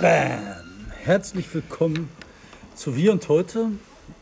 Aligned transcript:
Bam! 0.00 0.40
Herzlich 1.04 1.52
willkommen 1.52 2.08
zu 2.74 2.96
Wir 2.96 3.12
und 3.12 3.28
Heute. 3.28 3.66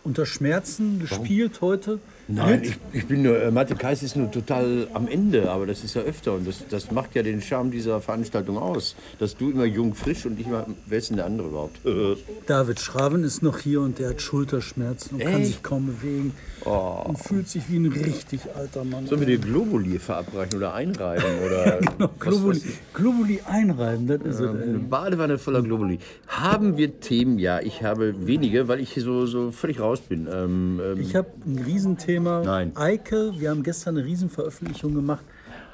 Unter 0.02 0.26
Schmerzen 0.26 0.98
gespielt 0.98 1.60
heute. 1.60 2.00
Nein, 2.30 2.60
ich, 2.62 2.78
ich 2.92 3.06
bin 3.06 3.22
nur, 3.22 3.40
äh, 3.42 3.50
Mathe 3.50 3.74
Kais 3.74 4.02
ist 4.02 4.14
nur 4.14 4.30
total 4.30 4.86
am 4.92 5.08
Ende, 5.08 5.50
aber 5.50 5.64
das 5.66 5.82
ist 5.82 5.94
ja 5.94 6.02
öfter 6.02 6.34
und 6.34 6.46
das, 6.46 6.62
das 6.68 6.90
macht 6.90 7.14
ja 7.14 7.22
den 7.22 7.40
Charme 7.40 7.70
dieser 7.70 8.02
Veranstaltung 8.02 8.58
aus. 8.58 8.96
Dass 9.18 9.34
du 9.34 9.50
immer 9.50 9.64
jung, 9.64 9.94
frisch 9.94 10.26
und 10.26 10.38
ich 10.38 10.46
immer, 10.46 10.66
wer 10.86 10.98
ist 10.98 11.08
denn 11.08 11.16
der 11.16 11.24
andere 11.24 11.48
überhaupt? 11.48 11.80
David 12.46 12.80
Schraven 12.80 13.24
ist 13.24 13.42
noch 13.42 13.58
hier 13.58 13.80
und 13.80 13.98
der 13.98 14.10
hat 14.10 14.20
Schulterschmerzen 14.20 15.14
und 15.14 15.22
kann 15.22 15.34
Echt? 15.40 15.46
sich 15.46 15.62
kaum 15.62 15.86
bewegen. 15.86 16.34
Und 16.64 17.18
fühlt 17.18 17.48
sich 17.48 17.62
wie 17.70 17.78
ein 17.78 17.86
richtig 17.86 18.40
alter 18.54 18.84
Mann. 18.84 19.06
Sollen 19.06 19.20
wir 19.20 19.26
dir 19.26 19.38
Globuli 19.38 19.98
verabreichen 19.98 20.58
oder 20.58 20.74
einreiben? 20.74 21.24
Oder 21.46 21.78
Genau, 21.96 22.10
Globuli, 22.18 22.60
Globuli 22.92 23.40
einreiben, 23.46 24.06
das 24.06 24.20
ist 24.20 24.40
es. 24.40 24.50
Eine. 24.50 24.78
Badewanne 24.80 25.38
voller 25.38 25.62
Globuli. 25.62 25.98
Haben 26.26 26.76
wir 26.76 27.00
Themen? 27.00 27.38
Ja, 27.38 27.60
ich 27.60 27.82
habe 27.82 28.26
wenige, 28.26 28.68
weil 28.68 28.80
ich 28.80 28.90
hier 28.92 29.02
so, 29.02 29.24
so 29.24 29.50
völlig 29.50 29.80
raus 29.80 30.00
bin. 30.00 30.28
Ähm, 30.30 30.80
ähm, 30.84 31.00
Ich 31.00 31.14
habe 31.16 31.28
ein 31.46 31.58
Riesenthema. 31.64 32.17
Nein. 32.20 32.72
Eike, 32.76 33.32
wir 33.38 33.50
haben 33.50 33.62
gestern 33.62 33.96
eine 33.96 34.06
Riesenveröffentlichung 34.06 34.94
gemacht 34.94 35.24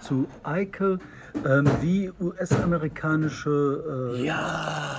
zu 0.00 0.26
Eike, 0.42 0.98
ähm, 1.46 1.66
wie 1.80 2.10
US-amerikanische 2.20 4.14
äh, 4.18 4.30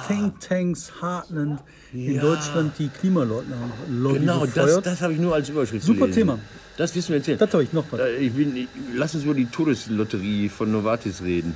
Thinktanks 0.07 0.91
Heartland 1.01 1.61
in 1.93 2.19
Deutschland 2.19 2.73
die 2.79 2.89
Klimaleugner-Lobby 2.89 4.19
genau, 4.19 4.45
das, 4.45 4.53
befeuert. 4.53 4.85
das 4.85 5.01
habe 5.01 5.13
ich 5.13 5.19
nur 5.19 5.33
als 5.35 5.49
Überschrift 5.49 5.85
Super. 5.85 6.09
Thema. 6.11 6.39
Das 6.77 6.93
wissen 6.95 7.09
wir 7.09 7.17
erzählen. 7.17 7.37
Das 7.37 7.51
habe 7.53 7.63
ich 7.63 7.71
noch. 7.73 7.85
Äh, 7.93 8.17
Ich 8.17 8.33
bin, 8.33 8.55
ich, 8.55 8.67
lass 8.95 9.15
uns 9.15 9.23
über 9.23 9.33
die 9.33 9.45
Todeslotterie 9.45 10.49
von 10.49 10.71
Novartis 10.71 11.21
reden. 11.21 11.55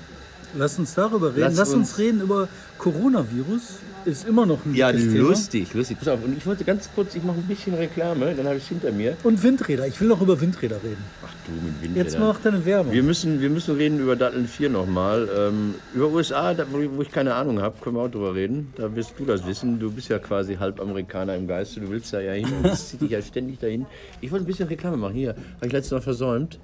Lass 0.57 0.79
uns 0.79 0.93
darüber 0.95 1.29
reden. 1.31 1.41
Lass 1.41 1.57
Lass, 1.57 1.69
uns, 1.73 1.89
uns- 1.89 1.97
reden 1.99 2.21
über 2.21 2.47
Coronavirus. 2.77 3.79
Ist 4.09 4.27
immer 4.27 4.45
noch 4.45 4.65
ein 4.65 4.73
Ja, 4.75 4.91
dickes 4.91 5.13
Thema. 5.13 5.27
lustig, 5.29 5.73
lustig. 5.73 5.97
Pass 5.99 6.07
auf, 6.09 6.23
und 6.23 6.37
ich 6.37 6.45
wollte 6.45 6.63
ganz 6.63 6.89
kurz, 6.95 7.15
ich 7.15 7.23
mache 7.23 7.37
ein 7.37 7.43
bisschen 7.47 7.73
Reklame, 7.75 8.33
dann 8.35 8.45
habe 8.45 8.57
ich 8.57 8.63
es 8.63 8.69
hinter 8.69 8.91
mir. 8.91 9.15
Und 9.23 9.41
Windräder. 9.43 9.87
Ich 9.87 9.99
will 10.01 10.07
noch 10.07 10.21
über 10.21 10.39
Windräder 10.41 10.77
reden. 10.83 11.03
Ach 11.25 11.33
du, 11.45 11.51
mit 11.53 11.81
Windrädern. 11.81 11.95
Jetzt 11.95 12.19
mach 12.19 12.39
deine 12.41 12.65
Werbung. 12.65 12.91
Wir 12.93 13.03
müssen, 13.03 13.39
wir 13.41 13.49
müssen 13.49 13.75
reden 13.75 13.99
über 13.99 14.15
Datteln 14.15 14.47
4 14.47 14.69
nochmal. 14.69 15.27
Ähm, 15.37 15.75
über 15.93 16.07
USA, 16.09 16.53
da, 16.53 16.65
wo, 16.71 17.01
ich- 17.01 17.11
keine 17.11 17.33
Ahnung 17.35 17.61
habe, 17.61 17.75
können 17.81 17.95
wir 17.95 18.03
auch 18.03 18.11
drüber 18.11 18.33
reden. 18.35 18.73
Da 18.75 18.95
wirst 18.95 19.13
du 19.17 19.25
das 19.25 19.45
wissen. 19.45 19.79
Du 19.79 19.91
bist 19.91 20.09
ja 20.09 20.19
quasi 20.19 20.55
halb 20.55 20.79
Amerikaner 20.79 21.35
im 21.35 21.47
Geiste. 21.47 21.79
Du 21.81 21.89
willst 21.89 22.11
da 22.13 22.19
ja 22.19 22.33
hin 22.33 22.47
das 22.63 22.89
zieht 22.89 23.01
dich 23.01 23.11
ja 23.11 23.21
ständig 23.21 23.59
dahin. 23.59 23.85
Ich 24.21 24.31
wollte 24.31 24.45
ein 24.45 24.47
bisschen 24.47 24.67
Reklame 24.67 24.97
machen. 24.97 25.13
Hier, 25.15 25.29
habe 25.29 25.65
ich 25.67 25.71
letztes 25.71 25.91
Mal 25.91 26.01
versäumt. 26.01 26.59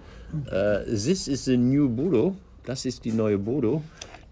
Äh, 0.52 0.84
This 0.86 1.28
is 1.28 1.46
the 1.46 1.56
new 1.58 1.88
Bodo. 1.90 2.36
Das 2.66 2.84
ist 2.86 3.06
die 3.06 3.12
neue 3.12 3.38
Bodo. 3.38 3.84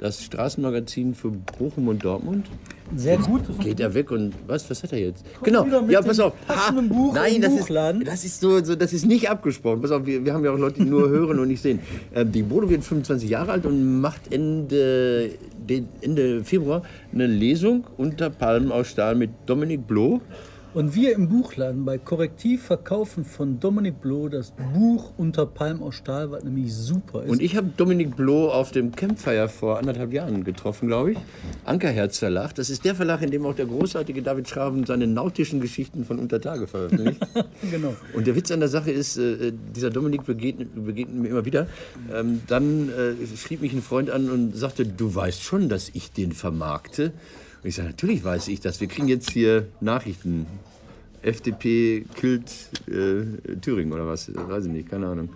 Das 0.04 0.22
Straßenmagazin 0.22 1.16
für 1.16 1.30
Bochum 1.30 1.88
und 1.88 2.04
Dortmund. 2.04 2.48
Sehr 2.94 3.18
gut. 3.18 3.44
Geht 3.62 3.80
er 3.80 3.94
weg 3.94 4.12
und 4.12 4.34
was? 4.48 4.70
Was 4.70 4.84
hat 4.84 4.92
er 4.92 5.00
jetzt? 5.00 5.24
genau. 5.42 5.66
wieder 5.66 5.82
mit 5.82 5.92
Ja, 5.92 6.02
pass 6.02 6.20
auf. 6.20 6.34
Buch 6.90 7.14
Nein, 7.16 7.40
das 7.42 7.56
Buchladen. 7.56 8.02
ist 8.02 8.12
das 8.12 8.26
ist 8.26 8.42
so, 8.42 8.62
so, 8.62 8.76
das 8.76 8.92
ist 8.92 9.06
nicht 9.06 9.30
abgesprochen. 9.30 9.82
Pass 9.82 9.92
auf, 9.92 10.06
wir, 10.06 10.26
wir 10.26 10.34
haben 10.34 10.44
ja 10.44 10.52
auch 10.52 10.58
Leute, 10.58 10.84
die 10.84 10.90
nur 10.90 11.08
hören 11.18 11.40
und 11.40 11.48
nicht 11.48 11.62
sehen. 11.62 11.80
Äh, 12.14 12.26
die 12.26 12.44
Bodo 12.44 12.70
wird 12.70 12.84
25 12.84 13.30
Jahre 13.30 13.54
alt 13.54 13.66
und 13.66 14.02
macht 14.02 14.34
Ende, 14.34 15.30
de- 15.70 15.84
Ende 16.02 16.44
Februar 16.44 16.82
eine 17.14 17.26
Lesung 17.26 17.86
unter 17.96 18.30
Palmen 18.30 18.74
aus 18.74 18.90
Stahl 18.90 19.16
mit 19.16 19.30
Dominik 19.46 19.88
Bloh. 19.88 20.20
Und 20.74 20.96
wir 20.96 21.14
im 21.14 21.30
Buchladen 21.30 21.86
bei 21.86 22.00
Korrektiv 22.00 22.64
verkaufen 22.64 23.26
von 23.26 23.60
Dominik 23.60 24.02
Bloh 24.02 24.28
das 24.28 24.54
Buch 24.74 25.14
Unter 25.18 25.46
Palm 25.46 25.84
aus 25.84 25.94
Stahl, 25.94 26.32
was 26.32 26.44
nämlich 26.44 26.74
super 26.74 27.24
ist. 27.24 27.30
Und 27.30 27.44
ich 27.44 27.56
habe 27.56 27.70
Dominik 27.78 28.16
Bloh 28.16 28.50
auf 28.50 28.72
dem 28.72 28.92
Campfire 28.92 29.50
vor 29.50 29.78
anderthalb 29.78 30.12
Jahren 30.12 30.44
getroffen, 30.44 30.88
glaube 30.88 31.12
ich. 31.12 31.18
Ankerherz 31.64 32.18
Verlag. 32.18 32.56
Das 32.56 32.72
ist 32.72 32.86
der 32.86 32.96
Verlag, 32.96 33.22
in 33.22 33.30
dem 33.30 33.46
auch 33.46 33.54
der 33.54 33.68
großartige 33.68 34.24
David 34.24 34.50
Schraven 34.50 34.84
seine 34.88 35.06
nautischen 35.06 35.62
Geschichten 35.62 36.06
von 36.06 36.18
Untertage 36.18 36.66
veröffentlicht. 36.66 37.20
genau. 37.72 37.96
Und 38.16 38.26
der 38.26 38.36
Witz 38.36 38.50
an 38.50 38.60
der 38.60 38.70
Sache 38.70 38.90
ist, 38.90 39.18
äh, 39.18 39.54
dieser 39.76 39.92
Dominik 39.92 40.26
begegnet, 40.26 40.70
begegnet 40.74 41.22
mir 41.22 41.28
immer 41.28 41.46
wieder. 41.46 41.68
Ähm, 42.12 42.42
dann 42.48 42.90
äh, 42.90 43.38
schrieb 43.38 43.62
mich 43.62 43.74
ein 43.74 43.84
Freund 43.84 44.10
an 44.10 44.32
und 44.32 44.58
sagte, 44.58 44.88
du 44.88 45.14
weißt 45.14 45.44
schon, 45.44 45.70
dass 45.70 45.90
ich 45.94 46.12
den 46.12 46.32
vermarkte. 46.32 47.14
Und 47.64 47.70
ich 47.70 47.76
sage, 47.76 47.88
natürlich 47.88 48.24
weiß 48.24 48.50
ich 48.50 48.60
das. 48.60 48.82
Wir 48.82 48.88
kriegen 48.88 49.08
jetzt 49.08 49.32
hier 49.32 49.68
Nachrichten. 49.80 50.46
FDP 51.24 52.06
killt 52.16 52.52
äh, 52.88 53.56
Thüringen 53.62 53.92
oder 53.94 54.06
was? 54.08 54.32
Weiß 54.34 54.66
ich 54.66 54.72
nicht, 54.72 54.90
keine 54.90 55.08
Ahnung. 55.08 55.30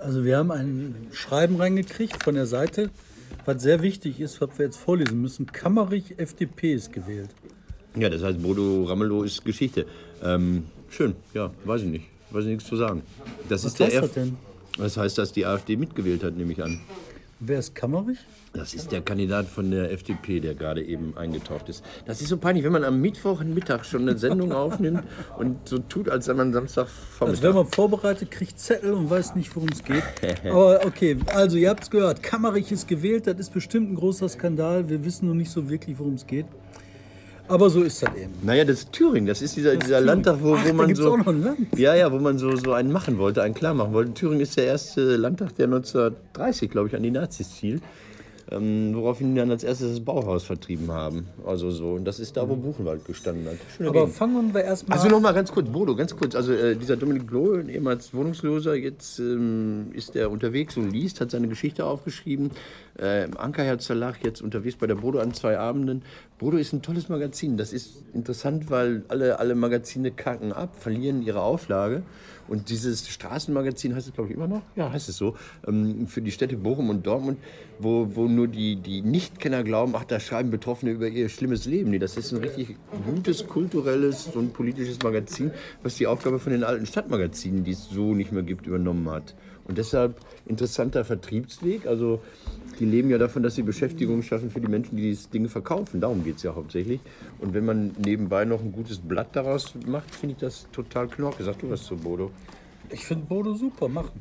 Also 0.00 0.24
wir 0.24 0.36
haben 0.36 0.50
ein 0.50 0.94
Schreiben 1.12 1.56
reingekriegt 1.56 2.22
von 2.22 2.34
der 2.34 2.46
Seite, 2.46 2.90
was 3.44 3.62
sehr 3.62 3.82
wichtig 3.82 4.20
ist, 4.20 4.40
was 4.40 4.50
wir 4.58 4.66
jetzt 4.66 4.76
vorlesen 4.76 5.20
müssen. 5.22 5.46
Kammerich 5.46 6.18
FDP 6.18 6.74
ist 6.74 6.92
gewählt. 6.92 7.30
Ja, 7.96 8.08
das 8.08 8.22
heißt, 8.22 8.42
Bodo 8.42 8.84
Ramelow 8.84 9.22
ist 9.22 9.44
Geschichte. 9.44 9.86
Ähm, 10.22 10.64
schön, 10.90 11.14
ja, 11.34 11.50
weiß 11.64 11.82
ich 11.82 11.88
nicht. 11.88 12.04
Weiß 12.30 12.44
ich 12.44 12.50
nichts 12.50 12.64
zu 12.66 12.76
sagen. 12.76 13.02
Das 13.48 13.64
Was 13.64 13.72
ist 13.72 13.78
der 13.80 13.86
heißt 13.86 13.96
das 13.96 14.04
F- 14.06 14.14
denn? 14.14 14.36
Das 14.78 14.96
heißt, 14.96 15.18
dass 15.18 15.32
die 15.32 15.44
AfD 15.46 15.76
mitgewählt 15.76 16.24
hat, 16.24 16.34
nehme 16.36 16.52
ich 16.52 16.62
an. 16.62 16.80
Wer 17.44 17.58
ist 17.58 17.74
Kammerich? 17.74 18.18
Das 18.52 18.72
ist 18.72 18.92
der 18.92 19.00
Kandidat 19.00 19.46
von 19.46 19.68
der 19.72 19.90
FDP, 19.90 20.38
der 20.38 20.54
gerade 20.54 20.80
eben 20.80 21.16
eingetaucht 21.16 21.68
ist. 21.68 21.84
Das 22.06 22.20
ist 22.20 22.28
so 22.28 22.36
peinlich, 22.36 22.62
wenn 22.62 22.70
man 22.70 22.84
am 22.84 23.00
Mittwochmittag 23.00 23.84
schon 23.84 24.02
eine 24.02 24.16
Sendung 24.16 24.52
aufnimmt 24.52 25.02
und 25.36 25.68
so 25.68 25.78
tut, 25.78 26.08
als 26.08 26.26
sei 26.26 26.34
man 26.34 26.52
Samstag 26.52 26.86
Als 27.18 27.42
wäre 27.42 27.52
man 27.52 27.66
vorbereitet, 27.66 28.30
kriegt 28.30 28.60
Zettel 28.60 28.92
und 28.92 29.10
weiß 29.10 29.34
nicht, 29.34 29.56
worum 29.56 29.70
es 29.70 29.82
geht. 29.82 30.04
Aber 30.44 30.86
okay, 30.86 31.16
also 31.34 31.56
ihr 31.56 31.70
habt 31.70 31.82
es 31.82 31.90
gehört. 31.90 32.22
Kammerich 32.22 32.70
ist 32.70 32.86
gewählt, 32.86 33.26
das 33.26 33.40
ist 33.40 33.52
bestimmt 33.52 33.90
ein 33.90 33.96
großer 33.96 34.28
Skandal. 34.28 34.88
Wir 34.88 35.04
wissen 35.04 35.26
noch 35.26 35.34
nicht 35.34 35.50
so 35.50 35.68
wirklich, 35.68 35.98
worum 35.98 36.14
es 36.14 36.24
geht. 36.24 36.46
Aber 37.52 37.68
so 37.68 37.82
ist 37.82 38.02
das 38.02 38.16
eben. 38.16 38.32
Naja, 38.42 38.64
das 38.64 38.78
ist 38.78 38.92
Thüringen. 38.92 39.26
Das 39.26 39.42
ist 39.42 39.54
dieser, 39.54 39.76
dieser 39.76 39.98
Thüringen. 39.98 40.06
Landtag, 40.06 40.38
wo, 40.40 40.54
Ach, 40.54 40.66
wo 40.66 40.72
man 40.72 40.94
so. 40.94 41.18
Ja, 41.76 41.94
ja, 41.94 42.10
wo 42.10 42.18
man 42.18 42.38
so, 42.38 42.56
so 42.56 42.72
einen 42.72 42.90
machen 42.90 43.18
wollte, 43.18 43.42
einen 43.42 43.52
klar 43.52 43.74
machen 43.74 43.92
wollte. 43.92 44.14
Thüringen 44.14 44.40
ist 44.40 44.56
der 44.56 44.64
erste 44.64 45.16
Landtag, 45.16 45.54
der 45.56 45.66
1930, 45.66 46.70
glaube 46.70 46.88
ich, 46.88 46.96
an 46.96 47.02
die 47.02 47.10
Nazis 47.10 47.52
fiel. 47.52 47.82
Ähm, 48.52 48.92
woraufhin 48.94 49.34
die 49.34 49.40
dann 49.40 49.50
als 49.50 49.64
erstes 49.64 49.90
das 49.90 50.00
Bauhaus 50.00 50.44
vertrieben 50.44 50.90
haben. 50.90 51.26
Also 51.46 51.70
so. 51.70 51.92
Und 51.92 52.04
das 52.04 52.20
ist 52.20 52.36
da, 52.36 52.48
wo 52.48 52.56
Buchenwald 52.56 53.04
gestanden 53.04 53.46
hat. 53.46 53.56
Schöne 53.76 53.88
Aber 53.88 54.00
Gegend. 54.00 54.14
fangen 54.14 54.54
wir 54.54 54.62
erstmal 54.62 54.98
Also 54.98 55.08
nochmal 55.08 55.32
ganz 55.32 55.50
kurz, 55.50 55.68
Bodo, 55.68 55.96
ganz 55.96 56.14
kurz. 56.14 56.34
Also 56.34 56.52
äh, 56.52 56.76
dieser 56.76 56.96
Dominik 56.96 57.26
Bloh, 57.26 57.58
ehemals 57.58 58.12
Wohnungsloser, 58.12 58.74
jetzt 58.74 59.18
ähm, 59.18 59.86
ist 59.92 60.16
er 60.16 60.30
unterwegs 60.30 60.76
und 60.76 60.90
liest, 60.90 61.20
hat 61.20 61.30
seine 61.30 61.48
Geschichte 61.48 61.86
aufgeschrieben. 61.86 62.50
Äh, 62.98 63.24
Im 63.24 63.36
Ankerherz 63.38 63.86
Verlag 63.86 64.16
jetzt 64.24 64.42
unterwegs 64.42 64.76
bei 64.76 64.86
der 64.86 64.96
Bodo 64.96 65.18
an 65.20 65.32
zwei 65.32 65.58
Abenden. 65.58 66.02
Bodo 66.38 66.58
ist 66.58 66.72
ein 66.72 66.82
tolles 66.82 67.08
Magazin. 67.08 67.56
Das 67.56 67.72
ist 67.72 68.02
interessant, 68.12 68.70
weil 68.70 69.04
alle, 69.08 69.38
alle 69.38 69.54
Magazine 69.54 70.10
kacken 70.10 70.52
ab, 70.52 70.76
verlieren 70.78 71.22
ihre 71.22 71.40
Auflage. 71.40 72.02
Und 72.52 72.68
dieses 72.68 73.08
Straßenmagazin 73.08 73.94
heißt 73.94 74.08
es, 74.08 74.12
glaube 74.12 74.28
ich, 74.28 74.36
immer 74.36 74.46
noch? 74.46 74.60
Ja, 74.76 74.92
heißt 74.92 75.08
es 75.08 75.16
so. 75.16 75.36
Ähm, 75.66 76.06
für 76.06 76.20
die 76.20 76.30
Städte 76.30 76.58
Bochum 76.58 76.90
und 76.90 77.06
Dortmund, 77.06 77.38
wo, 77.78 78.14
wo 78.14 78.28
nur 78.28 78.46
die, 78.46 78.76
die 78.76 79.00
Nichtkenner 79.00 79.64
glauben, 79.64 79.94
ach, 79.96 80.04
da 80.04 80.20
schreiben 80.20 80.50
Betroffene 80.50 80.92
über 80.92 81.08
ihr 81.08 81.30
schlimmes 81.30 81.64
Leben. 81.64 81.88
Nee, 81.88 81.98
das 81.98 82.18
ist 82.18 82.30
ein 82.30 82.42
richtig 82.42 82.76
gutes, 83.06 83.46
kulturelles 83.46 84.26
und 84.34 84.52
politisches 84.52 84.98
Magazin, 85.02 85.50
was 85.82 85.94
die 85.94 86.06
Aufgabe 86.06 86.38
von 86.38 86.52
den 86.52 86.62
alten 86.62 86.84
Stadtmagazinen, 86.84 87.64
die 87.64 87.70
es 87.70 87.88
so 87.88 88.12
nicht 88.12 88.32
mehr 88.32 88.42
gibt, 88.42 88.66
übernommen 88.66 89.08
hat. 89.08 89.34
Und 89.66 89.78
deshalb 89.78 90.16
interessanter 90.46 91.04
Vertriebsweg. 91.04 91.86
Also 91.86 92.20
die 92.78 92.84
leben 92.84 93.10
ja 93.10 93.18
davon, 93.18 93.42
dass 93.42 93.54
sie 93.54 93.62
Beschäftigung 93.62 94.22
schaffen 94.22 94.50
für 94.50 94.60
die 94.60 94.68
Menschen, 94.68 94.96
die 94.96 95.02
diese 95.02 95.28
Dinge 95.28 95.48
verkaufen. 95.48 96.00
Darum 96.00 96.24
geht 96.24 96.36
es 96.36 96.42
ja 96.42 96.54
hauptsächlich. 96.54 97.00
Und 97.38 97.54
wenn 97.54 97.64
man 97.64 97.92
nebenbei 98.04 98.44
noch 98.44 98.60
ein 98.60 98.72
gutes 98.72 98.98
Blatt 98.98 99.28
daraus 99.34 99.74
macht, 99.86 100.14
finde 100.14 100.34
ich 100.34 100.40
das 100.40 100.66
total 100.72 101.08
knorke. 101.08 101.44
Sag 101.44 101.58
du 101.58 101.70
was 101.70 101.84
zu 101.84 101.96
Bodo. 101.96 102.30
Ich 102.90 103.06
finde 103.06 103.26
Bodo 103.26 103.54
super, 103.54 103.88
machen. 103.88 104.20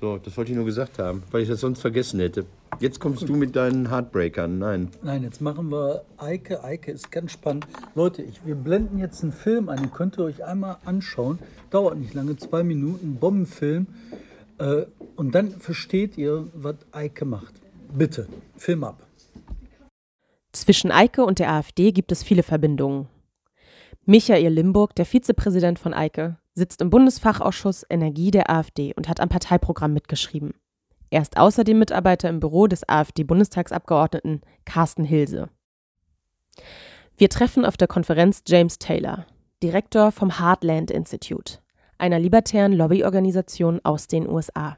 So, 0.00 0.18
das 0.18 0.36
wollte 0.36 0.50
ich 0.50 0.56
nur 0.56 0.66
gesagt 0.66 0.98
haben, 0.98 1.22
weil 1.30 1.42
ich 1.42 1.48
das 1.48 1.60
sonst 1.60 1.80
vergessen 1.80 2.20
hätte. 2.20 2.44
Jetzt 2.80 3.00
kommst 3.00 3.28
du 3.28 3.36
mit 3.36 3.56
deinen 3.56 3.88
Heartbreakern. 3.88 4.58
Nein. 4.58 4.90
Nein, 5.02 5.22
jetzt 5.22 5.40
machen 5.40 5.70
wir 5.70 6.04
Eike. 6.18 6.64
Eike 6.64 6.90
ist 6.90 7.10
ganz 7.12 7.32
spannend. 7.32 7.66
Leute, 7.94 8.22
ich, 8.22 8.44
wir 8.44 8.56
blenden 8.56 8.98
jetzt 8.98 9.22
einen 9.22 9.32
Film 9.32 9.68
ein, 9.68 9.78
den 9.78 9.92
könnt 9.92 10.18
ihr 10.18 10.24
euch 10.24 10.44
einmal 10.44 10.76
anschauen. 10.84 11.38
Dauert 11.70 11.96
nicht 11.96 12.12
lange, 12.14 12.36
zwei 12.36 12.64
Minuten, 12.64 13.16
Bombenfilm. 13.16 13.86
Äh, 14.58 14.86
und 15.16 15.34
dann 15.34 15.50
versteht 15.60 16.16
ihr, 16.16 16.48
was 16.54 16.76
Eike 16.92 17.24
macht. 17.24 17.54
Bitte, 17.92 18.28
Film 18.56 18.84
ab. 18.84 19.06
Zwischen 20.52 20.90
Eike 20.90 21.24
und 21.24 21.38
der 21.38 21.50
AfD 21.50 21.92
gibt 21.92 22.12
es 22.12 22.22
viele 22.22 22.42
Verbindungen. 22.42 23.08
Michael 24.06 24.52
Limburg, 24.52 24.94
der 24.94 25.06
Vizepräsident 25.06 25.78
von 25.78 25.94
Eike, 25.94 26.36
sitzt 26.54 26.80
im 26.80 26.90
Bundesfachausschuss 26.90 27.84
Energie 27.88 28.30
der 28.30 28.50
AfD 28.50 28.92
und 28.94 29.08
hat 29.08 29.20
am 29.20 29.28
Parteiprogramm 29.28 29.92
mitgeschrieben. 29.92 30.54
Er 31.10 31.22
ist 31.22 31.36
außerdem 31.36 31.78
Mitarbeiter 31.78 32.28
im 32.28 32.40
Büro 32.40 32.66
des 32.66 32.88
AfD-Bundestagsabgeordneten 32.88 34.42
Carsten 34.64 35.04
Hilse. 35.04 35.48
Wir 37.16 37.28
treffen 37.28 37.64
auf 37.64 37.76
der 37.76 37.88
Konferenz 37.88 38.42
James 38.46 38.78
Taylor, 38.78 39.26
Direktor 39.62 40.12
vom 40.12 40.38
Heartland 40.38 40.90
Institute, 40.90 41.58
einer 41.98 42.18
libertären 42.18 42.72
Lobbyorganisation 42.72 43.80
aus 43.84 44.06
den 44.06 44.28
USA. 44.28 44.76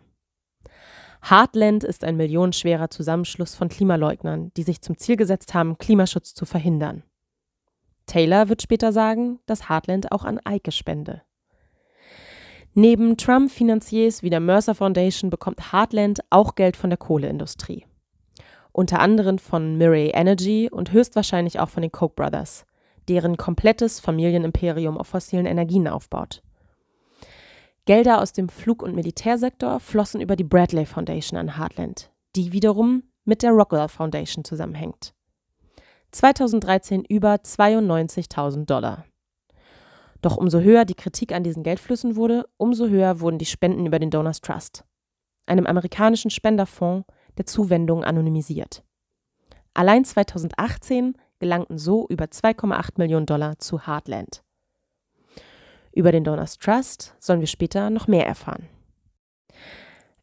Heartland 1.29 1.83
ist 1.83 2.05
ein 2.05 2.17
millionenschwerer 2.17 2.89
Zusammenschluss 2.91 3.55
von 3.55 3.69
Klimaleugnern, 3.69 4.53
die 4.57 4.63
sich 4.63 4.81
zum 4.81 4.97
Ziel 4.97 5.17
gesetzt 5.17 5.55
haben, 5.55 5.79
Klimaschutz 5.79 6.35
zu 6.35 6.45
verhindern. 6.45 7.03
Taylor 8.07 8.49
wird 8.49 8.63
später 8.63 8.93
sagen, 8.93 9.41
dass 9.47 9.69
Heartland 9.69 10.13
auch 10.13 10.25
an 10.25 10.41
Eike 10.45 10.71
spende. 10.71 11.23
Neben 12.75 13.17
Trump-Finanziers 13.17 14.23
wie 14.23 14.31
der 14.31 14.39
Mercer 14.39 14.75
Foundation 14.75 15.31
bekommt 15.31 15.73
Heartland 15.73 16.21
auch 16.31 16.55
Geld 16.55 16.77
von 16.77 16.91
der 16.91 16.99
Kohleindustrie. 16.99 17.87
Unter 18.71 19.01
anderem 19.01 19.39
von 19.39 19.79
Murray 19.79 20.11
Energy 20.11 20.69
und 20.71 20.93
höchstwahrscheinlich 20.93 21.59
auch 21.59 21.71
von 21.71 21.81
den 21.81 21.91
Koch 21.91 22.13
Brothers, 22.15 22.67
deren 23.09 23.39
komplettes 23.39 23.99
Familienimperium 23.99 24.99
auf 24.99 25.07
fossilen 25.09 25.47
Energien 25.47 25.89
aufbaut. 25.89 26.43
Gelder 27.87 28.21
aus 28.21 28.33
dem 28.33 28.49
Flug- 28.49 28.83
und 28.83 28.97
Militärsektor 28.97 29.79
flossen 29.79 30.21
über 30.21 30.35
die 30.35 30.45
Bradley 30.45 30.87
Foundation 30.87 31.39
an 31.39 31.57
Heartland, 31.57 32.11
die 32.35 32.53
wiederum 32.53 33.05
mit 33.25 33.45
der 33.45 33.53
Rockwell 33.53 33.89
Foundation 33.89 34.45
zusammenhängt. 34.45 35.15
2013 36.11 37.05
über 37.05 37.35
92.000 37.35 38.67
Dollar. 38.67 39.05
Doch 40.21 40.37
umso 40.37 40.61
höher 40.61 40.85
die 40.85 40.95
Kritik 40.95 41.33
an 41.33 41.45
diesen 41.45 41.63
Geldflüssen 41.63 42.17
wurde, 42.17 42.49
umso 42.57 42.89
höher 42.89 43.21
wurden 43.21 43.39
die 43.39 43.47
Spenden 43.47 43.87
über 43.87 44.01
den 44.01 44.11
Donors 44.11 44.41
Trust, 44.41 44.85
einem 45.47 45.67
amerikanischen 45.67 46.31
Spenderfonds, 46.33 47.07
der 47.39 47.47
Zuwendungen 47.47 48.05
anonymisiert. 48.05 48.83
Allein 49.75 50.05
2018 50.05 51.17
gelangten 51.39 51.79
so 51.79 52.09
über 52.09 52.25
2,8 52.25 52.95
Millionen 52.97 53.27
Dollar 53.27 53.59
zu 53.59 53.87
Heartland. 53.87 54.43
Über 55.97 56.13
den 56.13 56.25
Donors 56.25 56.59
Trust 56.59 57.15
sollen 57.19 57.41
wir 57.41 57.47
später 57.47 57.89
noch 57.89 58.07
mehr 58.07 58.27
erfahren. 58.27 58.69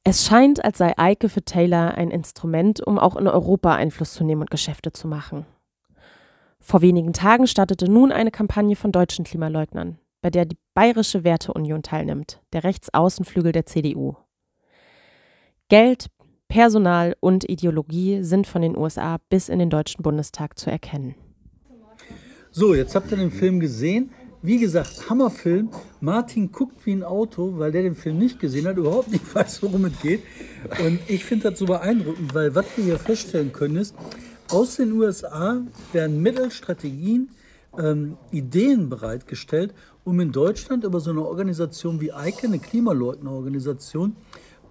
Es 0.04 0.24
scheint, 0.24 0.64
als 0.64 0.78
sei 0.78 0.94
Eike 0.98 1.30
für 1.30 1.44
Taylor 1.44 1.96
ein 1.96 2.12
Instrument, 2.12 2.80
um 2.86 3.00
auch 3.00 3.16
in 3.16 3.28
Europa 3.28 3.74
Einfluss 3.74 4.14
zu 4.14 4.24
nehmen 4.24 4.42
und 4.42 4.52
Geschäfte 4.52 4.92
zu 4.94 5.08
machen. 5.08 5.48
Vor 6.60 6.84
wenigen 6.84 7.12
Tagen 7.12 7.48
startete 7.48 7.90
nun 7.90 8.12
eine 8.12 8.30
Kampagne 8.30 8.76
von 8.76 8.92
deutschen 8.92 9.26
Klimaleugnern, 9.26 9.98
bei 10.22 10.30
der 10.30 10.46
die 10.46 10.60
Bayerische 10.76 11.24
Werteunion 11.24 11.82
teilnimmt, 11.82 12.40
der 12.54 12.64
Rechtsaußenflügel 12.64 13.52
der 13.52 13.66
CDU. 13.66 14.16
Geld, 15.70 16.06
Personal 16.50 17.16
und 17.20 17.50
Ideologie 17.50 18.22
sind 18.22 18.46
von 18.46 18.62
den 18.62 18.78
USA 18.78 19.18
bis 19.30 19.50
in 19.50 19.58
den 19.58 19.72
Deutschen 19.72 20.04
Bundestag 20.04 20.60
zu 20.60 20.70
erkennen. 20.70 21.16
So, 22.52 22.76
jetzt 22.76 22.94
habt 22.94 23.10
ihr 23.10 23.18
den 23.18 23.32
Film 23.32 23.60
gesehen. 23.60 24.12
Wie 24.46 24.60
gesagt, 24.60 25.10
Hammerfilm. 25.10 25.70
Martin 26.02 26.52
guckt 26.52 26.86
wie 26.86 26.92
ein 26.92 27.04
Auto, 27.04 27.54
weil 27.60 27.72
der 27.72 27.84
den 27.84 27.96
Film 27.96 28.18
nicht 28.18 28.42
gesehen 28.42 28.68
hat, 28.68 28.76
überhaupt 28.76 29.10
nicht 29.10 29.24
weiß, 29.36 29.64
worum 29.64 29.86
es 29.86 29.98
geht. 30.02 30.22
Und 30.86 31.00
ich 31.08 31.24
finde 31.24 31.50
das 31.50 31.60
so 31.60 31.66
beeindruckend, 31.66 32.34
weil 32.34 32.54
was 32.54 32.66
wir 32.76 32.84
hier 32.84 33.00
feststellen 33.00 33.54
können 33.54 33.78
ist, 33.78 33.96
aus 34.50 34.76
den 34.76 34.92
USA 34.92 35.62
werden 35.94 36.22
Mittel, 36.22 36.52
Strategien, 36.52 37.30
ähm, 37.80 38.18
Ideen 38.32 38.90
bereitgestellt, 38.90 39.74
um 40.04 40.20
in 40.20 40.34
Deutschland 40.34 40.84
über 40.84 41.00
so 41.00 41.12
eine 41.12 41.26
Organisation 41.26 42.02
wie 42.02 42.12
EIKE, 42.12 42.48
eine 42.48 42.60
Klimaleugnerorganisation, 42.60 44.18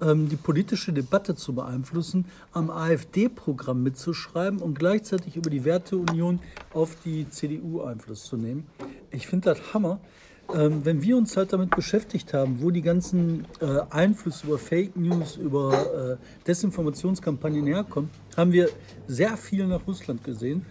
ähm, 0.03 0.29
die 0.29 0.37
politische 0.37 0.93
Debatte 0.93 1.35
zu 1.35 1.55
beeinflussen, 1.55 2.27
am 2.53 2.71
AfD-Programm 2.71 3.83
mitzuschreiben 3.83 4.61
und 4.61 4.79
gleichzeitig 4.79 5.37
über 5.37 5.51
die 5.51 5.65
Werteunion 5.65 6.41
auf 6.73 6.97
die 7.05 7.29
CDU 7.31 7.83
Einfluss 7.83 8.25
zu 8.25 8.37
nehmen. 8.37 8.67
Ich 9.11 9.27
finde 9.27 9.55
das 9.55 9.75
Hammer. 9.75 10.01
Ähm, 10.53 10.85
wenn 10.85 11.03
wir 11.03 11.17
uns 11.17 11.37
halt 11.37 11.53
damit 11.53 11.71
beschäftigt 11.71 12.35
haben, 12.35 12.61
wo 12.61 12.71
die 12.71 12.83
ganzen 12.83 13.47
äh, 13.61 13.81
Einflüsse 13.91 14.47
über 14.47 14.59
Fake 14.59 14.97
News, 14.97 15.37
über 15.37 16.19
äh, 16.21 16.45
Desinformationskampagnen 16.47 17.67
herkommen, 17.67 18.11
haben 18.37 18.53
wir 18.53 18.69
sehr 19.07 19.37
viel 19.37 19.67
nach 19.67 19.87
Russland 19.87 20.25
gesehen. 20.25 20.67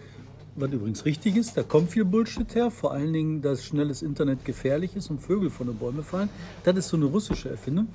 Was 0.54 0.70
übrigens 0.70 1.06
richtig 1.06 1.36
ist, 1.36 1.56
da 1.56 1.62
kommt 1.62 1.90
viel 1.90 2.04
Bullshit 2.04 2.54
her, 2.54 2.70
vor 2.70 2.92
allen 2.92 3.12
Dingen, 3.14 3.40
dass 3.40 3.64
schnelles 3.64 4.02
Internet 4.02 4.44
gefährlich 4.44 4.94
ist 4.94 5.10
und 5.10 5.18
Vögel 5.18 5.48
von 5.48 5.66
den 5.66 5.76
Bäumen 5.76 6.04
fallen. 6.04 6.28
Das 6.62 6.76
ist 6.76 6.88
so 6.88 6.98
eine 6.98 7.06
russische 7.06 7.48
Erfindung. 7.48 7.88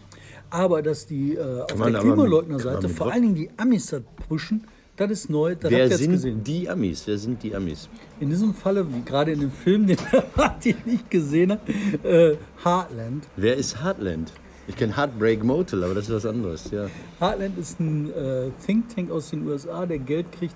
Aber 0.50 0.82
dass 0.82 1.06
die 1.06 1.36
äh, 1.36 1.62
auf 1.62 1.68
der 1.68 2.00
Klimaleugnerseite, 2.00 2.90
vor 2.90 3.12
allen 3.12 3.22
Dingen 3.24 3.36
die 3.36 3.50
Amis 3.58 3.88
das 3.88 4.02
pushen, 4.28 4.66
das 4.98 5.12
ist 5.12 5.30
neu, 5.30 5.56
das 5.56 5.70
Wer 5.70 5.96
sind 5.96 6.12
gesehen. 6.12 6.44
die 6.44 6.68
Amis? 6.68 7.04
Wer 7.06 7.20
sind 7.20 7.44
die 7.44 7.56
Amis? 7.56 7.88
In 8.20 8.30
diesem 8.30 8.54
Falle, 8.56 8.86
wie 8.92 9.02
gerade 9.02 9.32
in 9.32 9.42
dem 9.42 9.52
Film, 9.52 9.86
den 9.88 9.98
Martin 10.36 10.76
nicht 10.86 11.10
gesehen 11.12 11.52
hat, 11.52 11.62
äh, 12.04 12.36
Heartland. 12.64 13.28
Wer 13.36 13.58
ist 13.58 13.84
Heartland? 13.84 14.34
Ich 14.68 14.76
kenne 14.76 14.98
Heartbreak 14.98 15.44
Motel, 15.44 15.84
aber 15.84 15.94
das 15.94 16.10
ist 16.10 16.16
was 16.16 16.26
anderes. 16.26 16.72
Ja. 16.72 16.88
Heartland 17.20 17.58
ist 17.60 17.80
ein 17.80 18.12
äh, 18.12 18.50
Think 18.66 18.94
Tank 18.94 19.12
aus 19.12 19.30
den 19.30 19.48
USA, 19.48 19.86
der 19.86 20.00
Geld 20.00 20.32
kriegt, 20.32 20.56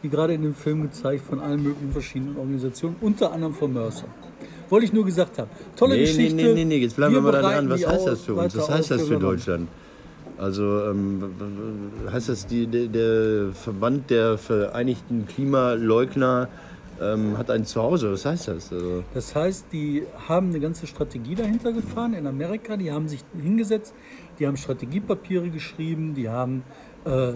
wie 0.00 0.08
gerade 0.08 0.32
in 0.34 0.42
dem 0.42 0.54
Film 0.54 0.82
gezeigt, 0.82 1.24
von 1.26 1.40
allen 1.40 1.62
möglichen 1.62 1.92
verschiedenen 1.92 2.36
Organisationen, 2.38 2.96
unter 3.00 3.30
anderem 3.32 3.54
von 3.54 3.72
Mercer. 3.74 4.08
Wollte 4.72 4.86
ich 4.86 4.92
nur 4.94 5.04
gesagt 5.04 5.38
haben. 5.38 5.50
Tolle 5.76 5.96
Nee, 5.96 6.00
nee, 6.00 6.06
Geschichte. 6.06 6.34
nee, 6.34 6.54
nee, 6.54 6.64
nee, 6.64 6.78
jetzt 6.78 6.96
bleiben 6.96 7.12
wir, 7.12 7.20
mal 7.20 7.32
da 7.32 7.42
dran. 7.42 7.68
Was 7.68 7.86
heißt 7.86 8.06
das 8.06 8.22
für 8.22 8.32
uns? 8.32 8.56
Was 8.56 8.70
heißt 8.70 8.90
das 8.90 9.02
für. 9.02 9.18
Deutschland? 9.18 9.68
Also 10.38 10.62
ähm, 10.86 11.22
heißt 12.10 12.30
das, 12.30 12.46
die, 12.46 12.66
der, 12.66 12.86
der 12.86 13.52
Verband 13.52 14.08
der 14.08 14.38
Vereinigten 14.38 15.26
Klimaleugner 15.26 16.48
ähm, 17.02 17.36
hat 17.36 17.50
ein 17.50 17.66
Zuhause? 17.66 18.12
Was 18.12 18.24
heißt 18.24 18.48
das? 18.48 18.72
Also, 18.72 19.04
Das 19.12 19.34
heißt, 19.34 19.66
die 19.72 20.04
haben 20.26 20.48
eine 20.48 20.60
ganze 20.60 20.86
Strategie 20.86 21.34
dahinter 21.34 21.72
gefahren 21.72 22.14
in 22.14 22.26
Amerika. 22.26 22.78
Die 22.78 22.90
haben 22.90 23.08
sich 23.08 23.20
hingesetzt, 23.38 23.92
die 24.38 24.46
haben 24.46 24.56
Strategiepapiere 24.56 25.50
geschrieben, 25.50 26.14
die 26.14 26.30
haben 26.30 26.62
äh, 27.04 27.32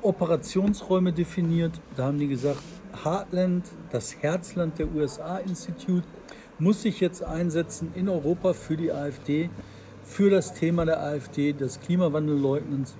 Operationsräume 0.00 1.12
definiert. 1.12 1.72
Da 1.94 2.04
haben 2.04 2.18
die 2.18 2.28
gesagt, 2.28 2.62
Heartland, 3.04 3.64
das 3.90 4.16
Herzland 4.20 4.78
der 4.78 4.92
USA 4.94 5.38
Institute, 5.38 6.06
muss 6.58 6.82
sich 6.82 7.00
jetzt 7.00 7.22
einsetzen 7.22 7.92
in 7.94 8.08
Europa 8.08 8.52
für 8.54 8.76
die 8.76 8.92
AfD, 8.92 9.50
für 10.04 10.30
das 10.30 10.54
Thema 10.54 10.84
der 10.86 11.02
AfD, 11.02 11.52
des 11.52 11.80
Klimawandelleugnens 11.80 12.94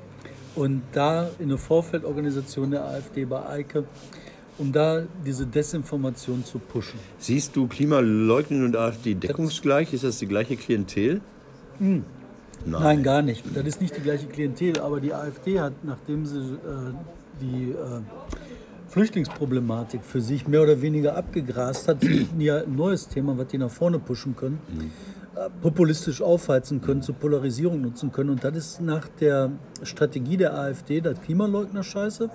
und 0.55 0.83
da 0.93 1.29
in 1.39 1.47
eine 1.47 1.59
Vorfeldorganisation 1.59 2.71
der 2.71 2.85
AfD 2.85 3.25
bei 3.25 3.47
EIKE, 3.49 3.85
um 4.59 4.73
da 4.73 5.03
diese 5.25 5.47
Desinformation 5.47 6.45
zu 6.45 6.59
pushen. 6.59 6.99
siehst 7.19 7.55
du 7.57 7.67
Klimaleugnen 7.67 8.65
und 8.65 8.77
AfD 8.77 9.15
deckungsgleich? 9.15 9.93
Ist 9.93 10.05
das 10.05 10.19
die 10.19 10.27
gleiche 10.27 10.57
Klientel? 10.57 11.21
Hm. 11.79 12.05
Nein, 12.65 13.03
gar 13.03 13.23
nicht. 13.23 13.45
Das 13.55 13.65
ist 13.67 13.81
nicht 13.81 13.97
die 13.97 14.01
gleiche 14.01 14.27
Klientel, 14.27 14.81
aber 14.81 15.01
die 15.01 15.13
AfD 15.13 15.61
hat, 15.61 15.73
nachdem 15.85 16.27
sie 16.27 16.39
äh, 16.39 16.93
die 17.41 17.71
äh, 17.71 18.01
Flüchtlingsproblematik 18.89 20.05
für 20.05 20.21
sich 20.21 20.47
mehr 20.49 20.63
oder 20.63 20.81
weniger 20.83 21.17
abgegrast 21.17 21.89
hat, 21.89 22.03
die 22.03 22.27
ja 22.45 22.59
ein 22.63 22.75
neues 22.77 23.09
Thema, 23.09 23.37
was 23.37 23.49
die 23.49 23.59
nach 23.59 23.71
vorne 23.71 23.99
pushen 23.99 24.37
können, 24.37 24.59
äh, 25.35 25.51
populistisch 25.63 26.23
aufheizen 26.23 26.81
können, 26.81 27.03
zur 27.03 27.15
Polarisierung 27.17 27.81
nutzen 27.81 28.13
können. 28.13 28.31
Und 28.31 28.45
das 28.45 28.57
ist 28.57 28.81
nach 28.81 29.09
der 29.21 29.51
Strategie 29.83 30.37
der 30.37 30.55
AfD, 30.59 31.01
das 31.01 31.21
Klimaleugner-Scheiße. 31.23 32.31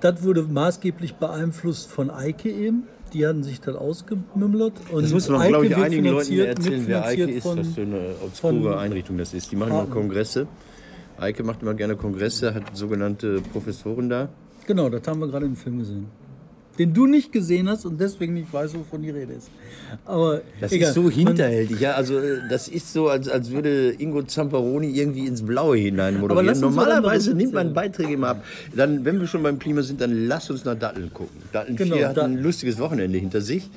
Das 0.00 0.22
wurde 0.22 0.42
maßgeblich 0.42 1.14
beeinflusst 1.16 1.90
von 1.90 2.10
Eike 2.10 2.50
eben. 2.50 2.84
Die 3.12 3.26
hatten 3.26 3.42
sich 3.42 3.60
das 3.60 3.74
ausgemümmelt. 3.76 4.72
Und 4.92 5.02
Das 5.02 5.12
muss 5.12 5.28
man, 5.28 5.48
glaube 5.48 5.66
ich, 5.66 5.76
einigen 5.76 6.04
Leuten 6.06 6.38
erzählen, 6.38 6.84
wer 6.86 7.04
Eike 7.04 7.24
ist, 7.24 7.42
von- 7.42 7.58
was 7.58 7.68
für 7.68 7.82
eine 7.82 8.14
obskure 8.24 8.78
Einrichtung 8.78 9.18
das 9.18 9.34
ist. 9.34 9.50
Die 9.50 9.56
machen 9.56 9.72
immer 9.72 9.86
Kongresse. 9.86 10.46
Eike 11.18 11.42
macht 11.42 11.60
immer 11.62 11.74
gerne 11.74 11.96
Kongresse, 11.96 12.54
hat 12.54 12.74
sogenannte 12.76 13.40
Professoren 13.52 14.08
da. 14.08 14.28
Genau, 14.70 14.88
das 14.88 15.02
haben 15.08 15.18
wir 15.20 15.26
gerade 15.26 15.46
im 15.46 15.56
Film 15.56 15.78
gesehen. 15.80 16.06
Den 16.78 16.94
du 16.94 17.06
nicht 17.06 17.32
gesehen 17.32 17.68
hast 17.68 17.84
und 17.84 18.00
deswegen 18.00 18.34
nicht 18.34 18.52
weißt, 18.52 18.74
wovon 18.78 19.02
die 19.02 19.10
Rede 19.10 19.32
ist. 19.32 19.50
Aber 20.04 20.42
Das 20.60 20.70
egal. 20.70 20.88
ist 20.90 20.94
so 20.94 21.10
hinterhältig, 21.10 21.80
ja. 21.80 21.94
Also 21.94 22.18
äh, 22.18 22.38
das 22.48 22.68
ist 22.68 22.92
so, 22.92 23.08
als, 23.08 23.28
als 23.28 23.50
würde 23.50 23.90
Ingo 23.98 24.22
Zamperoni 24.22 24.90
irgendwie 24.92 25.26
ins 25.26 25.42
Blaue 25.42 25.76
hinein 25.76 26.20
moderieren. 26.20 26.60
Normalerweise 26.60 27.34
nimmt 27.34 27.52
man. 27.52 27.74
Beiträge 27.74 28.12
immer 28.12 28.28
ab. 28.28 28.44
Dann, 28.74 29.04
wenn 29.04 29.20
wir 29.20 29.26
schon 29.26 29.42
beim 29.42 29.58
Klima 29.58 29.82
sind, 29.82 30.00
dann 30.00 30.28
lass 30.28 30.48
uns 30.50 30.64
nach 30.64 30.76
Datteln 30.78 31.12
gucken. 31.12 31.42
Datteln 31.52 31.76
Genau, 31.76 31.96
4 31.96 32.08
hat 32.10 32.18
ein 32.18 32.30
Datteln. 32.30 32.42
lustiges 32.44 32.78
Wochenende 32.78 33.18
hinter 33.18 33.40
sich. 33.40 33.68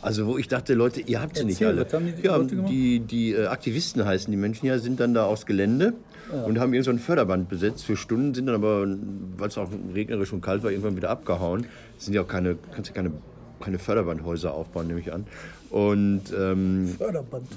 Also 0.00 0.26
wo 0.28 0.38
ich 0.38 0.46
dachte, 0.46 0.74
Leute, 0.74 1.00
ihr 1.00 1.20
habt 1.20 1.36
sie 1.36 1.44
nicht 1.44 1.60
Erzähl, 1.60 1.76
alle. 1.78 1.84
was 1.86 1.92
haben 1.92 2.06
die 2.06 2.22
ja, 2.24 2.38
die, 2.38 3.00
die 3.00 3.32
äh, 3.32 3.46
Aktivisten 3.46 4.04
heißen 4.04 4.30
die 4.30 4.36
Menschen 4.36 4.66
ja, 4.66 4.78
sind 4.78 5.00
dann 5.00 5.12
da 5.14 5.24
aufs 5.26 5.46
Gelände 5.46 5.94
und 6.30 6.58
haben 6.58 6.72
irgend 6.72 6.84
so 6.84 6.90
ein 6.90 6.98
Förderband 6.98 7.48
besetzt 7.48 7.84
für 7.84 7.96
Stunden, 7.96 8.34
sind 8.34 8.46
dann 8.46 8.56
aber, 8.56 8.86
weil 9.36 9.48
es 9.48 9.58
auch 9.58 9.70
regnerisch 9.94 10.32
und 10.32 10.40
kalt 10.40 10.62
war, 10.62 10.70
irgendwann 10.70 10.96
wieder 10.96 11.10
abgehauen. 11.10 11.66
Es 11.98 12.04
sind 12.04 12.14
ja 12.14 12.22
auch 12.22 12.28
keine, 12.28 12.56
kannst 12.72 12.90
ja 12.90 12.94
keine, 12.94 13.12
keine 13.60 13.78
Förderbandhäuser 13.78 14.52
aufbauen, 14.52 14.88
nehme 14.88 15.00
ich 15.00 15.12
an. 15.12 15.26
Und 15.70 16.22
ähm, 16.38 16.96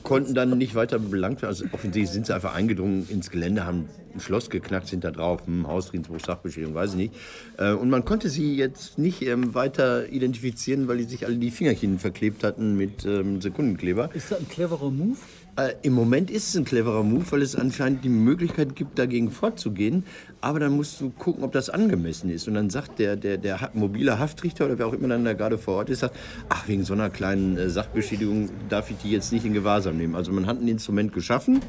konnten 0.03 0.33
dann 0.33 0.57
nicht 0.57 0.75
weiter 0.75 0.99
belangt 0.99 1.41
werden. 1.41 1.49
Also 1.49 1.65
offensichtlich 1.71 2.09
sind 2.09 2.25
sie 2.25 2.33
einfach 2.33 2.55
eingedrungen 2.55 3.07
ins 3.09 3.29
Gelände, 3.29 3.65
haben 3.65 3.87
ein 4.13 4.19
Schloss 4.19 4.49
geknackt, 4.49 4.87
sind 4.87 5.03
da 5.03 5.11
drauf, 5.11 5.45
hm, 5.45 5.67
Hausfriedensbruch, 5.67 6.19
Sachbeschädigung, 6.19 6.73
weiß 6.73 6.91
ich 6.91 6.97
nicht. 6.97 7.13
Äh, 7.57 7.73
und 7.73 7.89
man 7.89 8.05
konnte 8.05 8.29
sie 8.29 8.55
jetzt 8.55 8.97
nicht 8.97 9.21
ähm, 9.21 9.53
weiter 9.53 10.09
identifizieren, 10.09 10.87
weil 10.87 10.97
die 10.97 11.03
sich 11.03 11.25
alle 11.25 11.35
die 11.35 11.51
Fingerchen 11.51 11.99
verklebt 11.99 12.43
hatten 12.43 12.75
mit 12.75 13.05
ähm, 13.05 13.41
Sekundenkleber. 13.41 14.09
Ist 14.13 14.31
das 14.31 14.39
ein 14.39 14.49
cleverer 14.49 14.89
Move? 14.89 15.17
Äh, 15.59 15.75
Im 15.81 15.93
Moment 15.93 16.31
ist 16.31 16.47
es 16.47 16.55
ein 16.55 16.63
cleverer 16.63 17.03
Move, 17.03 17.25
weil 17.31 17.41
es 17.41 17.55
anscheinend 17.55 18.05
die 18.05 18.09
Möglichkeit 18.09 18.75
gibt, 18.75 18.97
dagegen 18.97 19.29
vorzugehen. 19.29 20.05
Aber 20.39 20.59
dann 20.59 20.71
musst 20.71 21.01
du 21.01 21.09
gucken, 21.09 21.43
ob 21.43 21.51
das 21.51 21.69
angemessen 21.69 22.29
ist. 22.29 22.47
Und 22.47 22.53
dann 22.53 22.69
sagt 22.69 22.99
der, 22.99 23.17
der, 23.17 23.37
der 23.37 23.69
mobile 23.73 24.19
Haftrichter 24.19 24.65
oder 24.65 24.79
wer 24.79 24.87
auch 24.87 24.93
immer 24.93 25.09
dann 25.09 25.25
da 25.25 25.33
gerade 25.33 25.57
vor 25.57 25.75
Ort 25.75 25.89
ist, 25.89 25.99
sagt, 25.99 26.15
ach, 26.47 26.67
wegen 26.69 26.85
so 26.85 26.93
einer 26.93 27.09
kleinen 27.09 27.57
äh, 27.57 27.69
Sachbeschädigung 27.69 28.49
darf 28.69 28.89
ich 28.89 28.97
die 28.97 29.11
jetzt 29.11 29.33
nicht 29.33 29.45
in 29.45 29.53
Gewahrsam 29.53 29.97
nehmen. 29.97 30.15
Also 30.15 30.31
man 30.31 30.45
hat 30.45 30.61
ein 30.61 30.67
Instrument 30.67 31.11
geschaffen, 31.11 31.59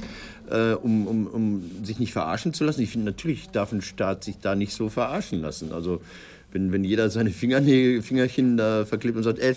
äh, 0.51 0.75
um, 0.75 1.09
um, 1.09 1.27
um 1.27 1.71
sich 1.83 1.99
nicht 1.99 2.13
verarschen 2.13 2.55
zu 2.55 2.65
lassen. 2.65 2.83
Ich 2.83 2.91
finde, 2.91 3.07
natürlich 3.07 3.51
darf 3.51 3.73
ein 3.73 3.83
Staat 3.83 4.23
sich 4.23 4.39
da 4.39 4.55
nicht 4.55 4.73
so 4.73 4.89
verarschen 4.89 5.41
lassen. 5.41 5.73
Also 5.73 6.01
wenn, 6.52 6.73
wenn 6.73 6.85
jeder 6.85 7.11
seine 7.11 7.30
Fingernägel, 7.30 8.02
Fingerchen 8.02 8.57
da 8.57 8.85
verklebt 8.85 9.16
und 9.16 9.23
sagt, 9.23 9.38
ey, 9.38 9.54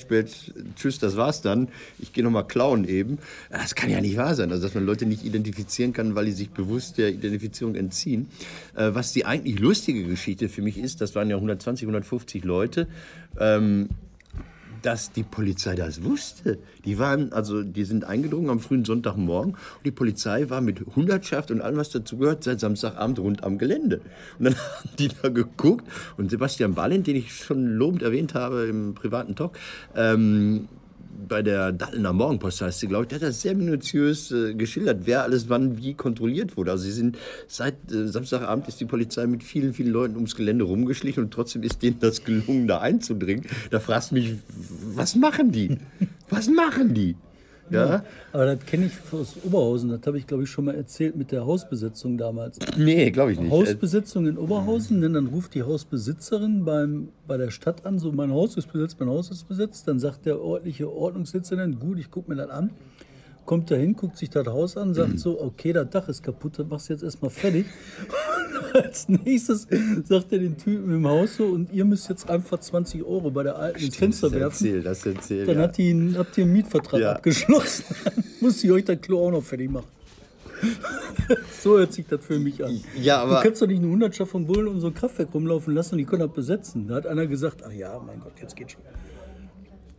tschüss, 0.75 0.99
das 0.99 1.15
war's 1.17 1.41
dann, 1.41 1.67
ich 1.99 2.13
gehe 2.13 2.23
nochmal 2.23 2.47
klauen 2.47 2.87
eben, 2.87 3.17
das 3.49 3.75
kann 3.75 3.89
ja 3.89 4.01
nicht 4.01 4.17
wahr 4.17 4.35
sein. 4.35 4.51
Also, 4.51 4.63
dass 4.63 4.75
man 4.75 4.85
Leute 4.85 5.05
nicht 5.05 5.23
identifizieren 5.23 5.93
kann, 5.93 6.15
weil 6.15 6.25
die 6.25 6.31
sich 6.31 6.49
bewusst 6.49 6.97
der 6.97 7.09
Identifizierung 7.09 7.75
entziehen. 7.75 8.27
Äh, 8.75 8.91
was 8.93 9.13
die 9.13 9.25
eigentlich 9.25 9.59
lustige 9.59 10.03
Geschichte 10.03 10.49
für 10.49 10.61
mich 10.61 10.77
ist, 10.77 11.01
das 11.01 11.15
waren 11.15 11.29
ja 11.29 11.35
120, 11.35 11.87
150 11.87 12.43
Leute, 12.43 12.87
ähm, 13.39 13.89
dass 14.83 15.11
die 15.11 15.23
Polizei 15.23 15.75
das 15.75 16.03
wusste. 16.03 16.59
Die 16.85 16.99
waren, 16.99 17.33
also 17.33 17.63
die 17.63 17.85
sind 17.85 18.03
eingedrungen 18.03 18.49
am 18.49 18.59
frühen 18.59 18.85
Sonntagmorgen 18.85 19.53
und 19.53 19.85
die 19.85 19.91
Polizei 19.91 20.49
war 20.49 20.61
mit 20.61 20.81
Hundertschaft 20.95 21.51
und 21.51 21.61
allem, 21.61 21.77
was 21.77 21.89
dazugehört, 21.89 22.43
seit 22.43 22.59
Samstagabend 22.59 23.19
rund 23.19 23.43
am 23.43 23.57
Gelände. 23.57 24.01
Und 24.37 24.45
dann 24.45 24.55
haben 24.57 24.89
die 24.99 25.09
da 25.21 25.29
geguckt 25.29 25.87
und 26.17 26.29
Sebastian 26.29 26.75
Ballint, 26.75 27.07
den 27.07 27.15
ich 27.15 27.33
schon 27.33 27.65
lobend 27.65 28.03
erwähnt 28.03 28.33
habe 28.33 28.65
im 28.65 28.93
privaten 28.93 29.35
Talk, 29.35 29.57
ähm, 29.95 30.67
bei 31.27 31.41
der 31.41 31.71
Dattelner 31.71 32.13
Morgenpost 32.13 32.61
heißt 32.61 32.79
sie, 32.79 32.87
glaube 32.87 33.03
ich, 33.03 33.09
der 33.09 33.17
hat 33.17 33.27
das 33.27 33.41
sehr 33.41 33.55
minutiös 33.55 34.31
äh, 34.31 34.53
geschildert, 34.53 35.01
wer 35.05 35.23
alles 35.23 35.49
wann 35.49 35.77
wie 35.77 35.93
kontrolliert 35.93 36.57
wurde. 36.57 36.71
Also 36.71 36.83
sie 36.83 36.91
sind 36.91 37.17
seit 37.47 37.75
äh, 37.91 38.07
Samstagabend 38.07 38.67
ist 38.67 38.79
die 38.79 38.85
Polizei 38.85 39.25
mit 39.27 39.43
vielen, 39.43 39.73
vielen 39.73 39.91
Leuten 39.91 40.15
ums 40.15 40.35
Gelände 40.35 40.65
rumgeschlichen 40.65 41.23
und 41.23 41.31
trotzdem 41.31 41.63
ist 41.63 41.81
denen 41.81 41.99
das 41.99 42.23
gelungen, 42.23 42.67
da 42.67 42.79
einzudringen. 42.79 43.45
Da 43.69 43.79
fragst 43.79 44.11
du 44.11 44.15
mich, 44.15 44.35
was 44.95 45.15
machen 45.15 45.51
die? 45.51 45.77
Was 46.29 46.49
machen 46.49 46.93
die? 46.93 47.15
Ja? 47.69 48.03
Aber 48.31 48.45
das 48.45 48.65
kenne 48.65 48.85
ich 48.85 48.93
aus 49.11 49.37
Oberhausen. 49.43 49.89
Das 49.89 50.01
habe 50.05 50.17
ich, 50.17 50.27
glaube 50.27 50.43
ich, 50.43 50.49
schon 50.49 50.65
mal 50.65 50.75
erzählt 50.75 51.15
mit 51.15 51.31
der 51.31 51.45
Hausbesetzung 51.45 52.17
damals. 52.17 52.59
Nee, 52.77 53.11
glaube 53.11 53.33
ich 53.33 53.39
nicht. 53.39 53.51
Hausbesetzung 53.51 54.27
in 54.27 54.37
Oberhausen, 54.37 55.01
denn 55.01 55.13
dann 55.13 55.27
ruft 55.27 55.53
die 55.53 55.63
Hausbesitzerin 55.63 56.65
beim, 56.65 57.09
bei 57.27 57.37
der 57.37 57.51
Stadt 57.51 57.85
an, 57.85 57.99
so 57.99 58.11
mein 58.11 58.31
Haus 58.31 58.57
ist 58.57 58.71
besetzt, 58.71 58.99
mein 58.99 59.09
Haus 59.09 59.31
ist 59.31 59.47
besetzt. 59.47 59.87
Dann 59.87 59.99
sagt 59.99 60.25
der 60.25 60.35
örtliche 60.35 60.91
Ordnungsdezernent, 60.91 61.79
gut, 61.79 61.99
ich 61.99 62.11
gucke 62.11 62.29
mir 62.29 62.37
das 62.37 62.49
an. 62.49 62.71
Kommt 63.45 63.69
da 63.71 63.75
hin, 63.75 63.95
guckt 63.95 64.17
sich 64.17 64.29
das 64.29 64.47
Haus 64.47 64.77
an, 64.77 64.93
sagt 64.93 65.19
so, 65.19 65.41
okay, 65.41 65.73
das 65.73 65.89
Dach 65.89 66.07
ist 66.07 66.23
kaputt, 66.23 66.59
das 66.59 66.67
machst 66.67 66.87
du 66.87 66.93
jetzt 66.93 67.03
erstmal 67.03 67.29
fertig. 67.29 67.65
Als 68.83 69.07
nächstes 69.09 69.67
sagt 70.05 70.31
er 70.31 70.39
den 70.39 70.57
Typen 70.57 70.91
im 70.93 71.07
Haus 71.07 71.35
so, 71.37 71.45
und 71.45 71.71
ihr 71.71 71.85
müsst 71.85 72.09
jetzt 72.09 72.29
einfach 72.29 72.59
20 72.59 73.03
Euro 73.03 73.29
bei 73.31 73.43
der 73.43 73.55
alten 73.57 73.83
ins 73.83 73.95
Fenster 73.95 74.29
das 74.29 74.39
werfen. 74.39 74.65
erzähl, 74.67 74.81
das 74.83 75.05
erzähl, 75.05 75.45
Dann 75.45 75.57
ja. 75.57 75.63
hat 75.63 75.77
die, 75.77 76.13
habt 76.17 76.37
ihr 76.37 76.43
einen 76.45 76.53
Mietvertrag 76.53 76.99
Ja. 77.01 77.11
abgeschlossen. 77.13 77.85
Dann 78.05 78.23
muss 78.41 78.63
ich 78.63 78.71
euch 78.71 78.85
das 78.85 78.99
Klo 79.01 79.27
auch 79.27 79.31
noch 79.31 79.43
fertig 79.43 79.69
machen. 79.69 79.87
so 81.61 81.77
hört 81.77 81.91
sich 81.93 82.05
das 82.07 82.23
für 82.25 82.39
mich 82.39 82.63
an. 82.63 82.79
Ja, 83.01 83.21
aber- 83.23 83.35
du 83.37 83.41
kannst 83.43 83.61
doch 83.61 83.67
nicht 83.67 83.81
eine 83.81 83.91
Hundertschaft 83.91 84.31
von 84.31 84.45
Bullen 84.47 84.67
um 84.67 84.79
so 84.79 84.87
ein 84.87 84.93
Kraftwerk 84.93 85.33
rumlaufen 85.33 85.73
lassen 85.73 85.95
und 85.95 85.97
die 85.99 86.05
können 86.05 86.21
das 86.21 86.33
besetzen. 86.33 86.87
Da 86.87 86.95
hat 86.95 87.07
einer 87.07 87.27
gesagt, 87.27 87.63
ach 87.67 87.71
ja, 87.71 87.99
mein 88.05 88.19
Gott, 88.21 88.33
jetzt 88.41 88.55
geht 88.55 88.71
schon. 88.71 88.81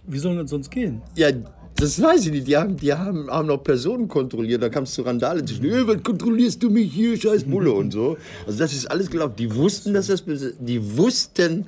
Wie 0.07 0.19
soll 0.19 0.37
das 0.37 0.51
sonst 0.51 0.71
gehen? 0.71 1.01
Ja, 1.17 1.29
das 1.77 2.01
weiß 2.01 2.27
ich 2.27 2.33
nicht. 2.33 2.47
Die 2.47 2.57
haben, 2.57 2.77
die 2.77 2.93
haben, 2.93 3.29
haben 3.29 3.49
noch 3.49 3.63
Personen 3.63 4.09
kontrolliert. 4.09 4.63
Da 4.63 4.69
kam 4.69 4.85
es 4.85 4.93
zu 4.93 5.03
Randale 5.03 5.45
zwischen, 5.45 5.71
hey, 5.71 5.87
was 5.87 6.03
kontrollierst 6.03 6.63
du 6.63 6.71
mich 6.71 6.93
hier, 6.93 7.17
scheiß 7.19 7.45
Bulle 7.45 7.73
und 7.73 7.93
so. 7.93 8.17
Also 8.47 8.59
das 8.59 8.73
ist 8.73 8.91
alles 8.91 9.11
gelaufen. 9.11 9.35
Die 9.39 9.55
wussten, 9.55 9.95
dass 9.95 10.07
das, 10.07 10.25
die 10.27 10.97
wussten, 10.97 11.67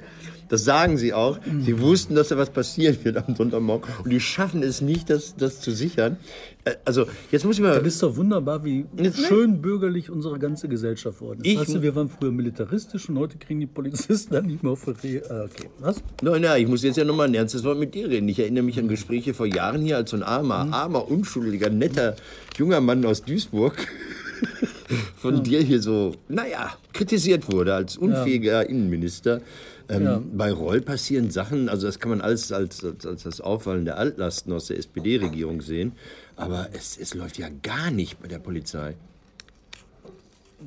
das 0.49 0.65
sagen 0.65 0.97
sie 0.99 1.12
auch, 1.12 1.38
sie 1.61 1.81
wussten, 1.81 2.15
dass 2.15 2.29
da 2.29 2.37
was 2.37 2.50
passieren 2.50 2.97
wird 3.03 3.17
am 3.17 3.35
Sonntagmorgen. 3.35 3.91
Und 4.05 4.11
die 4.11 4.21
schaffen 4.21 4.62
es 4.62 4.81
nicht, 4.81 5.11
das, 5.11 5.37
das 5.37 5.61
zu 5.61 5.71
sichern. 5.73 6.17
Äh, 6.65 6.75
Also, 6.85 7.07
jetzt 7.31 7.45
muss 7.45 7.57
ich 7.57 7.62
mal... 7.62 7.76
Das 7.79 7.87
ist 7.87 8.03
doch 8.03 8.17
wunderbar, 8.17 8.65
wie 8.65 8.85
schön 9.29 9.61
bürgerlich 9.62 10.11
unsere 10.11 10.38
ganze 10.38 10.69
Gesellschaft 10.69 11.21
worden 11.21 11.41
ist. 11.43 11.47
Ich- 11.47 11.59
weißt 11.59 11.75
du, 11.75 11.83
wir 11.83 11.95
waren 11.95 12.09
früher 12.09 12.33
militaristisch 12.33 13.09
und 13.09 13.19
heute 13.19 13.38
kriegen 13.38 13.61
die 13.61 13.67
Polizisten 13.67 14.35
dann 14.35 14.47
nicht 14.47 14.62
mehr 14.62 14.73
auf 14.73 14.85
die 15.03 15.17
äh, 15.17 15.23
Okay, 15.45 15.69
was? 15.79 16.03
Nein, 16.23 16.43
nein, 16.43 16.62
ich 16.62 16.69
muss 16.69 16.83
jetzt 16.83 16.97
ja 16.97 17.05
nochmal 17.05 17.29
ein 17.29 17.35
ernstes 17.35 17.62
Wort 17.65 17.79
mit 17.79 17.95
dir 17.95 18.09
reden. 18.09 18.29
Ich 18.29 18.38
erinnere 18.38 18.65
mich 18.65 18.79
an 18.79 18.88
Gespräche 18.88 19.35
vor 19.35 19.47
Jahren 19.47 19.83
hier, 19.83 19.97
als 19.97 20.11
so 20.11 20.17
ein 20.17 20.23
armer, 20.23 20.69
armer, 20.73 21.09
unschuldiger, 21.11 21.71
netter, 21.71 22.17
junger 22.59 22.81
Mann 22.81 23.05
aus 23.05 23.23
Duisburg 23.23 23.75
von 25.17 25.43
dir 25.43 25.61
hier 25.62 25.81
so, 25.81 26.12
naja, 26.29 26.75
kritisiert 26.93 27.50
wurde 27.50 27.75
als 27.75 27.97
unfähiger 27.97 28.69
Innenminister. 28.69 29.41
Ähm, 29.88 30.02
Ja. 30.02 30.23
Bei 30.33 30.50
Roll 30.52 30.81
passieren 30.81 31.31
Sachen, 31.31 31.69
also 31.69 31.87
das 31.87 32.00
kann 32.00 32.11
man 32.11 32.21
alles 32.21 32.50
als, 32.52 32.83
als, 32.85 33.07
als 33.07 33.23
das 33.23 33.40
Auffallen 33.40 33.85
der 33.85 33.99
Altlasten 33.99 34.52
aus 34.52 34.66
der 34.66 34.78
SPD-Regierung 34.78 35.61
sehen, 35.62 35.93
aber 36.37 36.69
es, 36.73 36.99
es 36.99 37.14
läuft 37.14 37.38
ja 37.38 37.49
gar 37.62 37.90
nicht 37.90 38.21
bei 38.21 38.26
der 38.28 38.38
Polizei. 38.40 38.95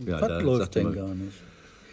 Ja, 0.05 0.21
Was 0.21 0.43
läuft 0.43 0.75
denn 0.75 0.83
mal- 0.83 0.93
gar 0.95 1.13
nicht? 1.15 1.31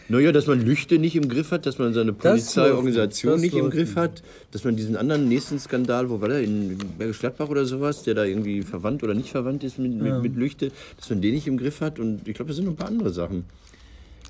naja, 0.09 0.31
dass 0.31 0.47
man 0.47 0.61
Lüchte 0.65 0.99
nicht 1.01 1.17
im 1.17 1.29
Griff 1.29 1.51
hat, 1.51 1.67
dass 1.67 1.79
man 1.79 1.93
seine 1.93 2.13
Polizeiorganisation 2.13 3.41
nicht, 3.41 3.57
im 3.57 3.71
Griff 3.71 3.97
hat, 3.97 4.23
dass 4.53 4.63
man 4.63 4.77
diesen 4.77 4.95
anderen 4.97 5.29
nächsten 5.29 5.59
Skandal, 5.59 6.09
wo 6.11 6.21
war 6.21 6.29
der, 6.29 6.43
in 6.43 6.79
Bergisch 6.97 7.19
Gladbach 7.19 7.49
oder 7.49 7.65
sowas, 7.65 8.05
der 8.05 8.15
da 8.15 8.23
irgendwie 8.25 8.63
verwandt 8.63 9.03
oder 9.03 9.15
nicht 9.15 9.31
verwandt 9.31 9.65
ist 9.65 9.79
mit, 9.81 9.93
mit, 10.01 10.23
mit 10.23 10.37
Lüchte, 10.37 10.71
dass 10.97 11.11
man 11.11 11.21
den 11.23 11.35
nicht 11.35 11.49
im 11.49 11.57
Griff 11.57 11.81
hat 11.81 11.99
und 11.99 12.29
ich 12.29 12.35
glaube, 12.35 12.51
das 12.51 12.57
sind 12.57 12.67
noch 12.67 12.75
ein 12.75 12.77
paar 12.77 12.87
andere 12.89 13.11
Sachen. 13.13 13.45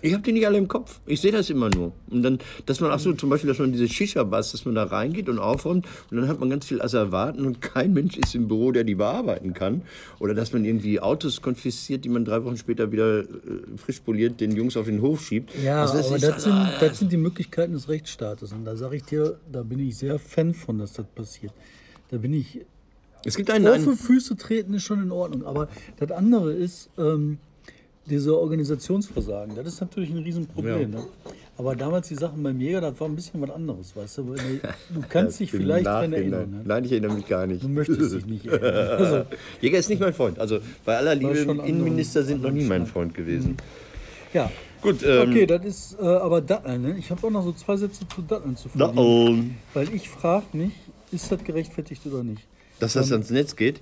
Ich 0.07 0.13
habe 0.13 0.23
die 0.23 0.31
nicht 0.31 0.47
alle 0.47 0.57
im 0.57 0.69
Kopf. 0.69 1.01
Ich 1.07 1.21
sehe 1.21 1.33
das 1.33 1.51
immer 1.51 1.69
nur. 1.69 1.93
Und 2.11 2.23
dann, 2.23 2.39
dass 2.65 2.81
man 2.81 2.93
auch 2.93 2.99
so 3.01 3.13
zum 3.13 3.29
Beispiel, 3.29 3.49
dass 3.49 3.59
man 3.59 3.73
diese 3.73 3.89
Shisha-Bars, 3.89 4.53
dass 4.53 4.65
man 4.65 4.77
da 4.77 4.85
reingeht 4.85 5.29
und 5.29 5.41
aufräumt 5.41 5.85
und 6.11 6.17
dann 6.17 6.29
hat 6.29 6.39
man 6.39 6.49
ganz 6.49 6.65
viel 6.67 6.81
Asservaten 6.81 7.45
und 7.45 7.61
kein 7.61 7.93
Mensch 7.93 8.17
ist 8.17 8.35
im 8.37 8.47
Büro, 8.47 8.71
der 8.71 8.85
die 8.85 8.95
bearbeiten 8.95 9.53
kann. 9.53 9.83
Oder 10.21 10.35
dass 10.35 10.53
man 10.53 10.65
irgendwie 10.65 11.01
Autos 11.01 11.43
konfisziert, 11.43 12.05
die 12.05 12.09
man 12.09 12.25
drei 12.25 12.45
Wochen 12.45 12.57
später 12.57 12.93
wieder 12.93 13.21
äh, 13.21 13.25
frisch 13.77 13.99
poliert 13.99 14.41
den 14.41 14.53
Jungs 14.55 14.77
auf 14.77 14.87
den 14.87 15.03
Hof 15.03 15.23
schiebt. 15.23 15.51
Ja, 15.61 15.83
Also 15.83 15.99
aber 15.99 16.17
ist 16.17 16.23
das 16.25 16.45
sind, 16.45 16.69
das 16.81 16.99
sind 17.01 17.11
die 17.11 17.17
Möglichkeiten 17.17 17.73
des 17.73 17.89
Rechtsstaates. 17.89 18.53
Und 18.53 18.65
da 18.65 18.77
sage 18.77 18.97
ich 18.97 19.03
dir, 19.03 19.41
da 19.51 19.65
bin 19.65 19.81
ich 19.81 19.97
sehr 19.97 20.21
Fan 20.21 20.55
von, 20.55 20.79
dass 20.79 20.93
das 20.93 21.07
passiert. 21.17 21.53
Da 22.11 22.19
bin 22.19 22.33
ich 22.33 22.61
Es 23.25 23.37
gibt 23.37 23.51
einen, 23.51 23.67
Auf 23.67 23.99
Füße 23.99 24.37
treten 24.37 24.75
ist 24.75 24.85
schon 24.85 25.03
in 25.03 25.11
Ordnung. 25.11 25.45
Aber 25.45 25.69
das 25.99 26.13
andere 26.13 26.53
ist, 26.53 26.91
ähm, 26.97 27.39
diese 28.09 28.39
Organisationsversagen, 28.39 29.55
das 29.57 29.67
ist 29.67 29.81
natürlich 29.81 30.11
ein 30.11 30.19
Riesenproblem. 30.19 30.91
Ne? 30.91 31.05
Aber 31.59 31.75
damals 31.75 32.09
die 32.09 32.15
Sachen 32.15 32.43
beim 32.43 32.61
Jäger, 32.61 32.81
das 32.83 33.01
war 33.01 33.09
ein 33.09 33.17
bisschen 33.17 33.41
was 33.41 33.51
anderes, 33.51 33.97
weißt 33.97 34.19
du? 34.19 34.35
Du 34.35 35.01
kannst 35.09 35.41
dich 35.41 35.51
vielleicht 35.51 35.87
daran 35.87 36.13
erinnern. 36.13 36.51
Ne? 36.51 36.61
Nein, 36.65 36.85
ich 36.85 36.93
erinnere 36.93 37.15
mich 37.15 37.27
gar 37.27 37.47
nicht. 37.47 37.63
Du 37.65 37.69
möchtest 37.69 38.13
dich 38.15 38.27
nicht 38.27 38.47
erinnern. 38.47 38.99
Also, 39.03 39.25
Jäger 39.61 39.79
ist 39.79 39.89
nicht 39.89 40.01
mein 40.01 40.13
Freund. 40.13 40.39
Also 40.39 40.59
bei 40.85 40.97
aller 40.97 41.15
Liebe, 41.15 41.39
Innenminister 41.39 42.23
sind 42.23 42.43
noch 42.43 42.51
nie 42.51 42.65
mein 42.65 42.87
Freund 42.87 43.15
gewesen. 43.15 43.57
ja. 44.33 44.51
Gut, 44.83 45.03
ähm, 45.05 45.31
Okay, 45.31 45.47
das 45.47 45.65
ist 45.65 45.97
äh, 45.99 46.05
aber 46.05 46.43
Datteln. 46.43 46.83
Ne? 46.83 46.97
Ich 46.99 47.11
habe 47.11 47.27
auch 47.27 47.31
noch 47.31 47.43
so 47.43 47.53
zwei 47.53 47.77
Sätze 47.77 48.07
zu 48.07 48.21
Datteln 48.23 48.57
zu 48.57 48.69
verlieren. 48.69 48.97
ähm, 48.99 49.55
Weil 49.73 49.93
ich 49.95 50.09
frage 50.11 50.45
mich, 50.53 50.73
ist 51.11 51.33
das 51.33 51.43
gerechtfertigt 51.43 52.03
oder 52.07 52.23
nicht? 52.23 52.47
dass 52.79 52.93
das 52.93 53.11
ans 53.11 53.31
Netz 53.31 53.57
geht? 53.57 53.81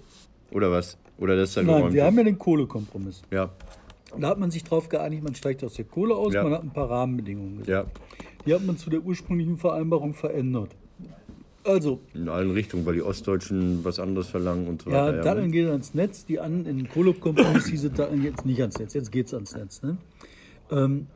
Oder 0.52 0.70
was? 0.70 0.96
Oder 1.18 1.36
dass 1.36 1.54
da 1.54 1.62
Nein, 1.64 1.86
wir 1.86 1.92
wird? 1.94 2.04
haben 2.04 2.16
ja 2.18 2.22
den 2.24 2.38
Kohlekompromiss. 2.38 3.22
Ja, 3.32 3.50
Da 4.18 4.28
hat 4.28 4.38
man 4.38 4.50
sich 4.50 4.64
drauf 4.64 4.88
geeinigt, 4.88 5.22
man 5.22 5.34
steigt 5.34 5.62
aus 5.64 5.74
der 5.74 5.84
Kohle 5.84 6.14
aus, 6.14 6.34
Ja. 6.34 6.42
man 6.42 6.52
hat 6.52 6.62
ein 6.62 6.72
paar 6.72 6.90
Rahmenbedingungen 6.90 7.58
gesetzt. 7.58 7.68
ja. 7.68 7.86
Die 8.46 8.54
hat 8.54 8.64
man 8.64 8.76
zu 8.76 8.90
der 8.90 9.00
ursprünglichen 9.00 9.56
Vereinbarung 9.56 10.12
verändert. 10.14 10.70
Also, 11.66 12.00
In 12.12 12.28
allen 12.28 12.50
Richtungen, 12.50 12.84
weil 12.84 12.94
die 12.94 13.02
Ostdeutschen 13.02 13.82
was 13.84 13.98
anderes 13.98 14.28
verlangen 14.28 14.68
und 14.68 14.82
so 14.82 14.90
ja, 14.90 15.06
weiter. 15.06 15.22
Datteln 15.22 15.50
geht 15.50 15.66
ans 15.66 15.94
Netz, 15.94 16.26
die 16.26 16.38
an, 16.38 16.66
in 16.66 16.76
den 16.76 16.88
Kohlekompromiss 16.90 17.66
hieß 17.68 17.84
es 17.84 17.92
Datteln 17.94 18.22
jetzt 18.22 18.44
nicht 18.44 18.60
ans 18.60 18.78
Netz, 18.78 18.92
jetzt 18.92 19.10
geht 19.10 19.28
es 19.28 19.34
ans 19.34 19.54
Netz. 19.54 19.82
Ne? 19.82 19.96
Ähm, 20.70 21.06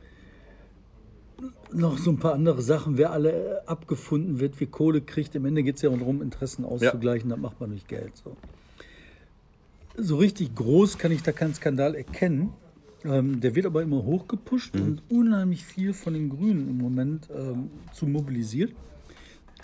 noch 1.71 1.99
so 1.99 2.09
ein 2.09 2.17
paar 2.17 2.33
andere 2.33 2.63
Sachen, 2.63 2.97
wer 2.97 3.11
alle 3.11 3.31
äh, 3.31 3.67
abgefunden 3.67 4.39
wird, 4.39 4.59
wie 4.59 4.65
Kohle 4.65 5.01
kriegt. 5.01 5.35
Im 5.35 5.45
Ende 5.45 5.61
geht 5.61 5.75
es 5.75 5.83
ja 5.83 5.89
darum, 5.91 6.23
Interessen 6.23 6.65
auszugleichen, 6.65 7.29
das 7.29 7.37
macht 7.39 7.59
man 7.59 7.69
durch 7.69 7.87
Geld. 7.87 8.13
So. 8.17 8.35
so 9.97 10.17
richtig 10.17 10.55
groß 10.55 10.97
kann 10.97 11.11
ich 11.11 11.21
da 11.21 11.31
keinen 11.31 11.53
Skandal 11.53 11.93
erkennen. 11.93 12.53
Ähm, 13.05 13.39
der 13.39 13.55
wird 13.55 13.65
aber 13.65 13.81
immer 13.81 14.03
hochgepusht 14.03 14.75
Mhm. 14.75 14.81
und 14.81 15.01
unheimlich 15.09 15.63
viel 15.65 15.93
von 15.93 16.13
den 16.13 16.29
Grünen 16.29 16.67
im 16.69 16.77
Moment 16.77 17.29
ähm, 17.33 17.69
zu 17.93 18.05
mobilisiert. 18.07 18.73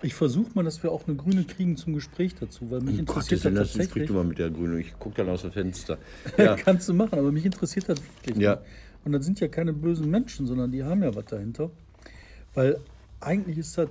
Ich 0.01 0.13
versuche 0.13 0.51
mal, 0.53 0.63
dass 0.63 0.83
wir 0.83 0.91
auch 0.91 1.07
eine 1.07 1.15
Grüne 1.15 1.43
kriegen 1.45 1.77
zum 1.77 1.93
Gespräch 1.93 2.35
dazu, 2.35 2.69
weil 2.69 2.81
mich 2.81 2.95
Oh 2.99 3.03
Gott, 3.05 3.17
interessiert 3.31 3.39
das 3.39 3.43
das 3.43 3.53
lass 3.53 3.69
sprich 3.69 3.87
tatsächlich. 3.87 4.07
du 4.07 4.13
mal 4.13 4.23
mit 4.25 4.37
der 4.39 4.49
Grünen. 4.51 4.77
Ich 4.79 4.93
gucke 4.99 5.15
dann 5.17 5.29
aus 5.29 5.41
dem 5.41 5.51
Fenster. 5.51 5.97
Ja. 6.37 6.55
Kannst 6.55 6.87
du 6.89 6.93
machen, 6.93 7.17
aber 7.17 7.31
mich 7.31 7.45
interessiert 7.45 7.89
das 7.89 7.99
wirklich. 8.01 8.37
Ja. 8.43 8.55
nicht. 8.55 8.65
Und 9.05 9.11
das 9.13 9.25
sind 9.25 9.39
ja 9.39 9.47
keine 9.47 9.71
bösen 9.73 10.09
Menschen, 10.09 10.47
sondern 10.47 10.71
die 10.71 10.83
haben 10.83 11.01
ja 11.03 11.13
was 11.15 11.25
dahinter. 11.25 11.69
Weil 12.53 12.79
eigentlich 13.19 13.57
ist 13.57 13.77
das 13.77 13.89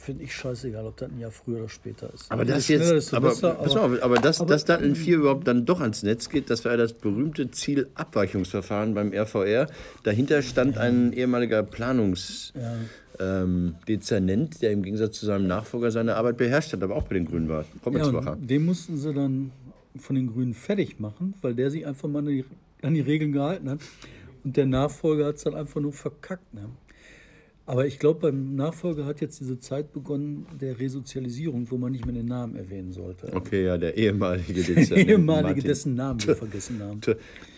finde 0.00 0.24
ich 0.24 0.34
scheißegal, 0.34 0.86
ob 0.86 0.96
das 0.96 1.10
ein 1.10 1.18
Jahr 1.20 1.30
früher 1.30 1.58
oder 1.58 1.68
später 1.68 2.12
ist. 2.12 2.30
Aber 2.32 2.44
Je 2.44 2.50
das 2.52 2.68
jetzt, 2.68 2.90
desto 2.90 3.16
aber, 3.16 3.28
besser, 3.28 3.50
pass 3.54 3.74
mal 3.74 3.80
auf, 3.80 4.02
aber 4.02 4.16
dass, 4.16 4.40
aber- 4.40 4.48
dass 4.50 4.64
Datteln 4.64 4.94
4 4.96 5.16
überhaupt 5.18 5.46
dann 5.46 5.66
doch 5.66 5.80
ans 5.80 6.02
Netz 6.02 6.28
geht, 6.30 6.48
das 6.50 6.64
war 6.64 6.72
ja 6.72 6.78
das 6.78 6.94
berühmte 6.94 7.50
Zielabweichungsverfahren 7.50 8.94
beim 8.94 9.12
RVR. 9.12 9.66
Dahinter 10.02 10.42
stand 10.42 10.78
ein 10.78 11.12
ehemaliger 11.12 11.62
Planungs... 11.62 12.52
Ähm, 13.22 13.74
Dezernent, 13.86 14.62
der 14.62 14.70
im 14.72 14.82
Gegensatz 14.82 15.18
zu 15.18 15.26
seinem 15.26 15.46
Nachfolger 15.46 15.90
seine 15.90 16.16
Arbeit 16.16 16.38
beherrscht 16.38 16.72
hat, 16.72 16.82
aber 16.82 16.96
auch 16.96 17.02
bei 17.02 17.16
den 17.16 17.26
Grünen 17.26 17.50
war. 17.50 17.64
ja, 17.64 17.68
Rommelsbacher. 17.84 18.32
und 18.32 18.48
den 18.48 18.64
mussten 18.64 18.96
sie 18.96 19.12
dann 19.12 19.50
von 19.98 20.16
den 20.16 20.28
Grünen 20.32 20.54
fertig 20.54 20.98
machen, 21.00 21.34
weil 21.42 21.54
der 21.54 21.70
sich 21.70 21.86
einfach 21.86 22.08
mal 22.08 22.20
an 22.20 22.26
die, 22.28 22.46
an 22.80 22.94
die 22.94 23.02
Regeln 23.02 23.32
gehalten 23.32 23.68
hat. 23.68 23.80
Und 24.42 24.56
der 24.56 24.64
Nachfolger 24.64 25.26
hat 25.26 25.34
es 25.36 25.42
dann 25.44 25.54
einfach 25.54 25.82
nur 25.82 25.92
verkackt. 25.92 26.54
Ne? 26.54 26.70
Aber 27.66 27.86
ich 27.86 27.98
glaube, 28.00 28.20
beim 28.20 28.56
Nachfolger 28.56 29.04
hat 29.04 29.20
jetzt 29.20 29.40
diese 29.40 29.60
Zeit 29.60 29.92
begonnen 29.92 30.46
der 30.60 30.80
Resozialisierung, 30.80 31.70
wo 31.70 31.76
man 31.78 31.92
nicht 31.92 32.04
mehr 32.04 32.14
den 32.14 32.26
Namen 32.26 32.56
erwähnen 32.56 32.90
sollte. 32.92 33.32
Okay, 33.32 33.64
ja, 33.64 33.78
der 33.78 33.96
ehemalige 33.96 34.62
Der 34.64 34.96
ehemalige, 34.96 35.48
Martin. 35.48 35.64
dessen 35.64 35.94
Namen 35.94 36.26
wir 36.26 36.34
vergessen 36.34 36.82
haben. 36.82 37.00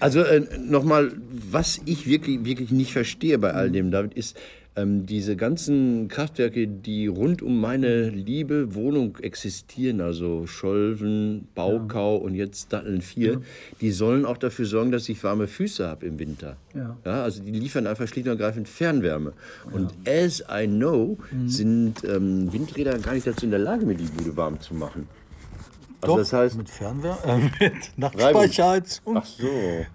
Also 0.00 0.20
äh, 0.20 0.42
nochmal, 0.58 1.12
was 1.50 1.80
ich 1.86 2.06
wirklich, 2.06 2.44
wirklich 2.44 2.70
nicht 2.70 2.92
verstehe 2.92 3.38
bei 3.38 3.52
all 3.54 3.70
dem, 3.70 3.90
David, 3.90 4.14
ist 4.14 4.36
ähm, 4.76 5.06
diese 5.06 5.36
ganzen 5.36 6.08
Kraftwerke, 6.08 6.66
die 6.66 7.06
rund 7.06 7.42
um 7.42 7.60
meine 7.60 8.08
liebe 8.08 8.74
Wohnung 8.74 9.18
existieren, 9.18 10.00
also 10.00 10.46
Scholven, 10.46 11.48
Baukau 11.54 12.16
und 12.16 12.34
jetzt 12.34 12.72
Datteln 12.72 13.02
4, 13.02 13.42
die 13.80 13.90
sollen 13.90 14.24
auch 14.24 14.38
dafür 14.38 14.64
sorgen, 14.66 14.90
dass 14.90 15.08
ich 15.08 15.22
warme 15.22 15.46
Füße 15.46 15.86
habe 15.86 16.06
im 16.06 16.18
Winter. 16.18 16.56
Ja. 16.74 16.96
also 17.22 17.42
die 17.42 17.50
liefern 17.52 17.86
einfach 17.86 18.08
schlicht 18.08 18.26
und 18.26 18.32
ergreifend 18.32 18.68
Fernwärme. 18.68 19.34
Und 19.72 19.92
as 20.06 20.42
I 20.50 20.66
know, 20.66 21.18
sind 21.46 22.04
ähm, 22.04 22.52
Windräder 22.52 22.98
gar 22.98 23.14
nicht 23.14 23.26
dazu 23.26 23.44
in 23.44 23.50
der 23.50 23.60
Lage, 23.60 23.84
mir 23.84 23.94
die 23.94 24.04
Bude 24.04 24.36
warm 24.36 24.60
zu 24.60 24.74
machen. 24.74 25.06
Also 26.02 26.16
das 26.16 26.32
heißt, 26.32 26.56
mit 26.56 26.68
Fernwärme, 26.68 27.18
äh, 27.60 27.64
mit 27.64 27.96
Nachtspeicherheizung. 27.96 29.16
ach 29.16 29.24
so. 29.24 29.46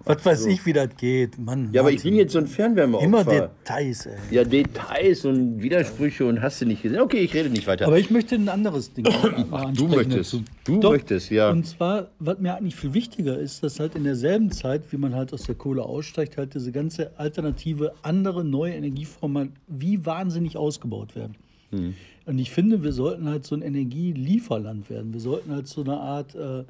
Was 0.04 0.24
weiß 0.24 0.46
ich, 0.46 0.64
wie 0.64 0.72
das 0.72 0.88
geht. 0.96 1.38
Mann, 1.38 1.68
Ja, 1.72 1.82
aber 1.82 1.92
ich 1.92 2.02
bin 2.02 2.14
jetzt 2.14 2.32
so 2.32 2.38
ein 2.38 2.46
Fernwärmeopfer. 2.46 3.04
Immer 3.04 3.24
Details, 3.24 4.06
ey. 4.06 4.16
Ja, 4.30 4.44
Details 4.44 5.24
und 5.26 5.62
Widersprüche 5.62 6.24
und 6.24 6.40
hast 6.40 6.60
du 6.62 6.66
nicht 6.66 6.82
gesehen. 6.82 7.00
Okay, 7.00 7.18
ich 7.18 7.34
rede 7.34 7.50
nicht 7.50 7.66
weiter. 7.66 7.86
Aber 7.86 7.98
ich 7.98 8.10
möchte 8.10 8.36
ein 8.36 8.48
anderes 8.48 8.92
Ding 8.92 9.04
mal 9.50 9.66
ansprechen 9.66 9.90
möchtest. 9.90 10.34
dazu. 10.34 10.44
Du 10.64 10.90
möchtest, 10.90 11.30
ja. 11.30 11.50
Und 11.50 11.66
zwar, 11.66 12.08
was 12.18 12.38
mir 12.38 12.54
eigentlich 12.56 12.76
viel 12.76 12.94
wichtiger 12.94 13.38
ist, 13.38 13.62
dass 13.62 13.78
halt 13.78 13.94
in 13.94 14.04
derselben 14.04 14.50
Zeit, 14.50 14.90
wie 14.90 14.96
man 14.96 15.14
halt 15.14 15.32
aus 15.34 15.42
der 15.42 15.56
Kohle 15.56 15.82
aussteigt, 15.82 16.38
halt 16.38 16.54
diese 16.54 16.72
ganze 16.72 17.18
alternative, 17.18 17.92
andere, 18.02 18.44
neue 18.44 18.72
Energieform 18.72 19.36
halt 19.36 19.50
wie 19.66 20.06
wahnsinnig 20.06 20.56
ausgebaut 20.56 21.14
werden. 21.14 21.36
Hm. 21.70 21.94
Und 22.28 22.38
ich 22.38 22.50
finde, 22.50 22.82
wir 22.82 22.92
sollten 22.92 23.26
halt 23.26 23.46
so 23.46 23.54
ein 23.54 23.62
Energielieferland 23.62 24.90
werden. 24.90 25.14
Wir 25.14 25.20
sollten 25.20 25.50
halt 25.50 25.66
so 25.66 25.80
eine 25.82 25.96
Art 25.96 26.34
äh, 26.34 26.64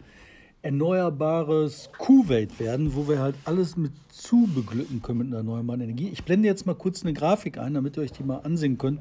erneuerbares 0.63 1.91
Kuwait 1.99 2.61
werden, 2.61 2.95
wo 2.95 3.09
wir 3.09 3.19
halt 3.19 3.35
alles 3.45 3.77
mit 3.77 3.91
zubeglücken 4.09 5.03
können 5.03 5.19
mit 5.19 5.27
einer 5.27 5.39
erneuerbaren 5.39 5.81
Energie. 5.81 6.11
Ich 6.13 6.23
blende 6.23 6.47
jetzt 6.47 6.65
mal 6.65 6.77
kurz 6.77 7.03
eine 7.03 7.13
Grafik 7.13 7.59
ein, 7.59 7.75
damit 7.75 7.97
ihr 7.97 8.05
euch 8.05 8.13
die 8.13 8.23
mal 8.23 8.37
ansehen 8.37 8.79
könnt. 8.79 9.01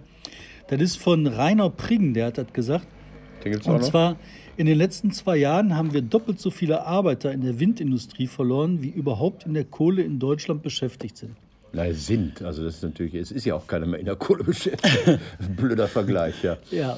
Das 0.67 0.81
ist 0.81 0.97
von 0.97 1.27
Rainer 1.27 1.69
Priggen, 1.69 2.15
der 2.15 2.25
hat 2.25 2.39
das 2.39 2.51
gesagt. 2.51 2.87
Den 3.45 3.51
gibt's 3.51 3.67
auch 3.67 3.75
Und 3.75 3.81
noch? 3.81 3.89
zwar 3.89 4.15
in 4.57 4.65
den 4.65 4.79
letzten 4.79 5.11
zwei 5.11 5.37
Jahren 5.37 5.75
haben 5.75 5.93
wir 5.93 6.01
doppelt 6.01 6.39
so 6.39 6.49
viele 6.49 6.87
Arbeiter 6.87 7.31
in 7.33 7.41
der 7.41 7.59
Windindustrie 7.59 8.25
verloren, 8.25 8.81
wie 8.81 8.89
überhaupt 8.89 9.45
in 9.45 9.53
der 9.53 9.65
Kohle 9.65 10.01
in 10.01 10.17
Deutschland 10.17 10.63
beschäftigt 10.63 11.17
sind. 11.17 11.35
Nein, 11.73 11.93
sind. 11.93 12.41
Also 12.41 12.63
das 12.63 12.75
ist 12.75 12.83
natürlich, 12.83 13.13
es 13.15 13.31
ist 13.31 13.45
ja 13.45 13.55
auch 13.55 13.67
keiner 13.67 13.85
mehr 13.85 13.99
in 13.99 14.05
der 14.05 14.15
Kohle 14.15 14.43
beschäftigt. 14.43 15.19
Blöder 15.55 15.87
Vergleich, 15.87 16.43
ja. 16.43 16.57
Ja. 16.71 16.97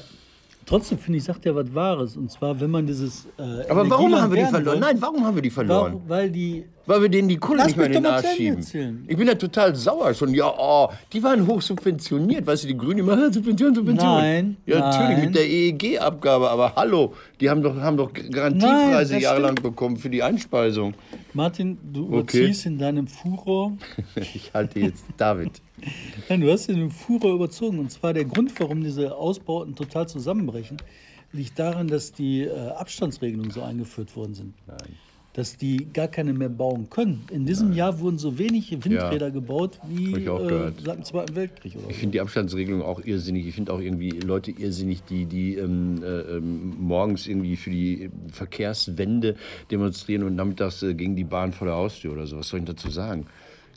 Trotzdem 0.66 0.98
finde 0.98 1.18
ich, 1.18 1.24
sagt 1.24 1.44
er 1.46 1.54
was 1.56 1.74
Wahres. 1.74 2.16
Und 2.16 2.30
zwar, 2.30 2.60
wenn 2.60 2.70
man 2.70 2.86
dieses. 2.86 3.26
Äh, 3.38 3.68
Aber 3.68 3.88
warum 3.90 4.14
haben 4.14 4.32
wir 4.32 4.44
die 4.44 4.50
verloren? 4.50 4.74
will, 4.74 4.80
Nein, 4.80 4.96
warum 5.00 5.24
haben 5.24 5.34
wir 5.34 5.42
die 5.42 5.50
verloren? 5.50 6.00
Weil 6.06 6.30
die. 6.30 6.64
Weil 6.86 7.02
wir 7.02 7.08
denen 7.08 7.28
die 7.28 7.36
Kohle 7.36 7.58
Lass 7.58 7.66
nicht 7.68 7.76
mehr 7.76 7.86
in 7.86 7.92
den 7.92 8.06
Arsch 8.06 8.26
schieben. 8.36 8.56
erzählen. 8.58 9.04
Ich 9.06 9.16
bin 9.16 9.28
ja 9.28 9.34
total 9.34 9.76
sauer 9.76 10.12
schon. 10.14 10.34
Ja, 10.34 10.52
oh, 10.58 10.88
die 11.12 11.22
waren 11.22 11.46
hoch 11.46 11.60
subventioniert. 11.62 12.46
Weißt 12.46 12.64
du, 12.64 12.68
die 12.68 12.76
Grünen 12.76 13.00
immer 13.00 13.12
"Ah, 13.12 13.30
Subvention, 13.32 13.74
Subvention. 13.74 14.08
Nein, 14.10 14.56
Ja, 14.66 14.80
natürlich 14.80 15.16
nein. 15.18 15.26
mit 15.26 15.34
der 15.36 15.48
EEG-Abgabe. 15.48 16.50
Aber 16.50 16.74
hallo, 16.74 17.14
die 17.40 17.48
haben 17.50 17.62
doch, 17.62 17.76
haben 17.76 17.96
doch 17.96 18.10
Garantiepreise 18.12 19.14
das 19.14 19.22
jahrelang 19.22 19.54
bekommen 19.56 19.98
für 19.98 20.10
die 20.10 20.22
Einspeisung. 20.22 20.94
Martin, 21.34 21.78
du 21.92 22.06
Okay. 22.06 22.38
überziehst 22.38 22.66
in 22.66 22.78
deinem 22.78 23.06
Furor. 23.06 23.72
Ich 24.16 24.50
halte 24.54 24.80
jetzt 24.80 25.04
David. 25.16 25.52
Nein, 26.28 26.40
du 26.40 26.50
hast 26.50 26.68
in 26.68 26.76
dem 26.76 26.90
Furor 26.90 27.34
überzogen. 27.34 27.78
Und 27.78 27.90
zwar 27.92 28.12
der 28.14 28.24
Grund, 28.24 28.52
warum 28.58 28.82
diese 28.82 29.14
Ausbauten 29.16 29.74
total 29.76 30.08
zusammenbrechen, 30.08 30.78
liegt 31.32 31.58
daran, 31.58 31.86
dass 31.88 32.10
die 32.12 32.42
äh, 32.42 32.50
Abstandsregelungen 32.70 33.50
so 33.50 33.62
eingeführt 33.62 34.16
worden 34.16 34.34
sind. 34.34 34.54
Dass 35.32 35.56
die 35.56 35.86
gar 35.92 36.08
keine 36.08 36.32
mehr 36.32 36.48
bauen 36.48 36.90
können. 36.90 37.24
In 37.30 37.46
diesem 37.46 37.72
Jahr 37.72 38.00
wurden 38.00 38.18
so 38.18 38.36
wenig 38.38 38.72
Windräder 38.84 39.30
gebaut 39.30 39.78
wie 39.88 40.12
äh, 40.14 40.72
seit 40.84 40.96
dem 40.96 41.04
Zweiten 41.04 41.36
Weltkrieg 41.36 41.76
Ich 41.76 41.80
so. 41.80 41.88
finde 41.90 42.12
die 42.12 42.20
Abstandsregelung 42.20 42.82
auch 42.82 43.04
irrsinnig. 43.04 43.46
Ich 43.46 43.54
finde 43.54 43.72
auch 43.72 43.80
irgendwie 43.80 44.10
Leute 44.10 44.50
irrsinnig, 44.50 45.04
die, 45.04 45.26
die 45.26 45.54
ähm, 45.54 46.02
äh, 46.02 46.06
ähm, 46.36 46.74
morgens 46.80 47.28
irgendwie 47.28 47.56
für 47.56 47.70
die 47.70 48.10
Verkehrswende 48.32 49.36
demonstrieren 49.70 50.24
und 50.24 50.34
nachmittags 50.34 50.82
äh, 50.82 50.94
gegen 50.94 51.14
die 51.14 51.24
Bahn 51.24 51.52
vor 51.52 51.66
der 51.66 51.76
Haustür 51.76 52.12
oder 52.12 52.26
so. 52.26 52.38
Was 52.38 52.48
soll 52.48 52.60
ich 52.60 52.66
dazu 52.66 52.90
sagen? 52.90 53.26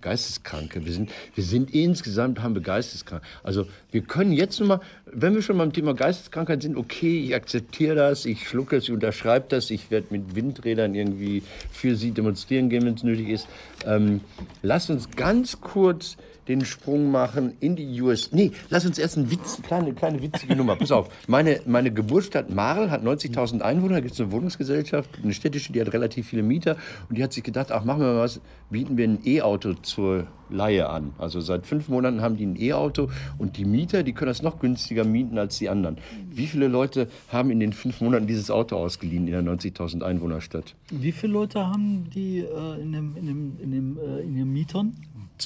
Geisteskranke. 0.04 0.86
Wir 0.86 0.92
sind, 0.92 1.10
wir 1.34 1.44
sind 1.44 1.74
insgesamt 1.74 2.42
haben 2.44 2.54
wir 2.54 2.62
Geisteskranke. 2.62 3.26
Also 3.42 3.66
wir 3.92 4.02
können 4.02 4.34
jetzt 4.34 4.60
nur 4.60 4.68
mal, 4.68 4.82
wenn 5.06 5.34
wir 5.34 5.42
schon 5.42 5.58
beim 5.58 5.74
Thema 5.74 5.94
Geisteskrankheit 5.94 6.62
sind, 6.62 6.78
okay, 6.78 7.24
ich 7.24 7.34
akzeptiere 7.34 7.96
das, 7.96 8.26
ich 8.26 8.48
schlucke 8.48 8.76
es, 8.76 8.84
ich 8.84 8.92
unterschreibe 8.92 9.46
das, 9.50 9.72
ich 9.72 9.90
werde 9.90 10.08
mit 10.12 10.36
Windrädern 10.36 10.94
irgendwie 10.94 11.42
für 11.72 11.96
sie 11.96 12.12
demonstrieren 12.12 12.70
gehen, 12.70 12.86
wenn 12.86 12.96
es 12.96 13.04
nötig 13.04 13.30
ist. 13.30 13.48
Ähm, 13.86 14.22
lass 14.62 14.90
uns 14.90 15.10
ganz 15.12 15.62
kurz 15.62 16.18
den 16.48 16.66
Sprung 16.66 17.12
machen 17.12 17.54
in 17.60 17.76
die 17.76 18.02
US. 18.02 18.32
Nee, 18.32 18.52
lass 18.70 18.86
uns 18.86 18.98
erst 18.98 19.18
eine 19.18 19.32
Witz, 19.32 19.62
kleine, 19.62 19.94
kleine 19.94 20.22
witzige 20.22 20.56
Nummer. 20.56 20.76
Pass 20.76 20.92
auf, 20.92 21.10
meine, 21.28 21.62
meine 21.66 21.92
Geburtsstadt 21.92 22.50
Marl 22.50 22.92
hat 22.92 23.04
90.000 23.04 23.62
Einwohner, 23.62 23.96
da 23.96 24.00
gibt 24.02 24.14
es 24.14 24.22
eine 24.22 24.32
Wohnungsgesellschaft, 24.32 25.10
eine 25.24 25.34
städtische, 25.34 25.72
die 25.74 25.82
hat 25.82 25.94
relativ 25.94 26.28
viele 26.28 26.44
Mieter 26.44 26.78
und 27.10 27.18
die 27.18 27.24
hat 27.24 27.34
sich 27.34 27.44
gedacht, 27.44 27.72
ach, 27.72 27.84
machen 27.84 28.02
wir 28.02 28.14
mal 28.14 28.20
was, 28.20 28.42
bieten 28.70 28.98
wir 28.98 29.08
ein 29.08 29.20
E-Auto 29.26 29.74
zur 29.74 30.28
Leihe 30.50 30.90
an. 30.90 31.14
Also 31.18 31.42
seit 31.42 31.66
fünf 31.66 31.90
Monaten 31.90 32.22
haben 32.22 32.38
die 32.38 32.46
ein 32.46 32.60
E-Auto 32.60 33.10
und 33.38 33.58
die 33.58 33.66
Mieter, 33.66 34.04
die 34.04 34.14
können 34.14 34.30
das 34.30 34.42
noch 34.42 34.60
günstiger 34.60 35.04
mieten 35.04 35.38
als 35.38 35.58
die 35.58 35.70
anderen. 35.70 35.98
Wie 36.30 36.48
viele 36.48 36.68
Leute 36.68 37.08
haben 37.30 37.50
in 37.50 37.60
den 37.60 37.74
fünf 37.74 38.02
Monaten 38.02 38.28
dieses 38.28 38.52
Auto 38.52 38.78
ausgeliehen 38.78 39.28
in 39.28 39.34
der 39.34 39.44
90.000 39.44 40.04
Einwohnerstadt? 40.04 40.76
Wie 40.92 41.12
viele 41.12 41.34
Leute 41.34 41.66
haben 41.66 42.10
die 42.10 42.40
äh, 42.40 42.82
in, 42.82 42.92
dem, 42.92 43.16
in, 43.18 43.26
dem, 43.26 43.60
in, 43.60 43.72
dem, 43.72 43.98
äh, 43.98 44.22
in 44.22 44.36
den 44.36 44.54
Mietern? 44.54 44.94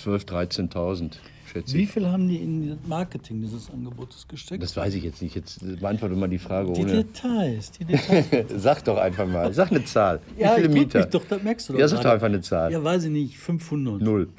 12.000, 0.05 0.71
13.000, 0.71 1.11
schätze 1.51 1.73
Wie 1.73 1.83
ich. 1.83 1.91
viel 1.91 2.07
haben 2.07 2.27
die 2.27 2.37
in 2.37 2.69
das 2.69 2.77
Marketing 2.87 3.41
dieses 3.41 3.69
Angebotes 3.69 4.27
gesteckt? 4.27 4.61
Das 4.61 4.75
weiß 4.75 4.93
ich 4.95 5.03
jetzt 5.03 5.21
nicht. 5.21 5.35
Jetzt 5.35 5.59
beantworte 5.79 6.15
mal 6.15 6.27
die 6.27 6.37
Frage 6.37 6.73
die 6.73 6.81
ohne. 6.81 6.91
Details, 7.03 7.71
die 7.71 7.85
Details. 7.85 8.45
Sag 8.57 8.83
doch 8.85 8.97
einfach 8.97 9.27
mal. 9.27 9.53
Sag 9.53 9.71
eine 9.71 9.83
Zahl. 9.85 10.19
Wie 10.35 10.41
ja, 10.41 10.55
viele 10.55 10.67
ich 10.67 10.73
drück 10.73 10.83
Mieter? 10.83 10.99
Mich 10.99 11.09
doch, 11.09 11.25
das 11.27 11.43
merkst 11.43 11.69
du 11.69 11.73
doch 11.73 11.79
Ja, 11.79 11.87
sag 11.87 12.01
doch 12.01 12.11
einfach 12.11 12.27
eine 12.27 12.41
Zahl. 12.41 12.71
Ja, 12.71 12.83
weiß 12.83 13.05
ich 13.05 13.11
nicht, 13.11 13.37
500. 13.37 14.01
Null. 14.01 14.29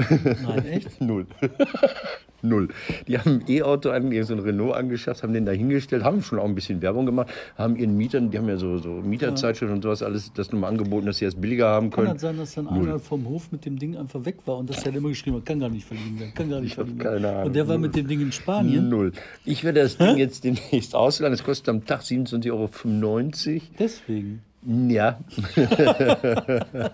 Nein, 0.47 0.67
echt? 0.67 1.01
Null. 1.01 1.27
Null. 2.43 2.69
Die 3.07 3.19
haben 3.19 3.41
ein 3.41 3.45
E-Auto 3.49 3.91
so 4.23 4.33
ein 4.35 4.39
Renault 4.39 4.75
angeschafft, 4.75 5.23
haben 5.23 5.33
den 5.33 5.45
da 5.45 5.53
hingestellt, 5.53 6.05
haben 6.05 6.23
schon 6.23 6.39
auch 6.39 6.45
ein 6.45 6.55
bisschen 6.55 6.81
Werbung 6.83 7.07
gemacht, 7.07 7.29
haben 7.57 7.77
ihren 7.77 7.97
Mietern, 7.97 8.31
die 8.31 8.39
haben 8.39 8.49
ja 8.49 8.57
so, 8.57 8.79
so 8.79 8.91
Mieterzeitschriften 8.91 9.77
und 9.77 9.83
sowas 9.83 10.03
alles, 10.03 10.33
das 10.33 10.53
nochmal 10.53 10.71
angeboten, 10.71 11.07
dass 11.07 11.19
sie 11.19 11.25
das 11.25 11.35
billiger 11.35 11.69
haben 11.69 11.91
Kann 11.91 12.05
können. 12.05 12.15
das 12.15 12.23
sein, 12.23 12.37
dass 12.37 12.55
dann 12.55 12.69
einer 12.69 12.99
vom 12.99 13.27
Hof 13.27 13.51
mit 13.51 13.65
dem 13.65 13.79
Ding 13.79 13.97
einfach 13.97 14.25
weg 14.25 14.37
war 14.47 14.59
und 14.59 14.71
dass 14.71 14.85
er 14.85 14.95
immer 14.95 15.09
geschrieben 15.09 15.37
hat, 15.37 15.47
kann 15.47 15.61
gar 15.61 15.69
nicht 15.69 15.87
verliehen 15.87 16.19
werden, 16.19 16.35
kann 16.35 16.51
gar 16.51 16.61
nicht 16.61 16.79
hab 16.79 16.87
verliehen 16.87 16.99
keine 16.99 17.15
werden. 17.15 17.25
Ahnung. 17.27 17.47
Und 17.47 17.57
der 17.57 17.69
war 17.69 17.79
mit 17.79 17.97
dem 17.97 18.07
Ding 18.07 18.21
in 18.21 18.33
Spanien. 18.33 18.89
Null. 18.89 19.13
Ich 19.45 19.65
werde 19.65 19.81
das 19.83 19.97
Ding 19.97 20.17
jetzt 20.17 20.45
demnächst 20.45 20.95
ausleihen. 20.95 21.33
Das 21.33 21.43
kostet 21.43 21.69
am 21.69 21.85
Tag 21.85 22.03
27,95 22.03 22.51
Euro. 22.53 23.63
Deswegen. 23.79 24.43
Ja. 24.67 25.19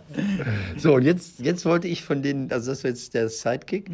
so, 0.76 0.94
und 0.94 1.02
jetzt, 1.02 1.40
jetzt 1.40 1.64
wollte 1.64 1.88
ich 1.88 2.02
von 2.04 2.22
den, 2.22 2.52
also 2.52 2.70
das 2.70 2.84
war 2.84 2.90
jetzt 2.90 3.14
der 3.14 3.28
Sidekick. 3.28 3.90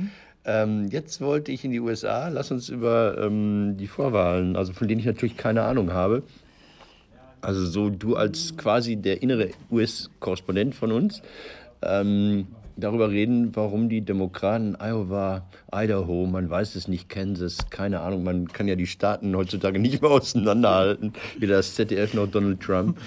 Ähm, 0.50 0.88
jetzt 0.90 1.20
wollte 1.20 1.52
ich 1.52 1.64
in 1.64 1.70
die 1.70 1.78
USA. 1.78 2.28
Lass 2.28 2.50
uns 2.50 2.68
über 2.68 3.16
ähm, 3.18 3.76
die 3.76 3.86
Vorwahlen, 3.86 4.56
also 4.56 4.72
von 4.72 4.88
denen 4.88 4.98
ich 4.98 5.06
natürlich 5.06 5.36
keine 5.36 5.62
Ahnung 5.62 5.92
habe. 5.92 6.24
Also 7.40 7.64
so 7.64 7.88
du 7.88 8.16
als 8.16 8.56
quasi 8.56 8.96
der 8.96 9.22
innere 9.22 9.50
US-Korrespondent 9.70 10.74
von 10.74 10.90
uns. 10.90 11.22
Ähm, 11.82 12.48
darüber 12.76 13.10
reden, 13.10 13.54
warum 13.54 13.88
die 13.88 14.00
Demokraten 14.00 14.76
Iowa, 14.80 15.46
Idaho, 15.72 16.26
man 16.26 16.50
weiß 16.50 16.74
es 16.74 16.88
nicht, 16.88 17.08
Kansas, 17.08 17.70
keine 17.70 18.00
Ahnung, 18.00 18.24
man 18.24 18.48
kann 18.48 18.66
ja 18.66 18.74
die 18.74 18.88
Staaten 18.88 19.36
heutzutage 19.36 19.78
nicht 19.78 20.02
mehr 20.02 20.10
auseinanderhalten, 20.10 21.12
weder 21.38 21.56
das 21.58 21.76
ZDF 21.76 22.14
noch 22.14 22.26
Donald 22.26 22.60
Trump. 22.60 22.98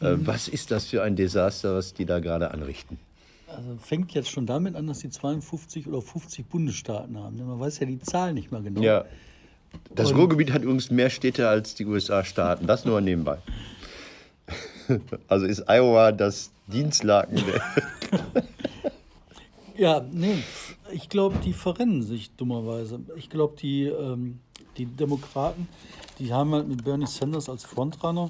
Äh, 0.00 0.16
was 0.16 0.48
ist 0.48 0.72
das 0.72 0.86
für 0.86 1.04
ein 1.04 1.14
Desaster, 1.14 1.76
was 1.76 1.94
die 1.94 2.06
da 2.06 2.18
gerade 2.18 2.50
anrichten? 2.50 2.98
Also 3.48 3.76
fängt 3.78 4.12
jetzt 4.12 4.30
schon 4.30 4.46
damit 4.46 4.76
an, 4.76 4.86
dass 4.86 4.98
die 4.98 5.10
52 5.10 5.86
oder 5.86 6.02
50 6.02 6.46
Bundesstaaten 6.46 7.18
haben. 7.18 7.36
denn 7.36 7.46
Man 7.46 7.58
weiß 7.58 7.78
ja 7.80 7.86
die 7.86 7.98
Zahl 7.98 8.34
nicht 8.34 8.52
mal 8.52 8.62
genau. 8.62 8.80
Ja, 8.82 9.04
Das 9.94 10.14
Ruhrgebiet 10.14 10.52
hat 10.52 10.62
übrigens 10.62 10.90
mehr 10.90 11.10
Städte 11.10 11.48
als 11.48 11.74
die 11.74 11.86
USA-Staaten. 11.86 12.66
Das 12.66 12.84
nur 12.84 13.00
nebenbei. 13.00 13.38
Also 15.28 15.44
ist 15.44 15.68
Iowa 15.68 16.12
das 16.12 16.50
Dienstlaken. 16.66 17.42
Ja, 19.78 20.04
nee, 20.10 20.42
ich 20.90 21.08
glaube, 21.08 21.36
die 21.44 21.52
verrennen 21.52 22.02
sich 22.02 22.32
dummerweise. 22.32 22.98
Ich 23.14 23.30
glaube, 23.30 23.54
die, 23.56 23.84
ähm, 23.84 24.40
die 24.76 24.86
Demokraten, 24.86 25.68
die 26.18 26.32
haben 26.32 26.52
halt 26.52 26.66
mit 26.66 26.84
Bernie 26.84 27.06
Sanders 27.06 27.48
als 27.48 27.64
Frontrunner 27.64 28.28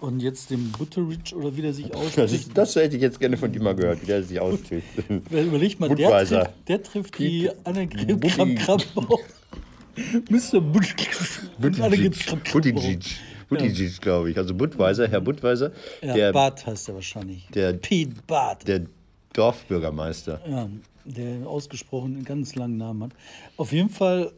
und 0.00 0.20
jetzt 0.20 0.50
dem 0.50 0.70
Buttigieg 0.72 1.32
oder 1.34 1.56
wie 1.56 1.62
der 1.62 1.72
sich 1.74 1.94
ausspricht. 1.94 2.50
das 2.54 2.74
hätte 2.76 2.96
ich 2.96 3.02
jetzt 3.02 3.20
gerne 3.20 3.36
von 3.36 3.52
dir 3.52 3.62
mal 3.62 3.74
gehört, 3.74 4.02
wie 4.02 4.06
der 4.06 4.22
sich 4.22 4.40
ausspricht. 4.40 4.86
Überleg 5.30 5.78
mal, 5.80 5.94
der 5.94 6.10
trifft, 6.26 6.50
der 6.68 6.82
trifft 6.82 7.18
die 7.18 7.50
Annegret. 7.64 8.20
Kramp-Karrenbauer. 8.20 9.18
Mr. 10.30 10.60
Buttigieg. 10.60 11.08
Buttigieg, 13.48 14.00
glaube 14.00 14.30
ich. 14.30 14.38
Also 14.38 14.54
Budweiser, 14.54 15.08
Herr 15.08 15.20
Budweiser, 15.20 15.72
Ja, 16.02 16.14
der, 16.14 16.32
Barth 16.32 16.66
heißt 16.66 16.88
er 16.88 16.94
wahrscheinlich. 16.94 17.46
der- 17.54 17.72
Pete 17.74 18.14
Barth. 18.26 18.66
der 18.66 18.82
Dorfbürgermeister. 19.32 20.40
Ja, 20.48 20.68
der 21.04 21.46
ausgesprochen 21.46 22.14
einen 22.16 22.24
ganz 22.24 22.54
langen 22.54 22.76
Namen 22.76 23.04
hat. 23.04 23.10
Auf 23.56 23.72
jeden 23.72 23.88
Fall, 23.88 24.32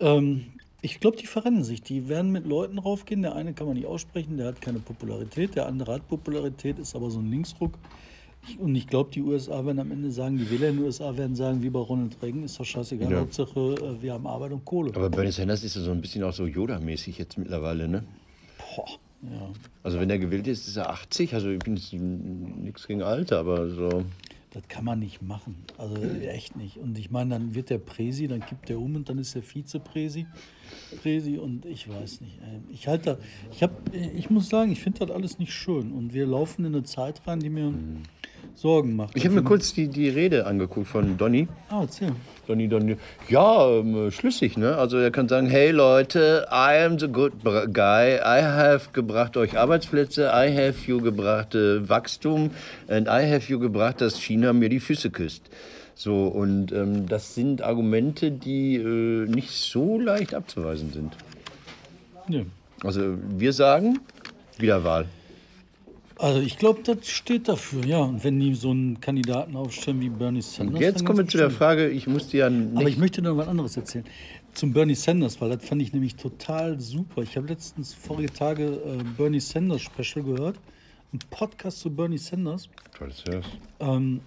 ähm, 0.00 0.46
ich 0.82 1.00
glaube, 1.00 1.16
die 1.16 1.26
verrennen 1.26 1.64
sich. 1.64 1.82
Die 1.82 2.08
werden 2.08 2.30
mit 2.32 2.46
Leuten 2.46 2.78
raufgehen. 2.78 3.22
Der 3.22 3.34
eine 3.34 3.54
kann 3.54 3.66
man 3.66 3.76
nicht 3.76 3.86
aussprechen, 3.86 4.36
der 4.36 4.48
hat 4.48 4.60
keine 4.60 4.78
Popularität. 4.78 5.54
Der 5.56 5.66
andere 5.66 5.94
hat 5.94 6.08
Popularität, 6.08 6.78
ist 6.78 6.94
aber 6.94 7.10
so 7.10 7.18
ein 7.18 7.30
Linksruck. 7.30 7.78
Ich, 8.48 8.58
und 8.58 8.74
ich 8.76 8.86
glaube, 8.86 9.10
die 9.10 9.22
USA 9.22 9.64
werden 9.64 9.80
am 9.80 9.90
Ende 9.90 10.10
sagen, 10.10 10.36
die 10.38 10.48
Wähler 10.50 10.68
in 10.68 10.76
den 10.76 10.84
USA 10.84 11.16
werden 11.16 11.34
sagen, 11.34 11.62
wie 11.62 11.70
bei 11.70 11.80
Ronald 11.80 12.16
Reagan, 12.22 12.44
ist 12.44 12.60
doch 12.60 12.64
scheißegal, 12.64 13.10
Ja. 13.10 13.20
Hauptsache 13.20 13.74
äh, 13.74 14.02
wir 14.02 14.12
haben 14.12 14.26
Arbeit 14.26 14.52
und 14.52 14.64
Kohle. 14.64 14.92
Aber 14.94 15.10
Bernie 15.10 15.32
Sanders 15.32 15.64
ist 15.64 15.74
ja 15.74 15.82
so 15.82 15.90
ein 15.90 16.00
bisschen 16.00 16.22
auch 16.22 16.32
so 16.32 16.44
Yoda-mäßig 16.44 17.18
jetzt 17.18 17.38
mittlerweile, 17.38 17.88
ne? 17.88 18.04
Boah, 18.58 18.86
ja. 19.22 19.50
Also 19.82 19.98
wenn 19.98 20.10
er 20.10 20.18
gewählt 20.18 20.46
ist, 20.46 20.68
ist 20.68 20.76
er 20.76 20.90
80. 20.90 21.34
Also 21.34 21.50
ich 21.50 21.58
bin 21.58 21.74
nichts 22.62 22.86
gegen 22.86 23.02
Alter, 23.02 23.40
aber 23.40 23.68
so. 23.70 24.04
Das 24.52 24.68
kann 24.68 24.84
man 24.84 25.00
nicht 25.00 25.22
machen. 25.22 25.56
Also 25.76 25.96
echt 26.02 26.56
nicht. 26.56 26.76
Und 26.78 26.96
ich 26.98 27.10
meine, 27.10 27.30
dann 27.30 27.54
wird 27.54 27.70
der 27.70 27.78
Präsi, 27.78 28.28
dann 28.28 28.40
kippt 28.40 28.68
der 28.68 28.78
um 28.78 28.94
und 28.94 29.08
dann 29.08 29.18
ist 29.18 29.34
der 29.34 29.42
Vizepräsi. 29.42 30.26
Präsi 31.02 31.38
und 31.38 31.64
ich 31.66 31.88
weiß 31.88 32.20
nicht. 32.20 32.38
ey. 32.42 32.60
Ich 32.72 32.88
halte 32.88 33.18
ich 33.52 33.62
habe, 33.62 33.74
ich 34.16 34.30
muss 34.30 34.48
sagen, 34.48 34.72
ich 34.72 34.80
finde 34.80 35.06
das 35.06 35.10
alles 35.10 35.38
nicht 35.38 35.52
schön. 35.52 35.92
Und 35.92 36.14
wir 36.14 36.26
laufen 36.26 36.64
in 36.64 36.74
eine 36.74 36.84
Zeit 36.84 37.22
rein, 37.26 37.40
die 37.40 37.50
mir 37.50 37.72
Sorgen 38.56 38.96
macht. 38.96 39.14
Ich 39.16 39.24
habe 39.24 39.34
mir 39.34 39.42
kurz 39.42 39.74
die, 39.74 39.88
die 39.88 40.08
Rede 40.08 40.46
angeguckt 40.46 40.88
von 40.88 41.18
Donny. 41.18 41.46
Ah, 41.68 41.82
erzähl. 41.82 42.12
Donny, 42.46 42.68
Donny. 42.68 42.96
Ja, 43.28 43.68
ähm, 43.68 44.10
schlüssig, 44.10 44.56
ne? 44.56 44.76
Also 44.76 44.96
er 44.96 45.10
kann 45.10 45.28
sagen, 45.28 45.46
hey 45.46 45.72
Leute, 45.72 46.46
I 46.50 46.84
am 46.84 46.98
the 46.98 47.08
good 47.08 47.32
guy. 47.44 48.14
I 48.16 48.42
have 48.42 48.92
gebracht 48.92 49.36
euch 49.36 49.58
Arbeitsplätze, 49.58 50.30
I 50.32 50.50
have 50.56 50.74
you 50.86 51.02
gebracht 51.02 51.54
äh, 51.54 51.86
Wachstum 51.86 52.50
and 52.88 53.08
I 53.08 53.30
have 53.30 53.50
you 53.52 53.58
gebracht, 53.58 54.00
dass 54.00 54.18
China 54.18 54.54
mir 54.54 54.70
die 54.70 54.80
Füße 54.80 55.10
küsst. 55.10 55.50
So, 55.98 56.26
und 56.26 56.72
ähm, 56.72 57.06
das 57.06 57.34
sind 57.34 57.62
Argumente, 57.62 58.30
die 58.30 58.76
äh, 58.76 59.26
nicht 59.26 59.50
so 59.50 59.98
leicht 59.98 60.34
abzuweisen 60.34 60.92
sind. 60.92 61.16
Nö. 62.28 62.44
Also 62.84 63.16
wir 63.30 63.54
sagen, 63.54 63.98
Wiederwahl. 64.58 65.06
Also 66.18 66.40
ich 66.40 66.58
glaube, 66.58 66.82
das 66.82 67.08
steht 67.08 67.48
dafür, 67.48 67.84
ja. 67.86 68.00
Und 68.00 68.24
wenn 68.24 68.38
die 68.38 68.54
so 68.54 68.72
einen 68.72 69.00
Kandidaten 69.00 69.56
aufstellen 69.56 70.00
wie 70.02 70.10
Bernie 70.10 70.42
Sanders. 70.42 70.74
Und 70.74 70.80
jetzt 70.82 71.04
kommen 71.06 71.18
wir 71.20 71.26
zu 71.26 71.38
der. 71.38 71.50
Frage, 71.50 71.88
ich 71.88 72.06
musste 72.06 72.36
ja 72.36 72.50
nicht... 72.50 72.76
Aber 72.76 72.88
ich 72.90 72.98
möchte 72.98 73.22
noch 73.22 73.38
was 73.38 73.48
anderes 73.48 73.74
erzählen. 73.78 74.04
Zum 74.52 74.74
Bernie 74.74 74.94
Sanders, 74.94 75.40
weil 75.40 75.48
das 75.48 75.66
fand 75.66 75.80
ich 75.80 75.94
nämlich 75.94 76.16
total 76.16 76.78
super. 76.78 77.22
Ich 77.22 77.38
habe 77.38 77.48
letztens 77.48 77.94
vorige 77.94 78.30
Tage 78.30 78.64
äh, 78.64 79.02
Bernie 79.16 79.40
Sanders 79.40 79.80
Special 79.80 80.24
gehört. 80.24 80.56
Ein 81.14 81.20
Podcast 81.30 81.80
zu 81.80 81.90
Bernie 81.90 82.18
Sanders. 82.18 82.68
Toll, 82.98 83.08
das 83.08 83.24
hörst. 83.34 83.48
Ähm, 83.80 84.20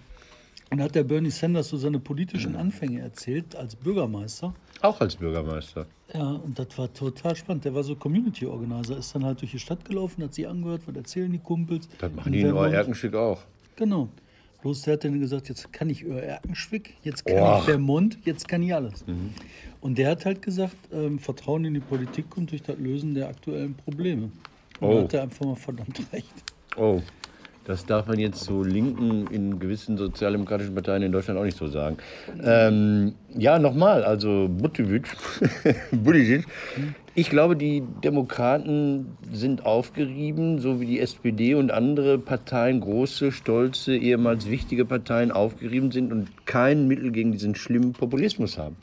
und 0.70 0.78
da 0.78 0.84
hat 0.84 0.94
der 0.94 1.04
Bernie 1.04 1.30
Sanders 1.30 1.68
so 1.68 1.76
seine 1.76 1.98
politischen 1.98 2.54
Anfänge 2.56 3.00
erzählt 3.00 3.56
als 3.56 3.74
Bürgermeister. 3.76 4.54
Auch 4.82 5.00
als 5.00 5.16
Bürgermeister. 5.16 5.86
Ja, 6.14 6.30
und 6.32 6.58
das 6.58 6.76
war 6.78 6.92
total 6.92 7.36
spannend. 7.36 7.64
Der 7.64 7.74
war 7.74 7.82
so 7.84 7.94
Community 7.96 8.46
Organizer, 8.46 8.96
ist 8.96 9.14
dann 9.14 9.24
halt 9.24 9.40
durch 9.40 9.50
die 9.52 9.58
Stadt 9.58 9.84
gelaufen, 9.84 10.22
hat 10.24 10.34
sie 10.34 10.46
angehört, 10.46 10.82
was 10.86 10.96
erzählen 10.96 11.30
die 11.30 11.38
Kumpels. 11.38 11.88
Das 11.98 12.12
machen 12.12 12.32
die 12.32 12.40
in 12.40 12.54
Erkenschwick 12.56 13.14
auch. 13.14 13.40
Genau. 13.76 14.08
Bloß 14.62 14.82
der 14.82 14.94
hat 14.94 15.04
dann 15.04 15.18
gesagt, 15.18 15.48
jetzt 15.48 15.72
kann 15.72 15.88
ich 15.88 16.04
Erkenschwick, 16.06 16.94
jetzt 17.02 17.24
kann 17.24 17.38
Och. 17.38 17.58
ich 17.60 17.64
Vermont, 17.64 18.18
jetzt 18.24 18.46
kann 18.46 18.62
ich 18.62 18.74
alles. 18.74 19.04
Und 19.80 19.96
der 19.96 20.10
hat 20.10 20.24
halt 20.26 20.42
gesagt, 20.42 20.76
ähm, 20.92 21.18
Vertrauen 21.18 21.64
in 21.64 21.74
die 21.74 21.80
Politik 21.80 22.28
kommt 22.28 22.50
durch 22.50 22.62
das 22.62 22.78
Lösen 22.78 23.14
der 23.14 23.28
aktuellen 23.28 23.74
Probleme. 23.74 24.24
Und 24.80 24.88
Oh. 24.88 24.94
da 24.96 25.02
hat 25.02 25.14
er 25.14 25.22
einfach 25.22 25.46
mal 25.46 25.56
verdammt 25.56 26.00
recht. 26.12 26.32
Oh, 26.76 27.00
das 27.64 27.86
darf 27.86 28.06
man 28.06 28.18
jetzt 28.18 28.42
so 28.42 28.62
Linken 28.62 29.26
in 29.28 29.58
gewissen 29.58 29.96
sozialdemokratischen 29.96 30.74
Parteien 30.74 31.02
in 31.02 31.12
Deutschland 31.12 31.38
auch 31.38 31.44
nicht 31.44 31.58
so 31.58 31.68
sagen. 31.68 31.98
Ähm, 32.42 33.14
ja, 33.36 33.58
nochmal, 33.58 34.02
also 34.02 34.48
Buttigieg, 34.48 35.06
Buttigieg. 35.92 36.46
Ich 37.14 37.28
glaube, 37.28 37.56
die 37.56 37.82
Demokraten 38.02 39.16
sind 39.32 39.66
aufgerieben, 39.66 40.58
so 40.58 40.80
wie 40.80 40.86
die 40.86 41.00
SPD 41.00 41.54
und 41.54 41.70
andere 41.70 42.18
Parteien, 42.18 42.80
große, 42.80 43.32
stolze, 43.32 43.96
ehemals 43.96 44.48
wichtige 44.48 44.84
Parteien 44.84 45.30
aufgerieben 45.30 45.90
sind 45.90 46.12
und 46.12 46.46
kein 46.46 46.88
Mittel 46.88 47.10
gegen 47.10 47.32
diesen 47.32 47.56
schlimmen 47.56 47.92
Populismus 47.92 48.58
haben. 48.58 48.76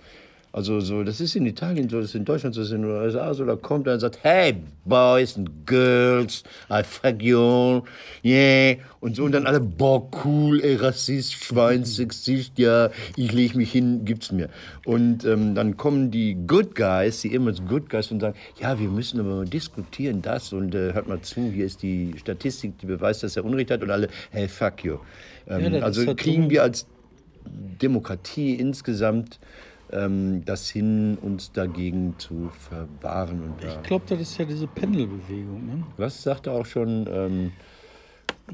Also 0.53 0.79
so, 0.79 1.03
das 1.03 1.19
ist 1.19 1.35
in 1.35 1.45
Italien 1.45 1.89
so, 1.89 1.97
das 1.97 2.09
ist 2.09 2.15
in 2.15 2.25
Deutschland 2.25 2.55
so, 2.55 2.61
das 2.61 2.69
ist 2.69 2.75
in 2.75 2.81
den 2.81 2.91
USA 2.91 3.33
so, 3.33 3.45
da 3.45 3.55
kommt 3.55 3.85
er 3.85 3.93
und 3.93 3.99
sagt, 3.99 4.19
hey 4.23 4.55
Boys 4.85 5.37
and 5.37 5.49
Girls, 5.65 6.43
I 6.71 6.83
fuck 6.83 7.21
you 7.21 7.37
all, 7.37 7.83
yeah. 8.23 8.77
Und 8.99 9.17
so 9.17 9.23
und 9.25 9.33
dann 9.33 9.45
alle, 9.45 9.59
boah 9.59 10.09
cool, 10.23 10.59
ey, 10.61 10.75
Rassist, 10.75 11.33
Schwein, 11.33 11.85
Sexist, 11.85 12.57
ja, 12.57 12.89
ich 13.15 13.31
leg 13.33 13.55
mich 13.55 13.71
hin, 13.71 14.05
gibt's 14.05 14.31
mir. 14.31 14.49
Und 14.85 15.25
ähm, 15.25 15.53
dann 15.53 15.77
kommen 15.77 16.11
die 16.11 16.35
Good 16.47 16.75
Guys, 16.75 17.21
die 17.21 17.33
immer 17.33 17.51
Good 17.51 17.89
Guys 17.89 18.09
und 18.11 18.21
sagen, 18.21 18.35
ja, 18.59 18.79
wir 18.79 18.87
müssen 18.87 19.19
aber 19.19 19.45
diskutieren 19.45 20.21
das 20.21 20.53
und 20.53 20.73
äh, 20.73 20.93
hört 20.93 21.07
mal 21.07 21.21
zu, 21.21 21.51
hier 21.51 21.65
ist 21.65 21.83
die 21.83 22.15
Statistik, 22.17 22.77
die 22.79 22.85
beweist, 22.87 23.21
dass 23.21 23.35
er 23.35 23.45
Unrecht 23.45 23.69
hat 23.69 23.83
und 23.83 23.91
alle, 23.91 24.07
hey, 24.31 24.47
fuck 24.47 24.83
you. 24.83 24.97
Ähm, 25.47 25.73
Ja, 25.73 25.81
also 25.81 26.15
kriegen 26.15 26.49
wir 26.49 26.63
als 26.63 26.87
Demokratie 27.45 28.55
insgesamt 28.55 29.39
ähm, 29.91 30.43
das 30.45 30.69
hin, 30.69 31.17
uns 31.21 31.51
dagegen 31.51 32.15
zu 32.17 32.49
verwahren. 32.69 33.41
Und. 33.43 33.63
Ich 33.67 33.83
glaube, 33.83 34.05
das 34.07 34.19
ist 34.21 34.37
ja 34.37 34.45
diese 34.45 34.67
Pendelbewegung. 34.67 35.65
Ne? 35.65 35.83
Was 35.97 36.23
sagte 36.23 36.51
auch 36.51 36.65
schon 36.65 37.07
ähm, 37.11 37.51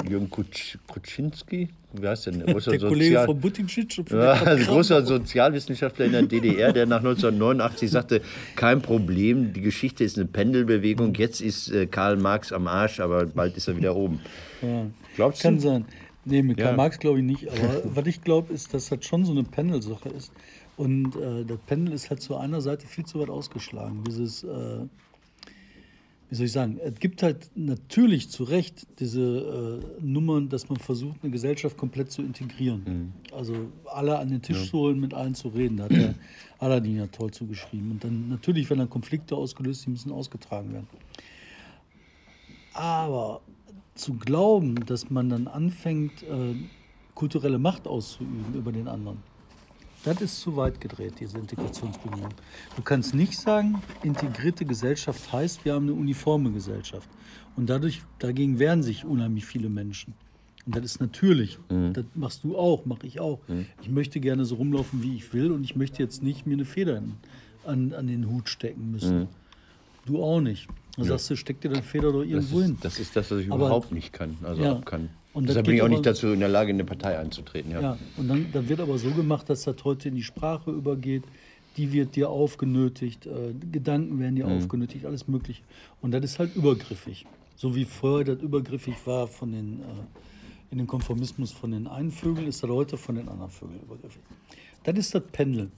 Jürgen 0.09 0.29
Kutsch, 0.29 0.77
Kuczynski? 0.87 1.69
Wie 1.93 2.07
heißt 2.07 2.25
der 2.25 2.33
denn? 2.33 2.45
Der 2.47 2.53
Kollege 2.79 2.79
Sozial- 2.79 3.25
von 3.25 3.39
Buttigieg 3.39 4.09
ja, 4.11 4.55
großer 4.55 5.05
Sozialwissenschaftler 5.05 6.05
in 6.05 6.11
der 6.13 6.23
DDR, 6.23 6.73
der 6.73 6.85
nach 6.85 6.97
1989 6.99 7.91
sagte, 7.91 8.21
kein 8.55 8.81
Problem, 8.81 9.53
die 9.53 9.61
Geschichte 9.61 10.03
ist 10.03 10.17
eine 10.17 10.25
Pendelbewegung, 10.27 11.13
jetzt 11.15 11.41
ist 11.41 11.71
äh, 11.71 11.85
Karl 11.85 12.17
Marx 12.17 12.51
am 12.51 12.67
Arsch, 12.67 12.99
aber 12.99 13.25
bald 13.27 13.55
ist 13.57 13.67
er 13.67 13.77
wieder 13.77 13.95
oben. 13.95 14.19
Ja. 14.61 14.87
Glaubst 15.15 15.43
Kann 15.43 15.55
du? 15.57 15.61
sein. 15.61 15.85
Nee, 16.25 16.41
mit 16.41 16.57
Ja. 16.57 16.67
Karl 16.67 16.77
Marx 16.77 16.97
glaube 16.99 17.19
ich 17.19 17.25
nicht. 17.25 17.47
Aber 17.49 17.81
was 17.95 18.07
ich 18.07 18.21
glaube, 18.21 18.51
ist, 18.53 18.73
dass 18.73 18.89
das 18.89 19.05
schon 19.05 19.25
so 19.25 19.31
eine 19.33 19.43
Pendelsache 19.43 20.09
ist. 20.09 20.31
Und 20.75 21.15
äh, 21.15 21.45
das 21.45 21.59
Pendel 21.67 21.93
ist 21.93 22.09
halt 22.09 22.21
zu 22.21 22.35
einer 22.35 22.61
Seite 22.61 22.87
viel 22.87 23.05
zu 23.05 23.19
weit 23.19 23.29
ausgeschlagen. 23.29 24.03
Dieses, 24.05 24.43
äh, 24.43 24.85
wie 26.29 26.35
soll 26.35 26.45
ich 26.47 26.51
sagen, 26.51 26.79
es 26.83 26.95
gibt 26.99 27.21
halt 27.21 27.51
natürlich 27.55 28.29
zu 28.29 28.43
Recht 28.43 28.87
diese 28.99 29.81
äh, 30.01 30.03
Nummern, 30.03 30.49
dass 30.49 30.69
man 30.69 30.79
versucht, 30.79 31.17
eine 31.21 31.31
Gesellschaft 31.31 31.77
komplett 31.77 32.11
zu 32.11 32.23
integrieren. 32.23 33.13
Also 33.35 33.53
alle 33.85 34.17
an 34.17 34.29
den 34.29 34.41
Tisch 34.41 34.69
zu 34.71 34.79
holen, 34.79 34.99
mit 34.99 35.13
allen 35.13 35.35
zu 35.35 35.49
reden. 35.49 35.77
Da 35.77 35.83
hat 35.83 35.91
der 35.91 36.15
Aladdin 36.59 36.97
ja 36.97 37.07
toll 37.07 37.29
zugeschrieben. 37.29 37.91
Und 37.91 38.03
dann 38.03 38.29
natürlich, 38.29 38.67
wenn 38.69 38.79
dann 38.79 38.89
Konflikte 38.89 39.35
ausgelöst, 39.35 39.85
die 39.85 39.91
müssen 39.91 40.11
ausgetragen 40.11 40.73
werden. 40.73 40.87
Aber 42.73 43.41
zu 43.93 44.15
glauben, 44.15 44.75
dass 44.87 45.11
man 45.11 45.29
dann 45.29 45.47
anfängt, 45.47 46.23
äh, 46.23 46.55
kulturelle 47.13 47.59
Macht 47.59 47.87
auszuüben 47.87 48.55
über 48.55 48.71
den 48.71 48.87
anderen, 48.87 49.19
das 50.03 50.21
ist 50.21 50.41
zu 50.41 50.55
weit 50.55 50.81
gedreht, 50.81 51.13
diese 51.19 51.37
Integrationsbemühungen. 51.37 52.33
Du 52.75 52.81
kannst 52.81 53.13
nicht 53.13 53.37
sagen, 53.37 53.81
integrierte 54.03 54.65
Gesellschaft 54.65 55.31
heißt, 55.31 55.63
wir 55.65 55.73
haben 55.73 55.83
eine 55.83 55.93
uniforme 55.93 56.51
Gesellschaft. 56.51 57.09
Und 57.55 57.69
dadurch, 57.69 58.01
dagegen 58.19 58.59
wehren 58.59 58.83
sich 58.83 59.05
unheimlich 59.05 59.45
viele 59.45 59.69
Menschen. 59.69 60.13
Und 60.65 60.75
das 60.75 60.85
ist 60.85 61.01
natürlich. 61.01 61.59
Das 61.93 62.05
machst 62.15 62.43
du 62.43 62.57
auch, 62.57 62.85
mache 62.85 63.05
ich 63.05 63.19
auch. 63.19 63.39
Ich 63.81 63.89
möchte 63.89 64.19
gerne 64.19 64.45
so 64.45 64.55
rumlaufen, 64.55 65.03
wie 65.03 65.15
ich 65.15 65.33
will. 65.33 65.51
Und 65.51 65.63
ich 65.63 65.75
möchte 65.75 66.01
jetzt 66.01 66.23
nicht 66.23 66.45
mir 66.47 66.53
eine 66.53 66.65
Feder 66.65 67.01
an, 67.65 67.93
an 67.93 68.07
den 68.07 68.29
Hut 68.29 68.49
stecken 68.49 68.91
müssen. 68.91 69.27
Du 70.05 70.21
auch 70.23 70.41
nicht. 70.41 70.67
Da 70.97 71.03
sagst 71.05 71.29
du, 71.29 71.35
steck 71.35 71.59
dir 71.61 71.69
deine 71.69 71.81
Feder 71.83 72.11
doch 72.11 72.21
Das 72.21 72.29
irgendwo 72.29 72.61
hin. 72.61 72.73
ist, 72.75 72.85
das 72.85 72.99
ist 72.99 73.15
das, 73.15 73.31
was 73.31 73.39
ich 73.39 73.47
Aber- 73.51 73.65
überhaupt 73.65 73.91
nicht 73.91 74.13
kann. 74.13 74.37
Also 74.43 74.61
Ja. 74.61 74.73
ab 74.73 74.85
kann. 74.85 75.09
Und 75.33 75.45
das 75.45 75.53
Deshalb 75.55 75.65
bin 75.65 75.75
ich 75.75 75.81
auch 75.81 75.85
aber- 75.85 75.93
nicht 75.95 76.05
dazu 76.05 76.27
in 76.27 76.39
der 76.39 76.49
Lage, 76.49 76.69
in 76.69 76.75
eine 76.75 76.83
Partei 76.85 77.17
einzutreten. 77.17 77.71
Ja. 77.71 77.81
Ja, 77.81 77.97
und 78.17 78.27
dann, 78.27 78.45
dann 78.51 78.69
wird 78.69 78.79
aber 78.79 78.97
so 78.99 79.09
gemacht, 79.11 79.49
dass 79.49 79.63
das 79.63 79.75
heute 79.83 80.09
in 80.09 80.15
die 80.15 80.23
Sprache 80.23 80.71
übergeht. 80.71 81.23
die 81.75 81.91
wird 81.91 82.15
dir 82.15 82.29
aufgenötigt, 82.29 83.25
äh, 83.25 83.51
Gedanken 83.71 84.19
werden 84.19 84.35
dir 84.35 84.47
aufgenötigt, 84.47 85.05
alles 85.07 85.27
Mögliche. 85.27 85.63
Und 86.03 86.11
das 86.11 86.23
ist 86.23 86.37
halt 86.37 86.55
übergriffig. 86.55 87.25
So 87.55 87.75
wie 87.75 87.85
früher 87.85 88.23
das 88.23 88.39
übergriffig 88.43 88.93
war 89.05 89.25
von 89.25 89.51
den, 89.53 89.79
äh, 89.79 89.83
in 90.69 90.77
den 90.77 90.85
Konformismus 90.85 91.51
von 91.51 91.71
den 91.71 91.87
einen 91.87 92.11
Vögeln, 92.11 92.45
ist 92.47 92.61
das 92.61 92.69
heute 92.69 92.95
von 92.95 93.15
den 93.15 93.27
anderen 93.27 93.49
Vögeln 93.49 93.79
übergriffig. 93.81 94.21
Das 94.83 94.95
ist 94.99 95.15
das 95.15 95.23
Pendeln. 95.31 95.71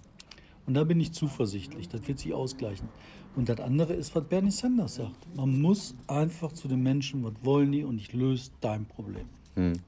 Und 0.67 0.73
da 0.73 0.83
bin 0.83 0.99
ich 0.99 1.13
zuversichtlich, 1.13 1.87
das 1.87 2.05
wird 2.09 2.19
sich 2.19 2.33
ausgleichen. 2.33 2.89
Und 3.35 3.49
das 3.49 3.59
andere 3.59 3.93
ist, 3.93 4.15
was 4.15 4.23
Bernie 4.23 4.51
Sanders 4.51 4.95
sagt. 4.95 5.35
Man 5.35 5.61
muss 5.61 5.95
einfach 6.07 6.51
zu 6.53 6.67
den 6.67 6.81
Menschen, 6.81 7.23
was 7.23 7.33
wollen 7.43 7.71
die 7.71 7.83
und 7.83 7.97
ich 7.97 8.13
löse 8.13 8.51
dein 8.61 8.85
Problem. 8.85 9.25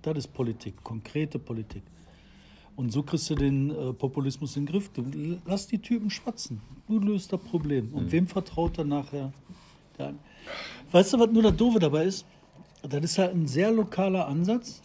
Das 0.01 0.17
ist 0.17 0.33
Politik, 0.33 0.81
konkrete 0.83 1.39
Politik. 1.39 1.83
Und 2.75 2.91
so 2.91 3.01
kriegst 3.03 3.29
du 3.29 3.35
den 3.35 3.71
äh, 3.71 3.91
Populismus 3.91 4.55
in 4.55 4.65
den 4.65 4.71
Griff. 4.71 4.89
Du, 4.89 5.03
lass 5.45 5.67
die 5.67 5.79
Typen 5.79 6.09
schwatzen. 6.09 6.61
Du 6.87 6.99
löst 6.99 7.33
das 7.33 7.39
Problem. 7.39 7.91
Und 7.91 8.11
wem 8.11 8.27
vertraut 8.27 8.77
dann 8.77 8.89
nachher? 8.89 9.33
Der, 9.97 10.13
weißt 10.91 11.13
du, 11.13 11.19
was 11.19 11.31
nur 11.31 11.41
das 11.41 11.55
Doofe 11.55 11.79
dabei 11.79 12.05
ist? 12.05 12.25
Das 12.83 13.03
ist 13.03 13.17
halt 13.17 13.33
ein 13.33 13.47
sehr 13.47 13.71
lokaler 13.71 14.27
Ansatz. 14.27 14.83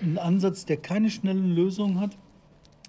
Ein 0.00 0.16
Ansatz, 0.16 0.64
der 0.64 0.78
keine 0.78 1.10
schnellen 1.10 1.54
Lösungen 1.54 2.00
hat. 2.00 2.16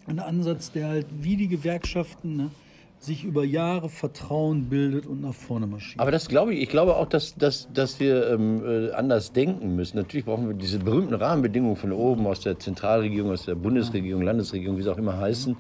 Ein 0.08 0.19
Ansatz, 0.19 0.72
der 0.72 0.88
halt 0.88 1.08
wie 1.12 1.36
die 1.36 1.50
Gewerkschaften 1.50 2.38
ne, 2.38 2.52
sich 2.99 3.23
über 3.23 3.45
Jahre 3.45 3.89
Vertrauen 3.89 4.69
bildet 4.69 5.05
und 5.05 5.21
nach 5.21 5.33
vorne 5.33 5.67
marschiert. 5.67 5.99
Aber 5.99 6.12
das 6.12 6.27
glaube 6.27 6.53
ich. 6.53 6.62
Ich 6.62 6.69
glaube 6.69 6.97
auch, 6.97 7.07
dass, 7.07 7.35
dass, 7.35 7.71
dass 7.73 7.99
wir 7.99 8.29
ähm, 8.29 8.62
äh, 8.65 8.91
anders 8.91 9.31
denken 9.31 9.75
müssen. 9.75 9.97
Natürlich 9.97 10.25
brauchen 10.25 10.47
wir 10.47 10.53
diese 10.53 10.79
berühmten 10.79 11.13
Rahmenbedingungen 11.13 11.77
von 11.77 11.93
oben, 11.93 12.27
aus 12.27 12.41
der 12.41 12.59
Zentralregierung, 12.59 13.31
aus 13.31 13.45
der 13.45 13.55
Bundesregierung, 13.55 14.21
Landesregierung, 14.21 14.77
wie 14.77 14.83
sie 14.83 14.91
auch 14.91 14.97
immer 14.97 15.17
heißen. 15.17 15.55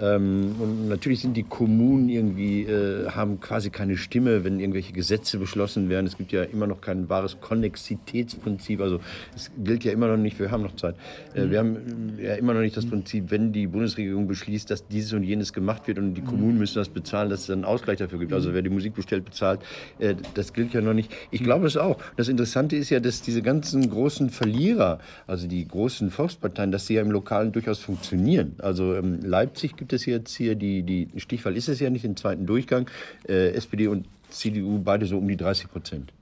Ähm, 0.00 0.54
und 0.60 0.88
natürlich 0.88 1.20
sind 1.20 1.36
die 1.36 1.42
Kommunen 1.42 2.08
irgendwie, 2.08 2.62
äh, 2.62 3.08
haben 3.10 3.40
quasi 3.40 3.70
keine 3.70 3.96
Stimme, 3.96 4.44
wenn 4.44 4.60
irgendwelche 4.60 4.92
Gesetze 4.92 5.38
beschlossen 5.38 5.88
werden. 5.88 6.06
Es 6.06 6.16
gibt 6.16 6.32
ja 6.32 6.44
immer 6.44 6.66
noch 6.66 6.80
kein 6.80 7.08
wahres 7.08 7.40
Konnexitätsprinzip. 7.40 8.80
Also 8.80 9.00
es 9.34 9.50
gilt 9.62 9.84
ja 9.84 9.92
immer 9.92 10.08
noch 10.08 10.16
nicht, 10.16 10.38
wir 10.38 10.50
haben 10.50 10.62
noch 10.62 10.76
Zeit, 10.76 10.94
äh, 11.34 11.50
wir 11.50 11.58
haben 11.58 12.16
ja 12.22 12.34
immer 12.34 12.54
noch 12.54 12.60
nicht 12.60 12.76
das 12.76 12.86
Prinzip, 12.86 13.30
wenn 13.30 13.52
die 13.52 13.66
Bundesregierung 13.66 14.28
beschließt, 14.28 14.70
dass 14.70 14.86
dieses 14.86 15.12
und 15.12 15.24
jenes 15.24 15.52
gemacht 15.52 15.88
wird 15.88 15.98
und 15.98 16.14
die 16.14 16.22
Kommunen 16.22 16.58
müssen 16.58 16.78
das 16.78 16.88
bezahlen, 16.88 17.30
dass 17.30 17.42
es 17.42 17.50
einen 17.50 17.64
Ausgleich 17.64 17.98
dafür 17.98 18.18
gibt. 18.20 18.32
Also 18.32 18.54
wer 18.54 18.62
die 18.62 18.70
Musik 18.70 18.94
bestellt, 18.94 19.24
bezahlt. 19.24 19.60
Äh, 19.98 20.14
das 20.34 20.52
gilt 20.52 20.74
ja 20.74 20.80
noch 20.80 20.94
nicht. 20.94 21.12
Ich 21.30 21.42
glaube 21.42 21.66
es 21.66 21.76
auch. 21.76 21.98
Das 22.16 22.28
Interessante 22.28 22.76
ist 22.76 22.90
ja, 22.90 23.00
dass 23.00 23.22
diese 23.22 23.42
ganzen 23.42 23.90
großen 23.90 24.30
Verlierer, 24.30 25.00
also 25.26 25.48
die 25.48 25.66
großen 25.66 26.10
Volksparteien, 26.10 26.70
dass 26.70 26.86
sie 26.86 26.94
ja 26.94 27.02
im 27.02 27.10
Lokalen 27.10 27.50
durchaus 27.52 27.80
funktionieren. 27.80 28.54
Also 28.58 28.94
ähm, 28.94 29.20
Leipzig 29.22 29.76
gibt 29.76 29.87
es 29.92 30.06
jetzt 30.06 30.34
hier, 30.34 30.54
die, 30.54 30.82
die 30.82 31.08
Stichwahl 31.16 31.56
ist 31.56 31.68
es 31.68 31.80
ja 31.80 31.90
nicht, 31.90 32.04
den 32.04 32.16
zweiten 32.16 32.46
Durchgang. 32.46 32.88
Äh, 33.28 33.50
SPD 33.50 33.88
und 33.88 34.06
CDU 34.30 34.78
beide 34.78 35.06
so 35.06 35.18
um 35.18 35.28
die 35.28 35.36
30 35.36 35.70
Prozent. 35.70 36.12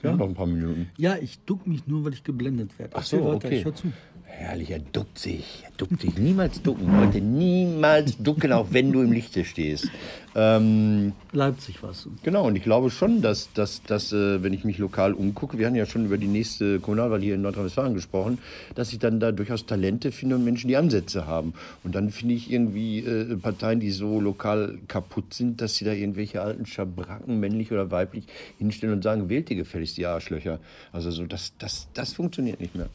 Wir 0.00 0.10
haben 0.10 0.18
noch 0.18 0.28
ein 0.28 0.34
paar 0.34 0.46
Minuten. 0.46 0.90
ja, 0.96 1.16
ich 1.16 1.38
duck 1.40 1.66
mich 1.66 1.86
nur, 1.86 2.04
weil 2.04 2.14
ich 2.14 2.24
geblendet 2.24 2.78
werde. 2.78 2.96
Ach 2.96 3.04
so, 3.04 3.30
okay. 3.30 3.58
ich 3.58 3.64
hör 3.64 3.74
zu. 3.74 3.92
Herrlich, 4.40 4.70
er 4.70 4.78
duckt 4.78 5.18
sich. 5.18 5.64
Er 5.64 5.70
duckt 5.76 6.00
sich. 6.00 6.16
Niemals 6.16 6.62
ducken, 6.62 6.98
Leute. 6.98 7.20
Niemals 7.20 8.16
ducken, 8.16 8.52
auch 8.52 8.68
wenn 8.70 8.90
du 8.90 9.02
im 9.02 9.12
Lichte 9.12 9.44
stehst. 9.44 9.90
Ähm, 10.34 11.12
Leipzig 11.32 11.76
du. 11.80 12.10
genau, 12.22 12.46
und 12.46 12.56
ich 12.56 12.62
glaube 12.62 12.88
schon, 12.88 13.20
dass, 13.20 13.52
dass, 13.52 13.82
dass 13.82 14.14
äh, 14.14 14.42
wenn 14.42 14.54
ich 14.54 14.64
mich 14.64 14.78
lokal 14.78 15.12
umgucke, 15.12 15.58
wir 15.58 15.66
haben 15.66 15.74
ja 15.74 15.84
schon 15.84 16.06
über 16.06 16.16
die 16.16 16.26
nächste 16.26 16.80
Kommunalwahl 16.80 17.20
hier 17.20 17.34
in 17.34 17.42
Nordrhein-Westfalen 17.42 17.92
gesprochen, 17.92 18.38
dass 18.74 18.94
ich 18.94 18.98
dann 18.98 19.20
da 19.20 19.30
durchaus 19.30 19.66
Talente 19.66 20.10
finde 20.10 20.36
und 20.36 20.44
Menschen, 20.44 20.68
die 20.68 20.76
Ansätze 20.78 21.26
haben. 21.26 21.52
Und 21.84 21.94
dann 21.94 22.10
finde 22.10 22.34
ich 22.34 22.50
irgendwie 22.50 23.00
äh, 23.00 23.36
Parteien, 23.36 23.78
die 23.78 23.90
so 23.90 24.20
lokal 24.20 24.78
kaputt 24.88 25.34
sind, 25.34 25.60
dass 25.60 25.76
sie 25.76 25.84
da 25.84 25.92
irgendwelche 25.92 26.40
alten 26.40 26.64
Schabracken, 26.64 27.40
männlich 27.40 27.72
oder 27.72 27.90
weiblich, 27.90 28.24
hinstellen 28.56 28.94
und 28.94 29.02
sagen, 29.02 29.28
wählt 29.28 29.50
ihr 29.50 29.56
gefälligst 29.56 29.98
die 29.98 30.06
Arschlöcher. 30.06 30.60
Also 30.92 31.10
so, 31.10 31.26
das, 31.26 31.52
das, 31.58 31.88
das 31.92 32.14
funktioniert 32.14 32.58
nicht 32.58 32.74
mehr. 32.74 32.88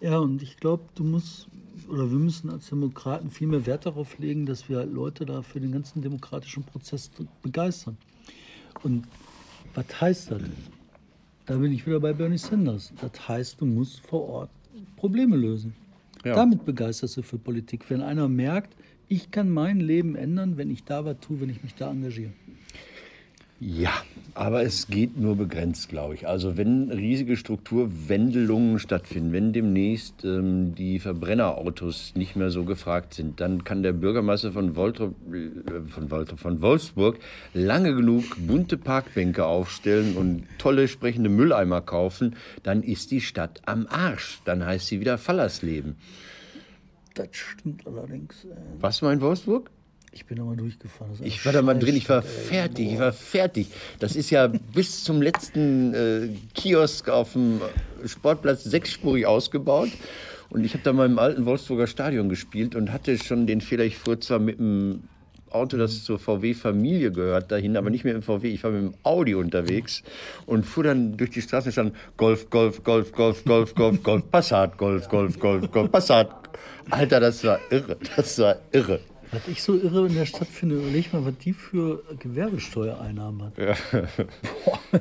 Ja, 0.00 0.18
und 0.18 0.42
ich 0.42 0.56
glaube, 0.56 0.84
du 0.94 1.04
musst, 1.04 1.48
oder 1.88 2.10
wir 2.10 2.18
müssen 2.18 2.50
als 2.50 2.68
Demokraten 2.68 3.30
viel 3.30 3.46
mehr 3.46 3.66
Wert 3.66 3.86
darauf 3.86 4.18
legen, 4.18 4.46
dass 4.46 4.68
wir 4.68 4.78
halt 4.78 4.92
Leute 4.92 5.26
da 5.26 5.42
für 5.42 5.60
den 5.60 5.72
ganzen 5.72 6.00
demokratischen 6.00 6.64
Prozess 6.64 7.10
begeistern. 7.42 7.98
Und 8.82 9.06
was 9.74 10.00
heißt 10.00 10.30
das? 10.30 10.42
Da 11.46 11.56
bin 11.56 11.72
ich 11.72 11.86
wieder 11.86 12.00
bei 12.00 12.12
Bernie 12.12 12.38
Sanders. 12.38 12.92
Das 13.00 13.28
heißt, 13.28 13.60
du 13.60 13.66
musst 13.66 14.00
vor 14.00 14.28
Ort 14.28 14.50
Probleme 14.96 15.36
lösen. 15.36 15.74
Ja. 16.24 16.34
Damit 16.34 16.64
begeisterst 16.64 17.16
du 17.16 17.22
für 17.22 17.38
Politik. 17.38 17.88
Wenn 17.88 18.02
einer 18.02 18.28
merkt, 18.28 18.76
ich 19.08 19.30
kann 19.30 19.50
mein 19.50 19.80
Leben 19.80 20.14
ändern, 20.14 20.56
wenn 20.56 20.70
ich 20.70 20.84
da 20.84 21.04
was 21.04 21.18
tue, 21.20 21.40
wenn 21.40 21.50
ich 21.50 21.62
mich 21.62 21.74
da 21.74 21.90
engagiere. 21.90 22.32
Ja, 23.62 23.92
aber 24.32 24.62
es 24.62 24.86
geht 24.86 25.18
nur 25.18 25.36
begrenzt, 25.36 25.90
glaube 25.90 26.14
ich. 26.14 26.26
Also 26.26 26.56
wenn 26.56 26.90
riesige 26.90 27.36
Strukturwändelungen 27.36 28.78
stattfinden, 28.78 29.34
wenn 29.34 29.52
demnächst 29.52 30.24
ähm, 30.24 30.74
die 30.74 30.98
Verbrennerautos 30.98 32.14
nicht 32.16 32.36
mehr 32.36 32.48
so 32.50 32.64
gefragt 32.64 33.12
sind, 33.12 33.38
dann 33.38 33.62
kann 33.62 33.82
der 33.82 33.92
Bürgermeister 33.92 34.52
von, 34.52 34.76
Woltro, 34.76 35.14
äh, 35.30 35.86
von, 35.90 36.10
Woltro, 36.10 36.36
von 36.36 36.62
Wolfsburg 36.62 37.18
lange 37.52 37.94
genug 37.94 38.24
bunte 38.38 38.78
Parkbänke 38.78 39.44
aufstellen 39.44 40.16
und 40.16 40.46
tolle 40.56 40.88
sprechende 40.88 41.28
Mülleimer 41.28 41.82
kaufen, 41.82 42.36
dann 42.62 42.82
ist 42.82 43.10
die 43.10 43.20
Stadt 43.20 43.60
am 43.66 43.86
Arsch. 43.88 44.40
Dann 44.46 44.64
heißt 44.64 44.86
sie 44.86 45.00
wieder 45.00 45.18
Fallersleben. 45.18 45.96
Das 47.12 47.28
stimmt 47.32 47.86
allerdings. 47.86 48.46
äh, 48.46 48.56
Was 48.80 49.02
mal 49.02 49.12
in 49.12 49.20
Wolfsburg? 49.20 49.70
Ich 50.12 50.26
bin 50.26 50.38
da 50.38 50.44
mal 50.44 50.56
durchgefahren. 50.56 51.12
Ich 51.22 51.44
war 51.46 51.52
da 51.52 51.62
mal 51.62 51.78
drin, 51.78 51.94
ich 51.94 52.08
war 52.08 52.22
fertig, 52.22 52.92
ich 52.92 52.98
war 52.98 53.12
fertig. 53.12 53.68
Das 54.00 54.16
ist 54.16 54.30
ja 54.30 54.48
bis 54.48 55.04
zum 55.04 55.22
letzten 55.22 55.94
äh, 55.94 56.28
Kiosk 56.54 57.08
auf 57.08 57.34
dem 57.34 57.60
Sportplatz 58.04 58.64
sechsspurig 58.64 59.26
ausgebaut. 59.26 59.90
Und 60.50 60.64
ich 60.64 60.74
habe 60.74 60.82
da 60.82 60.92
mal 60.92 61.06
im 61.06 61.20
alten 61.20 61.44
Wolfsburger 61.46 61.86
Stadion 61.86 62.28
gespielt 62.28 62.74
und 62.74 62.92
hatte 62.92 63.16
schon 63.18 63.46
den 63.46 63.60
Fehler, 63.60 63.84
ich 63.84 63.96
fuhr 63.96 64.20
zwar 64.20 64.40
mit 64.40 64.58
dem 64.58 65.04
Auto, 65.50 65.76
das 65.76 66.04
zur 66.04 66.18
VW-Familie 66.18 67.12
gehört, 67.12 67.52
dahin, 67.52 67.76
aber 67.76 67.90
nicht 67.90 68.04
mit 68.04 68.14
dem 68.14 68.22
VW. 68.22 68.48
Ich 68.48 68.64
war 68.64 68.72
mit 68.72 68.82
dem 68.82 68.94
Audi 69.04 69.36
unterwegs 69.36 70.02
und 70.46 70.64
fuhr 70.64 70.84
dann 70.84 71.16
durch 71.16 71.30
die 71.30 71.42
Straße 71.42 71.68
und 71.68 71.72
stand 71.72 71.96
Golf, 72.16 72.50
Golf, 72.50 72.82
Golf, 72.82 73.12
Golf, 73.12 73.44
Golf, 73.44 73.74
Golf, 73.76 74.02
Golf, 74.02 74.30
Passat, 74.30 74.76
Golf, 74.76 75.08
Golf, 75.08 75.38
Golf, 75.38 75.70
Golf, 75.70 75.90
Passat. 75.90 76.30
Alter, 76.90 77.20
das 77.20 77.44
war 77.44 77.60
irre, 77.70 77.96
das 78.16 78.38
war 78.40 78.56
irre. 78.72 79.00
Was 79.32 79.46
ich 79.46 79.62
so 79.62 79.76
irre 79.76 80.06
in 80.08 80.14
der 80.14 80.26
Stadt 80.26 80.48
finde, 80.48 80.76
überleg 80.76 81.12
mal, 81.12 81.24
was 81.24 81.38
die 81.38 81.52
für 81.52 82.02
Gewerbesteuereinnahmen 82.18 83.42
hat. 83.44 83.52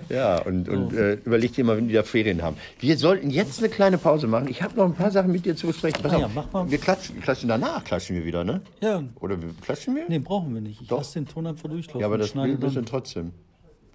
Ja, 0.09 0.39
und, 0.43 0.69
und 0.69 0.93
äh, 0.93 1.13
überleg 1.25 1.53
dir 1.53 1.63
mal, 1.63 1.77
wenn 1.77 1.87
die 1.87 1.95
da 1.95 2.03
Ferien 2.03 2.41
haben. 2.43 2.57
Wir 2.79 2.95
sollten 2.97 3.31
jetzt 3.31 3.57
eine 3.59 3.69
kleine 3.69 3.97
Pause 3.97 4.27
machen. 4.27 4.47
Ich 4.47 4.61
habe 4.61 4.75
noch 4.75 4.85
ein 4.85 4.93
paar 4.93 5.09
Sachen 5.09 5.31
mit 5.31 5.45
dir 5.45 5.55
zu 5.55 5.65
besprechen. 5.67 6.03
Pass 6.03 6.11
Ah 6.13 6.17
auf, 6.17 6.21
ja, 6.21 6.29
mach 6.35 6.51
mal. 6.53 6.69
Wir 6.69 6.77
klatschen, 6.77 7.19
klatschen 7.21 7.49
danach, 7.49 7.83
klatschen 7.83 8.15
wir 8.15 8.23
wieder, 8.25 8.43
ne? 8.43 8.61
Ja, 8.81 9.03
Oder 9.19 9.41
wir 9.41 9.49
klatschen 9.61 9.95
wir? 9.95 10.05
nee, 10.07 10.19
brauchen 10.19 10.53
wir 10.53 10.61
nicht. 10.61 10.81
Ich 10.81 10.87
Doch. 10.87 10.99
lasse 10.99 11.15
den 11.19 11.27
Ton 11.27 11.47
einfach 11.47 11.67
durchlaufen. 11.67 12.01
ja, 12.01 12.05
aber 12.05 12.17
das 12.19 12.31
Bild 12.31 12.59
müssen 12.59 12.85
trotzdem. 12.85 13.31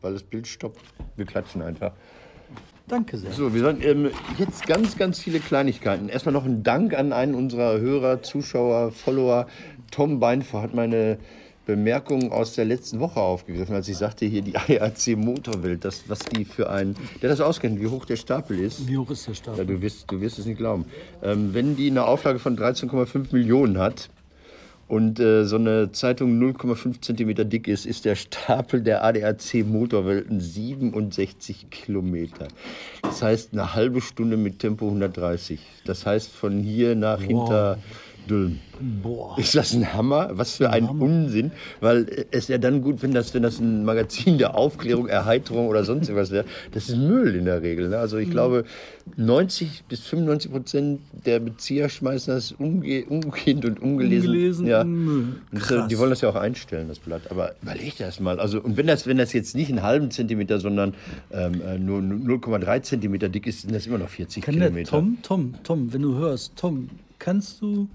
Weil 0.01 0.15
das 0.15 0.23
Bild 0.25 0.47
stoppt. 0.49 0.81
Wir 1.17 1.27
klatschen 1.27 1.63
einfach. 1.63 1.93
Danke 2.87 3.17
sehr. 3.17 3.33
So, 3.33 3.55
wir 3.55 3.63
sollen 3.63 3.81
ähm, 3.83 4.11
jetzt 4.39 4.67
ganz, 4.67 4.99
ganz 4.99 5.19
viele 5.19 5.41
Kleinigkeiten. 5.41 6.11
Erstmal 6.11 6.35
noch 6.35 6.45
ein 6.45 6.63
Dank 6.63 6.93
an 6.93 7.15
einen 7.15 7.35
unserer 7.35 7.81
Hörer, 7.81 8.21
Zuschauer, 8.21 8.91
Follower. 8.93 9.47
Tom 9.95 10.19
Beinfor 10.19 10.61
hat 10.63 10.75
meine 10.75 11.19
Bemerkung 11.67 12.33
aus 12.33 12.55
der 12.55 12.65
letzten 12.65 12.99
Woche 12.99 13.21
aufgegriffen, 13.21 13.75
als 13.77 13.89
ich 13.89 13.97
sagte, 13.97 14.27
hier 14.27 14.43
die 14.43 14.57
ARC 14.57 15.17
Motorwelt, 15.17 15.85
das, 15.85 16.03
was 16.09 16.19
die 16.19 16.45
für 16.45 16.69
ein, 16.69 16.97
der 17.23 17.31
das 17.31 17.41
auskennt, 17.41 17.81
wie 17.81 17.87
hoch 17.87 18.05
der 18.05 18.17
Stapel 18.17 18.59
ist. 18.59 18.89
Wie 18.89 18.99
hoch 18.99 19.09
ist 19.11 19.27
der 19.27 19.35
Ja, 19.35 19.39
Stapel? 19.39 19.67
du, 19.67 19.81
wirst, 19.81 20.11
du 20.11 20.21
wirst 20.21 20.39
es 20.41 20.47
nicht 20.47 20.59
glauben. 20.59 20.85
Ähm, 21.23 21.55
wenn 21.55 21.77
die 21.77 21.89
eine 21.91 22.07
Auflage 22.07 22.39
von 22.41 22.59
13,5 22.59 23.29
Millionen 23.33 23.79
hat 23.79 24.11
und 24.89 25.19
äh, 25.21 25.45
so 25.47 25.57
eine 25.57 25.93
Zeitung 25.93 26.39
0,5 26.39 27.01
Zentimeter 27.01 27.45
dick 27.47 27.67
ist, 27.69 27.87
ist 27.87 28.05
der 28.05 28.17
Stapel 28.17 28.83
der 28.83 29.03
ADAC 29.05 29.65
Motorwelten 29.65 30.41
67 30.41 31.71
Kilometer. 31.71 32.49
Das 33.03 33.23
heißt 33.23 33.55
eine 33.55 33.75
halbe 33.75 34.03
Stunde 34.03 34.37
mit 34.37 34.59
Tempo 34.59 34.87
130. 34.87 35.61
Das 35.87 36.05
heißt 36.05 36.31
von 36.33 36.59
hier 36.63 36.95
nach 36.95 37.23
hinter 37.23 37.79
Dülmen. 38.29 38.61
Boah. 39.03 39.39
Ist 39.39 39.55
das 39.55 39.73
ein 39.73 39.93
Hammer? 39.93 40.31
Was 40.33 40.57
für 40.57 40.71
ein 40.71 40.89
Unsinn. 40.89 41.53
Weil 41.81 42.27
es 42.31 42.49
wäre 42.49 42.59
dann 42.59 42.83
gut, 42.83 43.03
wenn 43.03 43.13
das, 43.13 43.35
wenn 43.35 43.43
das 43.43 43.61
ein 43.61 43.85
Magazin 43.85 44.39
der 44.39 44.57
Aufklärung, 44.57 45.07
Erheiterung 45.07 45.69
oder 45.69 45.85
sonst 45.85 46.09
irgendwas 46.09 46.31
wäre. 46.31 46.45
Das 46.73 46.89
ist 46.89 46.97
Müll 46.97 47.35
in 47.37 47.45
der 47.45 47.63
Regel. 47.63 47.89
Ne? 47.89 47.99
Also 47.99 48.19
ich 48.19 48.31
glaube, 48.31 48.65
90 49.17 49.85
bis 49.89 50.01
95 50.01 50.51
Prozent 50.51 51.01
der 51.25 51.41
Bezieher 51.41 51.89
schmeißen 51.89 52.35
das 52.35 52.53
umge 52.53 53.05
umgehend 53.05 53.65
und 53.65 53.81
ungelesen. 53.81 54.29
Ungelesen 54.29 54.67
ja. 54.67 54.85
Müll. 54.85 55.37
Das, 55.53 55.89
die 55.89 55.99
wollen 55.99 56.11
das 56.11 56.21
ja 56.21 56.31
auch 56.31 56.35
einstellen, 56.35 56.89
das 56.89 56.99
Blatt. 56.99 57.31
Aber 57.31 57.55
überleg 57.63 57.97
das 57.99 58.21
mal. 58.21 58.41
Also, 58.41 58.61
und 58.61 58.77
wenn 58.77 58.87
das, 58.87 59.07
wenn 59.07 59.19
das 59.19 59.33
jetzt 59.33 59.55
nicht 59.55 59.71
einen 59.71 59.83
halben 59.83 60.11
Zentimeter, 60.11 60.59
sondern 60.59 60.95
ähm, 61.31 61.61
äh, 61.65 61.79
nur 61.79 62.01
0,3 62.01 62.83
Zentimeter 62.83 63.29
dick 63.29 63.47
ist, 63.47 63.63
sind 63.63 63.75
das 63.75 63.87
immer 63.87 63.99
noch 63.99 64.09
40 64.09 64.43
Kann 64.43 64.59
der 64.59 64.69
Kilometer. 64.69 64.91
Tom, 64.91 65.19
Tom, 65.23 65.55
Tom, 65.63 65.93
wenn 65.93 66.03
du 66.03 66.17
hörst, 66.17 66.57
Tom, 66.57 66.91
kannst 67.19 67.61
du 67.61 67.89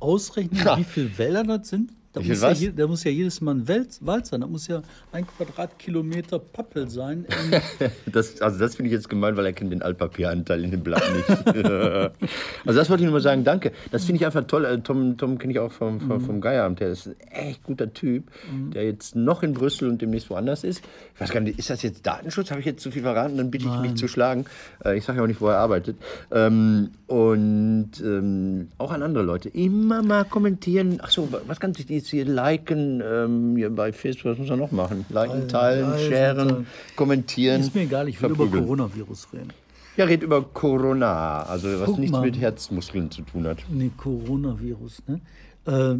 ausrechnen, 0.00 0.64
Ja. 0.64 0.78
wie 0.78 0.84
viele 0.84 1.16
Wälder 1.18 1.44
das 1.44 1.68
sind? 1.68 1.92
Da 2.12 2.20
muss, 2.20 2.40
ja 2.40 2.50
je, 2.52 2.72
da 2.74 2.86
muss 2.86 3.04
ja 3.04 3.10
jedes 3.10 3.40
Mal 3.40 3.54
ein 3.54 3.68
Wald, 3.68 3.98
Wald 4.00 4.26
sein. 4.26 4.40
Da 4.40 4.46
muss 4.46 4.66
ja 4.66 4.82
ein 5.12 5.26
Quadratkilometer 5.26 6.38
Pappel 6.38 6.88
sein. 6.88 7.26
In, 7.26 7.60
Das, 8.12 8.40
also 8.40 8.58
das 8.58 8.76
finde 8.76 8.88
ich 8.88 8.94
jetzt 8.94 9.08
gemein, 9.08 9.36
weil 9.36 9.44
er 9.44 9.52
kennt 9.52 9.72
den 9.72 9.82
Altpapieranteil 9.82 10.64
in 10.64 10.70
dem 10.70 10.82
Blatt 10.82 11.02
nicht. 11.14 11.28
also 12.66 12.78
das 12.78 12.88
wollte 12.88 13.02
ich 13.02 13.06
nur 13.06 13.12
mal 13.12 13.20
sagen, 13.20 13.44
danke. 13.44 13.72
Das 13.90 14.04
finde 14.04 14.20
ich 14.20 14.26
einfach 14.26 14.44
toll. 14.46 14.64
Äh, 14.64 14.78
Tom, 14.80 15.16
Tom 15.18 15.38
kenne 15.38 15.52
ich 15.52 15.58
auch 15.58 15.70
vom, 15.70 16.00
vom, 16.00 16.20
vom 16.20 16.40
Geieramt. 16.40 16.80
Der 16.80 16.88
ist 16.88 17.08
ein 17.08 17.16
echt 17.30 17.62
guter 17.64 17.92
Typ, 17.92 18.30
der 18.72 18.84
jetzt 18.84 19.14
noch 19.14 19.42
in 19.42 19.52
Brüssel 19.52 19.88
und 19.88 20.00
demnächst 20.00 20.30
woanders 20.30 20.64
ist. 20.64 20.82
Ich 21.14 21.20
weiß 21.20 21.30
gar 21.30 21.40
nicht, 21.40 21.58
ist 21.58 21.70
das 21.70 21.82
jetzt 21.82 22.06
Datenschutz? 22.06 22.50
Habe 22.50 22.60
ich 22.60 22.66
jetzt 22.66 22.82
zu 22.82 22.90
viel 22.90 23.02
verraten? 23.02 23.36
Dann 23.36 23.50
bitte 23.50 23.66
ich 23.66 23.80
mich 23.80 23.94
zu 23.96 24.08
schlagen. 24.08 24.46
Äh, 24.84 24.96
ich 24.96 25.04
sage 25.04 25.18
ja 25.18 25.24
auch 25.24 25.28
nicht, 25.28 25.40
wo 25.40 25.48
er 25.48 25.58
arbeitet. 25.58 25.96
Ähm, 26.30 26.90
und 27.06 27.90
ähm, 28.02 28.68
auch 28.78 28.92
an 28.92 29.02
andere 29.02 29.24
Leute. 29.24 29.48
Immer 29.50 30.02
mal 30.02 30.24
kommentieren. 30.24 31.00
Ach 31.02 31.10
so, 31.10 31.28
was 31.46 31.60
kann 31.60 31.72
ich 31.76 31.88
jetzt 31.88 31.97
hier 32.06 32.24
liken? 32.24 33.02
Ähm, 33.04 33.56
hier 33.56 33.70
bei 33.70 33.92
Facebook, 33.92 34.32
was 34.32 34.38
muss 34.38 34.48
man 34.48 34.58
noch 34.60 34.70
machen? 34.70 35.04
Liken, 35.08 35.48
teilen, 35.48 35.90
teilen, 35.92 36.10
sharen, 36.12 36.48
teilen. 36.48 36.66
kommentieren. 36.96 37.60
ist 37.60 37.74
mir 37.74 37.82
egal, 37.82 38.08
ich 38.08 38.20
will 38.22 38.30
über 38.30 38.36
verprügeln. 38.36 38.64
Coronavirus 38.64 39.28
reden. 39.32 39.52
Ja, 39.96 40.04
red 40.04 40.22
über 40.22 40.42
Corona, 40.42 41.42
also 41.42 41.68
was 41.80 41.86
Guck 41.86 41.98
nichts 41.98 42.12
mal. 42.12 42.22
mit 42.24 42.38
Herzmuskeln 42.38 43.10
zu 43.10 43.22
tun 43.22 43.46
hat. 43.48 43.58
Nee, 43.68 43.90
Coronavirus, 43.96 45.02
ne? 45.08 45.20
Äh, 45.66 45.96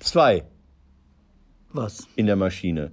Zwei 0.00 0.44
was? 1.72 2.06
in 2.16 2.26
der 2.26 2.36
Maschine. 2.36 2.92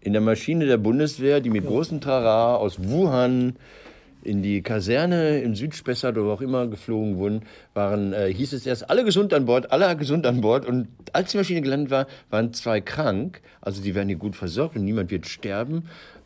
In 0.00 0.12
der 0.14 0.22
Maschine 0.22 0.64
der 0.66 0.78
Bundeswehr, 0.78 1.40
die 1.40 1.50
mit 1.50 1.66
großem 1.66 2.00
Trara 2.00 2.54
aus 2.56 2.78
Wuhan 2.82 3.56
in 4.22 4.42
die 4.42 4.62
Kaserne 4.62 5.40
im 5.40 5.54
Südspessart 5.54 6.16
oder 6.16 6.26
wo 6.26 6.32
auch 6.32 6.40
immer 6.40 6.66
geflogen 6.66 7.16
wurden, 7.16 7.42
waren, 7.74 8.12
äh, 8.12 8.32
hieß 8.32 8.52
es 8.52 8.66
erst, 8.66 8.90
alle 8.90 9.04
gesund 9.04 9.32
an 9.32 9.46
Bord, 9.46 9.72
alle 9.72 9.96
gesund 9.96 10.26
an 10.26 10.40
Bord. 10.40 10.66
Und 10.66 10.88
als 11.12 11.32
die 11.32 11.36
Maschine 11.38 11.62
gelandet 11.62 11.90
war, 11.90 12.06
waren 12.30 12.52
zwei 12.52 12.80
krank. 12.80 13.40
Also 13.60 13.82
die 13.82 13.94
werden 13.94 14.08
hier 14.08 14.18
gut 14.18 14.36
versorgt 14.36 14.76
und 14.76 14.84
niemand 14.84 15.10
wird 15.10 15.26
sterben. 15.26 15.84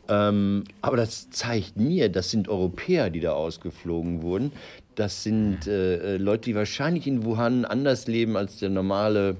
Ähm, 0.09 0.65
aber 0.81 0.97
das 0.97 1.29
zeigt 1.29 1.77
mir, 1.77 2.09
das 2.09 2.29
sind 2.29 2.49
Europäer, 2.49 3.09
die 3.09 3.21
da 3.21 3.33
ausgeflogen 3.33 4.21
wurden. 4.21 4.51
Das 4.95 5.23
sind 5.23 5.65
äh, 5.67 6.15
äh, 6.15 6.17
Leute, 6.17 6.45
die 6.45 6.55
wahrscheinlich 6.55 7.07
in 7.07 7.23
Wuhan 7.23 7.65
anders 7.65 8.07
leben 8.07 8.35
als 8.35 8.59
der 8.59 8.69
normale 8.69 9.37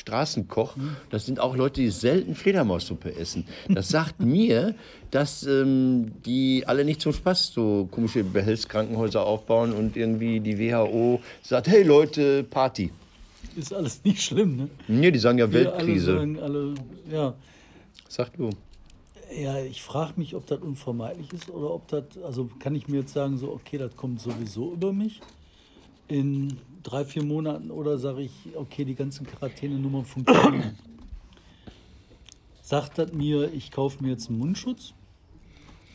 Straßenkoch, 0.00 0.76
das 1.10 1.26
sind 1.26 1.40
auch 1.40 1.54
Leute, 1.56 1.80
die 1.80 1.90
selten 1.90 2.34
Fledermaussuppe 2.34 3.14
essen. 3.16 3.44
Das 3.68 3.88
sagt 3.88 4.20
mir, 4.36 4.74
dass 5.10 5.44
ähm, 5.46 6.12
die 6.24 6.64
alle 6.66 6.84
nicht 6.84 7.00
zum 7.00 7.12
Spaß 7.12 7.52
so 7.52 7.88
komische 7.90 8.24
Behelfskrankenhäuser 8.24 9.24
aufbauen 9.24 9.72
und 9.72 9.96
irgendwie 9.96 10.40
die 10.40 10.58
WHO 10.58 11.20
sagt, 11.42 11.68
hey 11.68 11.82
Leute, 11.82 12.42
Party. 12.44 12.90
Ist 13.56 13.74
alles 13.74 14.02
nicht 14.04 14.22
schlimm, 14.22 14.56
ne? 14.56 14.68
Nee, 14.88 15.10
die 15.10 15.18
sagen 15.18 15.38
ja 15.38 15.50
Wir 15.52 15.72
alle 15.72 15.78
Weltkrise. 15.78 16.14
sagen 16.14 16.38
alle, 16.40 16.74
ja. 17.10 17.34
Sag 18.08 18.36
du. 18.36 18.50
Ja, 19.40 19.58
ich 19.62 19.82
frage 19.82 20.14
mich, 20.16 20.34
ob 20.34 20.46
das 20.46 20.60
unvermeidlich 20.60 21.32
ist 21.32 21.48
oder 21.50 21.72
ob 21.72 21.86
das, 21.88 22.04
also 22.24 22.48
kann 22.58 22.74
ich 22.74 22.88
mir 22.88 23.00
jetzt 23.00 23.12
sagen, 23.12 23.38
so, 23.38 23.52
okay, 23.52 23.78
das 23.78 23.94
kommt 23.96 24.20
sowieso 24.20 24.72
über 24.72 24.92
mich 24.92 25.20
in 26.08 26.58
drei, 26.82 27.04
vier 27.04 27.24
Monaten 27.24 27.70
oder 27.70 27.98
sage 27.98 28.22
ich, 28.22 28.32
okay, 28.56 28.84
die 28.84 28.94
ganzen 28.94 29.26
Quarantänenummern 29.26 30.04
funktionieren. 30.04 30.76
Sagt 32.62 32.98
das 32.98 33.12
mir, 33.12 33.52
ich 33.52 33.70
kaufe 33.70 34.02
mir 34.02 34.10
jetzt 34.10 34.28
einen 34.28 34.38
Mundschutz? 34.38 34.92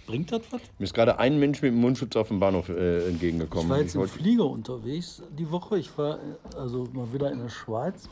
Bringt 0.07 0.31
das 0.31 0.41
was? 0.51 0.61
Mir 0.77 0.83
ist 0.83 0.93
gerade 0.93 1.17
ein 1.17 1.39
Mensch 1.39 1.61
mit 1.61 1.71
dem 1.71 1.79
Mundschutz 1.79 2.15
auf 2.15 2.27
dem 2.27 2.39
Bahnhof 2.39 2.69
äh, 2.69 2.99
Ich 2.99 3.07
entgegengekommen. 3.13 3.69
war 3.69 3.79
jetzt 3.79 3.89
Ich 3.89 3.95
im 3.95 4.01
wollte- 4.01 4.13
Flieger 4.13 4.45
unterwegs 4.45 5.23
die 5.37 5.49
Woche. 5.49 5.79
Ich 5.79 5.97
war 5.97 6.17
äh, 6.17 6.57
also 6.57 6.87
mal 6.93 7.11
wieder 7.11 7.31
in 7.31 7.39
der 7.39 7.49
Schweiz. 7.49 8.07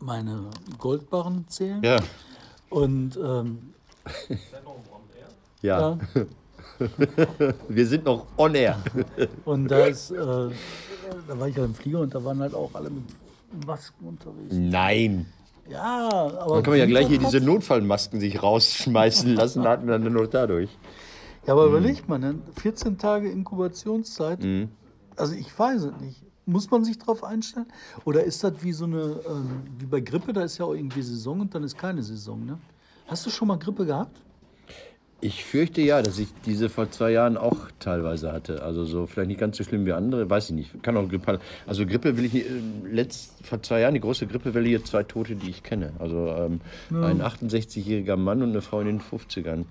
Meine 0.00 0.44
Goldbarren 0.78 1.44
zählen. 1.48 1.82
ja, 1.82 1.98
Und 2.70 3.18
ähm, 3.22 3.74
ja, 5.60 5.98
ja, 5.98 5.98
wir 7.68 7.86
sind 7.86 8.04
noch 8.06 8.24
on 8.38 8.54
air. 8.54 8.82
Und 9.44 9.68
da 9.68 9.84
ist, 9.84 10.10
äh, 10.12 10.48
da 11.26 11.38
war 11.38 11.48
ich 11.48 11.56
halt 11.56 11.66
im 11.66 11.74
Flieger 11.74 12.00
und 12.00 12.14
da 12.14 12.24
waren 12.24 12.40
halt 12.40 12.54
auch 12.54 12.74
alle 12.74 12.90
mit 12.90 13.04
Masken 13.66 14.06
unterwegs. 14.06 14.54
Nein. 14.54 15.26
Ja, 15.68 16.08
aber. 16.38 16.54
Dann 16.56 16.62
kann 16.62 16.72
man 16.72 16.80
ja 16.80 16.86
gleich 16.86 17.08
hier 17.08 17.18
diese 17.18 17.40
Notfallmasken 17.40 18.20
sich 18.20 18.42
rausschmeißen 18.42 19.34
lassen, 19.34 19.62
da 19.62 19.70
hatten 19.70 19.86
wir 19.86 19.98
dann 19.98 20.12
nur 20.12 20.26
dadurch. 20.26 20.70
Ja, 21.46 21.54
aber 21.54 21.66
überlegt 21.66 22.08
man, 22.08 22.20
ne? 22.20 22.38
14 22.60 22.98
Tage 22.98 23.30
Inkubationszeit. 23.30 24.42
Mhm. 24.42 24.68
Also 25.16 25.34
ich 25.34 25.56
weiß 25.56 25.82
es 25.82 26.00
nicht. 26.00 26.22
Muss 26.46 26.70
man 26.70 26.84
sich 26.84 26.98
darauf 26.98 27.22
einstellen? 27.22 27.66
Oder 28.04 28.24
ist 28.24 28.42
das 28.42 28.54
wie 28.62 28.72
so 28.72 28.84
eine, 28.84 29.20
ähm, 29.28 29.62
wie 29.78 29.86
bei 29.86 30.00
Grippe, 30.00 30.32
da 30.32 30.42
ist 30.42 30.58
ja 30.58 30.64
auch 30.64 30.74
irgendwie 30.74 31.02
Saison 31.02 31.40
und 31.40 31.54
dann 31.54 31.62
ist 31.62 31.78
keine 31.78 32.02
Saison, 32.02 32.44
ne? 32.44 32.58
Hast 33.06 33.26
du 33.26 33.30
schon 33.30 33.48
mal 33.48 33.58
Grippe 33.58 33.86
gehabt? 33.86 34.20
Ich 35.22 35.44
fürchte 35.44 35.82
ja, 35.82 36.00
dass 36.00 36.18
ich 36.18 36.28
diese 36.46 36.70
vor 36.70 36.90
zwei 36.90 37.10
Jahren 37.10 37.36
auch 37.36 37.56
teilweise 37.78 38.32
hatte. 38.32 38.62
Also 38.62 38.84
so 38.84 39.06
vielleicht 39.06 39.28
nicht 39.28 39.40
ganz 39.40 39.58
so 39.58 39.64
schlimm 39.64 39.84
wie 39.84 39.92
andere, 39.92 40.28
weiß 40.30 40.50
ich 40.50 40.56
nicht. 40.56 40.82
Kann 40.82 40.96
auch 40.96 41.08
Grippe. 41.08 41.40
Also 41.66 41.84
Grippe 41.84 42.16
will 42.16 42.24
ich 42.24 42.34
äh, 42.36 42.48
Letzt, 42.90 43.34
vor 43.44 43.62
zwei 43.62 43.80
Jahren 43.80 43.94
die 43.94 44.00
große 44.00 44.26
Grippewelle 44.26 44.68
hier 44.68 44.84
zwei 44.84 45.02
Tote, 45.02 45.36
die 45.36 45.50
ich 45.50 45.62
kenne. 45.62 45.92
Also 45.98 46.28
ähm, 46.28 46.60
ein 46.90 47.20
68-jähriger 47.20 48.16
Mann 48.16 48.42
und 48.42 48.50
eine 48.50 48.62
Frau 48.62 48.80
in 48.80 48.86
den 48.86 49.00
50ern. 49.00 49.64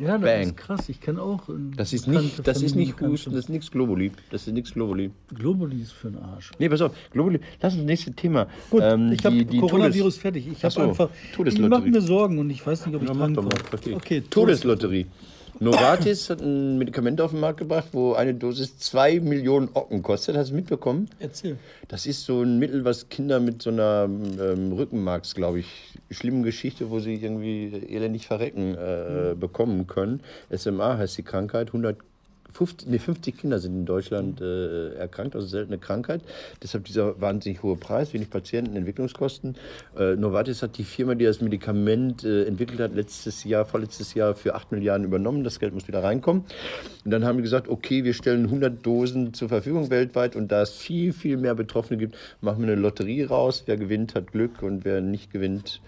Ja, 0.00 0.18
das 0.18 0.20
Bang. 0.20 0.42
ist 0.42 0.56
krass. 0.56 0.88
Ich 0.88 1.00
kenne 1.00 1.22
auch. 1.22 1.48
Das 1.76 1.92
ist 1.92 2.06
nicht, 2.06 2.46
das 2.46 2.62
ist 2.62 2.76
nicht. 2.76 3.00
Husten, 3.00 3.30
das 3.30 3.40
ist 3.44 3.48
nichts 3.48 3.70
Globuli. 3.70 4.12
Das 4.30 4.46
ist 4.46 4.52
nichts 4.52 4.72
Globuli. 4.72 5.10
Globuli 5.34 5.80
ist 5.80 5.92
für 5.92 6.10
den 6.10 6.20
Arsch. 6.22 6.52
Nee, 6.58 6.68
pass 6.68 6.82
auf, 6.82 6.92
Globuli. 7.10 7.40
Lass 7.60 7.72
uns 7.72 7.82
das 7.82 7.86
nächste 7.86 8.12
Thema. 8.12 8.46
Gut, 8.70 8.82
Ähm, 8.84 9.12
ich 9.12 9.24
habe 9.24 9.44
Coronavirus 9.46 10.14
Todes- 10.14 10.18
fertig. 10.18 10.46
Ich 10.46 10.64
Ach 10.64 10.70
so, 10.70 10.80
habe 10.80 10.90
einfach. 10.90 11.10
Ich 11.44 11.58
mache 11.58 11.82
mir 11.88 12.00
Sorgen 12.02 12.38
und 12.38 12.50
ich 12.50 12.64
weiß 12.66 12.86
nicht, 12.86 12.94
ob 12.96 13.02
ich 13.02 13.08
Ja, 13.08 13.14
verstehe 13.70 13.92
ich. 13.92 13.96
Okay, 13.96 14.20
Todeslotterie. 14.28 15.06
Novartis 15.60 16.30
hat 16.30 16.40
ein 16.40 16.78
Medikament 16.78 17.20
auf 17.20 17.32
den 17.32 17.40
Markt 17.40 17.58
gebracht, 17.58 17.88
wo 17.92 18.12
eine 18.14 18.34
Dosis 18.34 18.78
2 18.78 19.20
Millionen 19.20 19.68
Ocken 19.74 20.02
kostet. 20.02 20.36
Hast 20.36 20.50
du 20.50 20.54
mitbekommen? 20.54 21.08
Erzähl. 21.18 21.58
Das 21.88 22.06
ist 22.06 22.24
so 22.24 22.42
ein 22.42 22.58
Mittel, 22.58 22.84
was 22.84 23.08
Kinder 23.08 23.40
mit 23.40 23.62
so 23.62 23.70
einer 23.70 24.04
ähm, 24.08 24.72
Rückenmarks, 24.72 25.34
glaube 25.34 25.60
ich, 25.60 25.66
schlimmen 26.10 26.44
Geschichte, 26.44 26.90
wo 26.90 27.00
sie 27.00 27.14
irgendwie 27.14 27.72
elendig 27.88 28.26
verrecken, 28.26 28.74
äh, 28.74 29.34
bekommen 29.34 29.86
können. 29.86 30.20
SMA 30.50 30.96
heißt 30.96 31.18
die 31.18 31.24
Krankheit. 31.24 31.72
150, 32.58 32.88
nee, 32.88 32.98
50 32.98 33.38
Kinder 33.38 33.58
sind 33.58 33.74
in 33.74 33.86
Deutschland 33.86 34.40
äh, 34.40 34.94
erkrankt, 34.94 35.34
also 35.34 35.46
seltene 35.46 35.78
Krankheit. 35.78 36.22
Deshalb 36.62 36.84
dieser 36.84 37.20
wahnsinnig 37.20 37.62
hohe 37.62 37.76
Preis, 37.76 38.12
wenig 38.12 38.30
Patienten, 38.30 38.76
Entwicklungskosten. 38.76 39.56
Äh, 39.96 40.16
Novartis 40.16 40.62
hat 40.62 40.76
die 40.78 40.84
Firma, 40.84 41.14
die 41.14 41.24
das 41.24 41.40
Medikament 41.40 42.24
äh, 42.24 42.44
entwickelt 42.44 42.80
hat, 42.80 42.94
letztes 42.94 43.44
Jahr, 43.44 43.64
vorletztes 43.64 44.14
Jahr 44.14 44.34
für 44.34 44.54
8 44.54 44.72
Milliarden 44.72 45.06
übernommen. 45.06 45.44
Das 45.44 45.60
Geld 45.60 45.72
muss 45.72 45.86
wieder 45.86 46.02
reinkommen. 46.02 46.44
Und 47.04 47.10
dann 47.10 47.24
haben 47.24 47.36
die 47.38 47.42
gesagt, 47.42 47.68
okay, 47.68 48.04
wir 48.04 48.14
stellen 48.14 48.44
100 48.44 48.84
Dosen 48.84 49.34
zur 49.34 49.48
Verfügung 49.48 49.90
weltweit 49.90 50.36
und 50.36 50.50
da 50.50 50.62
es 50.62 50.70
viel, 50.70 51.12
viel 51.12 51.36
mehr 51.36 51.54
Betroffene 51.54 51.98
gibt, 51.98 52.16
machen 52.40 52.62
wir 52.62 52.72
eine 52.72 52.80
Lotterie 52.80 53.24
raus. 53.24 53.62
Wer 53.66 53.76
gewinnt, 53.76 54.14
hat 54.14 54.32
Glück 54.32 54.62
und 54.62 54.84
wer 54.84 55.00
nicht 55.00 55.32
gewinnt, 55.32 55.80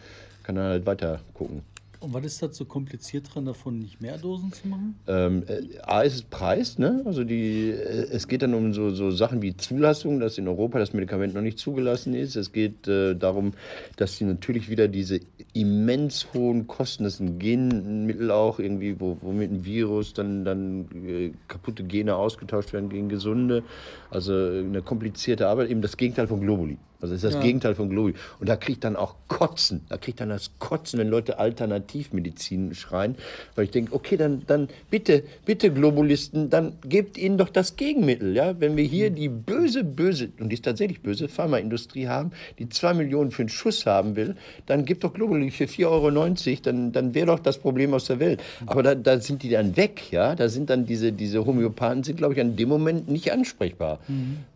kann 0.45 0.55
dann 0.55 0.67
halt 0.67 0.87
weiter 0.87 1.21
gucken. 1.35 1.63
Und 2.01 2.15
was 2.15 2.25
ist 2.25 2.43
da 2.43 2.51
so 2.51 2.65
kompliziert 2.65 3.29
dran, 3.33 3.45
davon 3.45 3.79
nicht 3.79 4.01
mehr 4.01 4.17
Dosen 4.17 4.51
zu 4.53 4.67
machen? 4.69 4.95
Ähm, 5.07 5.43
äh, 5.47 5.79
A 5.83 6.01
ist 6.01 6.15
es 6.15 6.23
Preis, 6.23 6.79
ne? 6.79 7.03
Also 7.05 7.25
die, 7.25 7.69
äh, 7.69 8.09
es 8.11 8.27
geht 8.27 8.41
dann 8.41 8.55
um 8.55 8.73
so, 8.73 8.89
so 8.89 9.11
Sachen 9.11 9.43
wie 9.43 9.55
Zulassung, 9.55 10.19
dass 10.19 10.39
in 10.39 10.49
Europa 10.49 10.79
das 10.79 10.95
Medikament 10.95 11.35
noch 11.35 11.43
nicht 11.43 11.59
zugelassen 11.59 12.15
ist. 12.15 12.37
Es 12.37 12.53
geht 12.53 12.89
äh, 12.89 13.15
darum, 13.15 13.53
dass 13.97 14.17
sie 14.17 14.25
natürlich 14.25 14.71
wieder 14.71 14.89
diese 14.89 15.21
immens 15.53 16.29
hohen 16.33 16.67
Kosten, 16.67 17.05
das 17.05 17.15
ist 17.15 17.21
ein 17.21 17.39
Genmittel 17.39 18.31
auch 18.31 18.59
irgendwie, 18.59 18.99
wo, 18.99 19.19
womit 19.21 19.51
ein 19.51 19.65
Virus 19.67 20.15
dann, 20.15 20.47
dann 20.47 20.87
äh, 21.07 21.33
kaputte 21.49 21.85
Gene 21.85 22.17
ausgetauscht 22.17 22.73
werden 22.73 22.89
gegen 22.89 23.11
gesunde. 23.11 23.63
Also 24.11 24.33
eine 24.33 24.81
komplizierte 24.81 25.49
Arbeit, 25.49 25.69
eben 25.69 25.83
das 25.83 25.99
Gegenteil 25.99 26.29
von 26.29 26.41
Globuli. 26.41 26.79
Also 27.01 27.15
das 27.15 27.23
ist 27.23 27.25
das 27.25 27.35
Ja. 27.35 27.41
Gegenteil 27.41 27.75
von 27.75 27.89
Globuli. 27.89 28.15
Und 28.39 28.49
da 28.49 28.57
kriegt 28.57 28.85
dann 28.85 28.97
auch 28.97 29.15
Kotzen. 29.29 29.83
Da 29.89 29.97
kriegt 29.97 30.21
dann 30.21 30.29
das 30.29 30.51
Kotzen, 30.59 30.99
wenn 30.99 31.09
Leute 31.09 31.39
Alternativmedizin 31.39 32.75
schreien. 32.75 33.17
Weil 33.55 33.67
ich 33.67 33.71
denke, 33.71 33.95
okay, 33.95 34.17
dann, 34.17 34.43
dann 34.47 34.69
bitte, 34.91 35.23
bitte 35.45 35.73
Globulisten, 35.73 36.51
dann 36.51 36.75
gebt 36.87 37.17
ihnen 37.19 37.39
doch 37.39 37.49
das 37.49 37.77
Gegenmittel. 37.77 38.35
Ja? 38.35 38.59
Wenn 38.61 38.77
wir 38.77 38.85
hier 38.85 39.11
die 39.11 39.29
böse, 39.29 39.85
böse, 39.85 40.31
und 40.39 40.51
die 40.51 40.55
ist 40.55 40.65
tatsächlich 40.65 41.01
böse, 41.01 41.29
Pharmaindustrie 41.29 42.09
haben, 42.09 42.33
die 42.59 42.69
zwei 42.69 42.95
Millionen 42.95 43.31
für 43.31 43.43
einen 43.43 43.49
Schuss 43.49 43.87
haben 43.87 44.17
will, 44.17 44.37
dann 44.67 44.85
gibt 44.85 45.05
doch 45.05 45.13
Globuli 45.13 45.51
für 45.51 45.65
4,90 45.65 45.87
Euro, 45.87 46.61
dann, 46.63 46.93
dann 46.93 47.15
wäre 47.15 47.27
doch 47.27 47.41
das 47.41 47.59
Problem 47.59 47.95
aus 47.95 48.07
der 48.07 48.21
Welt. 48.21 48.43
Aber 48.67 48.83
da, 48.83 48.95
da 48.95 49.21
sind 49.21 49.43
die 49.43 49.51
dann 49.51 49.77
weg. 49.77 50.11
Ja? 50.11 50.35
Da 50.35 50.49
sind 50.49 50.71
dann 50.71 50.87
diese, 50.87 51.13
diese 51.13 51.45
Homöopathen, 51.47 52.03
sind, 52.03 52.17
glaube 52.17 52.35
ich, 52.35 52.41
an 52.41 52.57
dem 52.57 52.69
Moment 52.69 53.09
nicht 53.09 53.33
ansprechbar. 53.33 54.01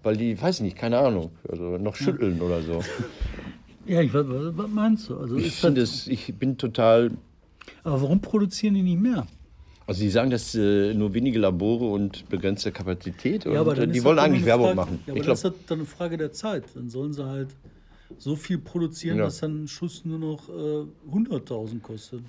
Weil 0.03 0.17
die, 0.17 0.41
weiß 0.41 0.57
ich 0.57 0.63
nicht, 0.63 0.77
keine 0.77 0.99
Ahnung, 0.99 1.31
also 1.49 1.79
noch 1.79 1.97
schütteln 1.97 2.34
oder 2.43 2.63
so. 2.63 2.81
Ja, 3.87 4.01
ich 4.01 4.13
was, 4.15 4.25
was 4.29 4.69
meinst 4.71 5.09
du? 5.09 5.19
Also 5.19 5.37
Ich 5.37 5.61
das, 5.61 5.77
es, 5.77 6.07
ich 6.09 6.35
bin 6.35 6.57
total. 6.57 7.11
aber 7.83 8.03
warum 8.03 8.21
produzieren 8.21 8.75
die 8.75 8.83
nicht 8.83 9.01
mehr? 9.01 9.27
Also 9.87 10.01
die 10.01 10.09
sagen, 10.09 10.31
dass 10.31 10.55
äh, 10.55 10.95
nur 10.95 11.13
wenige 11.13 11.39
Labore 11.39 11.91
und 11.91 12.27
begrenzte 12.31 12.73
Kapazität. 12.73 13.45
Und 13.45 13.53
Ja, 13.53 13.61
aber 13.61 13.77
äh, 13.77 13.87
die 13.87 14.03
wollen 14.03 14.17
das 14.17 14.25
eigentlich 14.25 14.47
Werbung 14.47 14.67
Frage, 14.69 14.77
machen. 14.77 14.99
Ja, 15.07 15.13
aber 15.13 15.21
ich 15.21 15.27
das 15.27 15.43
glaub, 15.43 15.53
ist 15.55 15.71
dann 15.71 15.79
eine 15.81 15.87
Frage 15.87 16.17
der 16.17 16.33
Zeit. 16.33 16.65
Dann 16.75 16.89
sollen 16.89 17.13
sie 17.13 17.25
halt. 17.27 17.49
so 18.17 18.35
viel 18.37 18.57
produzieren, 18.59 19.19
Ja. 19.19 19.25
dass 19.25 19.41
dann 19.41 19.65
ein 19.65 19.69
Schuss 19.69 20.05
nur 20.07 20.19
noch 20.19 20.49
äh, 20.49 20.87
100.000 21.13 21.81
kostet. 21.81 22.21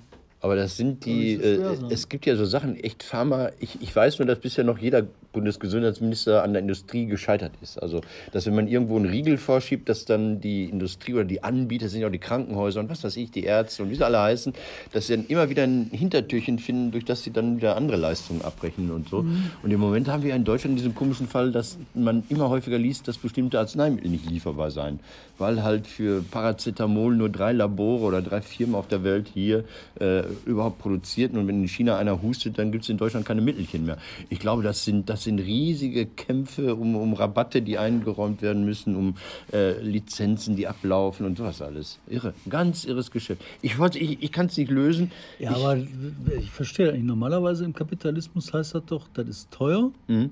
Aber 0.46 0.54
das 0.54 0.76
sind 0.76 1.04
die, 1.06 1.32
äh, 1.32 1.76
es 1.90 2.08
gibt 2.08 2.24
ja 2.24 2.36
so 2.36 2.44
Sachen, 2.44 2.76
echt 2.76 3.02
Pharma, 3.02 3.50
ich, 3.58 3.82
ich 3.82 3.96
weiß 3.96 4.20
nur, 4.20 4.26
dass 4.26 4.38
bisher 4.38 4.62
noch 4.62 4.78
jeder 4.78 5.04
Bundesgesundheitsminister 5.32 6.44
an 6.44 6.52
der 6.52 6.62
Industrie 6.62 7.06
gescheitert 7.06 7.50
ist. 7.60 7.82
Also, 7.82 8.00
dass 8.30 8.46
wenn 8.46 8.54
man 8.54 8.68
irgendwo 8.68 8.96
einen 8.96 9.06
Riegel 9.06 9.38
vorschiebt, 9.38 9.88
dass 9.88 10.04
dann 10.04 10.40
die 10.40 10.66
Industrie 10.66 11.14
oder 11.14 11.24
die 11.24 11.42
Anbieter, 11.42 11.86
das 11.86 11.92
sind 11.92 12.00
ja 12.00 12.06
auch 12.06 12.12
die 12.12 12.20
Krankenhäuser 12.20 12.78
und 12.78 12.88
was 12.88 13.02
weiß 13.02 13.16
ich, 13.16 13.32
die 13.32 13.42
Ärzte 13.42 13.82
und 13.82 13.90
wie 13.90 13.96
sie 13.96 14.06
alle 14.06 14.20
heißen, 14.20 14.52
dass 14.92 15.08
sie 15.08 15.16
dann 15.16 15.26
immer 15.26 15.50
wieder 15.50 15.64
ein 15.64 15.90
Hintertürchen 15.90 16.60
finden, 16.60 16.92
durch 16.92 17.04
das 17.04 17.24
sie 17.24 17.32
dann 17.32 17.56
wieder 17.56 17.76
andere 17.76 17.96
Leistungen 17.96 18.42
abbrechen 18.42 18.92
und 18.92 19.08
so. 19.08 19.24
Mhm. 19.24 19.50
Und 19.64 19.72
im 19.72 19.80
Moment 19.80 20.06
haben 20.06 20.22
wir 20.22 20.30
ja 20.30 20.36
in 20.36 20.44
Deutschland 20.44 20.78
diesen 20.78 20.94
komischen 20.94 21.26
Fall, 21.26 21.50
dass 21.50 21.76
man 21.92 22.22
immer 22.28 22.48
häufiger 22.50 22.78
liest, 22.78 23.08
dass 23.08 23.18
bestimmte 23.18 23.58
Arzneimittel 23.58 24.12
nicht 24.12 24.30
lieferbar 24.30 24.70
seien. 24.70 25.00
Weil 25.38 25.64
halt 25.64 25.88
für 25.88 26.22
Paracetamol 26.22 27.16
nur 27.16 27.28
drei 27.28 27.52
Labore 27.52 28.04
oder 28.04 28.22
drei 28.22 28.40
Firmen 28.40 28.76
auf 28.76 28.86
der 28.86 29.02
Welt 29.02 29.28
hier 29.34 29.64
äh, 30.00 30.22
überhaupt 30.44 30.78
produzierten. 30.78 31.38
Und 31.38 31.46
wenn 31.48 31.62
in 31.62 31.68
China 31.68 31.96
einer 31.96 32.20
hustet, 32.22 32.58
dann 32.58 32.72
gibt 32.72 32.84
es 32.84 32.90
in 32.90 32.98
Deutschland 32.98 33.24
keine 33.26 33.40
Mittelchen 33.40 33.86
mehr. 33.86 33.96
Ich 34.28 34.38
glaube, 34.38 34.62
das 34.62 34.84
sind, 34.84 35.08
das 35.08 35.24
sind 35.24 35.38
riesige 35.38 36.06
Kämpfe 36.06 36.74
um, 36.74 36.94
um 36.96 37.14
Rabatte, 37.14 37.62
die 37.62 37.78
eingeräumt 37.78 38.42
werden 38.42 38.64
müssen, 38.64 38.96
um 38.96 39.14
äh, 39.52 39.80
Lizenzen, 39.80 40.56
die 40.56 40.66
ablaufen 40.66 41.24
und 41.26 41.38
sowas 41.38 41.62
alles. 41.62 41.98
Irre. 42.08 42.34
Ganz 42.48 42.84
irres 42.84 43.10
Geschäft. 43.10 43.42
Ich, 43.62 43.78
wollte- 43.78 43.98
ich, 43.98 44.22
ich 44.22 44.32
kann 44.32 44.46
es 44.46 44.56
nicht 44.56 44.70
lösen. 44.70 45.10
Ja, 45.38 45.52
aber 45.54 45.76
ich 45.76 46.50
verstehe 46.50 46.90
eigentlich, 46.90 47.04
normalerweise 47.04 47.64
im 47.64 47.72
Kapitalismus 47.74 48.52
heißt 48.52 48.74
das 48.74 48.84
doch, 48.86 49.08
das 49.14 49.26
ist 49.28 49.50
teuer. 49.50 49.90
Mhm. 50.08 50.30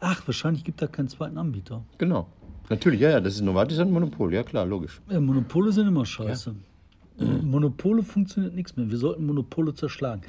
Ach, 0.00 0.22
wahrscheinlich 0.26 0.64
gibt 0.64 0.80
da 0.82 0.86
keinen 0.86 1.08
zweiten 1.08 1.38
Anbieter. 1.38 1.82
Genau. 1.98 2.26
Natürlich, 2.70 3.00
ja, 3.00 3.10
ja, 3.10 3.20
das 3.20 3.34
ist 3.34 3.42
Novartis 3.42 3.78
ein 3.80 3.90
Monopol, 3.90 4.32
ja 4.32 4.42
klar, 4.42 4.64
logisch. 4.64 5.00
Ja, 5.10 5.20
Monopole 5.20 5.72
sind 5.72 5.88
immer 5.88 6.06
scheiße. 6.06 6.50
Äh, 6.50 6.54
Monopole 7.22 8.02
funktioniert 8.02 8.54
nichts 8.54 8.76
mehr. 8.76 8.90
Wir 8.90 8.98
sollten 8.98 9.26
Monopole 9.26 9.74
zerschlagen. 9.74 10.22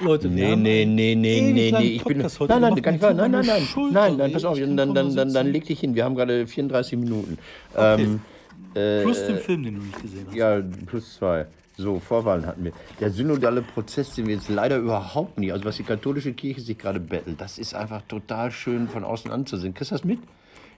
Leute, 0.00 0.24
wir 0.24 0.30
Nee, 0.30 0.50
haben 0.52 0.62
nee, 0.62 0.84
nee, 0.84 1.14
nee, 1.14 1.52
nee, 1.52 1.70
nee, 1.70 1.82
ich 1.92 2.04
bin. 2.04 2.18
Podcast 2.18 2.40
heute 2.40 2.52
Nein, 2.52 2.62
nein, 2.62 2.82
gar 2.82 2.92
nicht 2.92 3.02
wahr. 3.02 3.14
Nein, 3.14 3.30
nein, 3.30 3.46
nein. 3.46 3.62
Schulter 3.62 3.94
Nein, 3.94 4.16
nein, 4.16 4.32
pass 4.32 4.44
auf, 4.44 4.58
dann, 4.58 4.76
dann, 4.76 4.92
dann, 4.94 5.14
dann, 5.14 5.32
dann 5.32 5.46
leg 5.52 5.64
dich 5.66 5.80
hin. 5.80 5.94
Wir 5.94 6.04
haben 6.04 6.16
gerade 6.16 6.46
34 6.46 6.98
Minuten. 6.98 7.38
Ähm, 7.76 8.20
Plus 8.72 9.24
den 9.26 9.38
Film, 9.38 9.62
den 9.62 9.76
du 9.76 9.82
nicht 9.82 10.02
gesehen 10.02 10.26
hast. 10.26 10.34
ja, 10.36 10.60
plus 10.86 11.14
zwei. 11.14 11.46
So, 11.76 12.00
Vorwahlen 12.00 12.44
hatten 12.46 12.64
wir. 12.64 12.72
Der 13.00 13.10
synodale 13.10 13.62
Prozess, 13.62 14.14
den 14.14 14.26
wir 14.26 14.34
jetzt 14.34 14.48
leider 14.48 14.78
überhaupt 14.78 15.38
nie, 15.38 15.52
also 15.52 15.64
was 15.64 15.76
die 15.76 15.82
katholische 15.84 16.32
Kirche 16.32 16.60
sich 16.60 16.76
gerade 16.78 16.98
bettelt, 17.00 17.40
das 17.40 17.58
ist 17.58 17.74
einfach 17.74 18.02
total 18.08 18.50
schön 18.50 18.88
von 18.88 19.04
außen 19.04 19.30
anzusehen. 19.30 19.74
Kriegst 19.74 19.90
du 19.92 19.94
das 19.96 20.04
mit? 20.04 20.18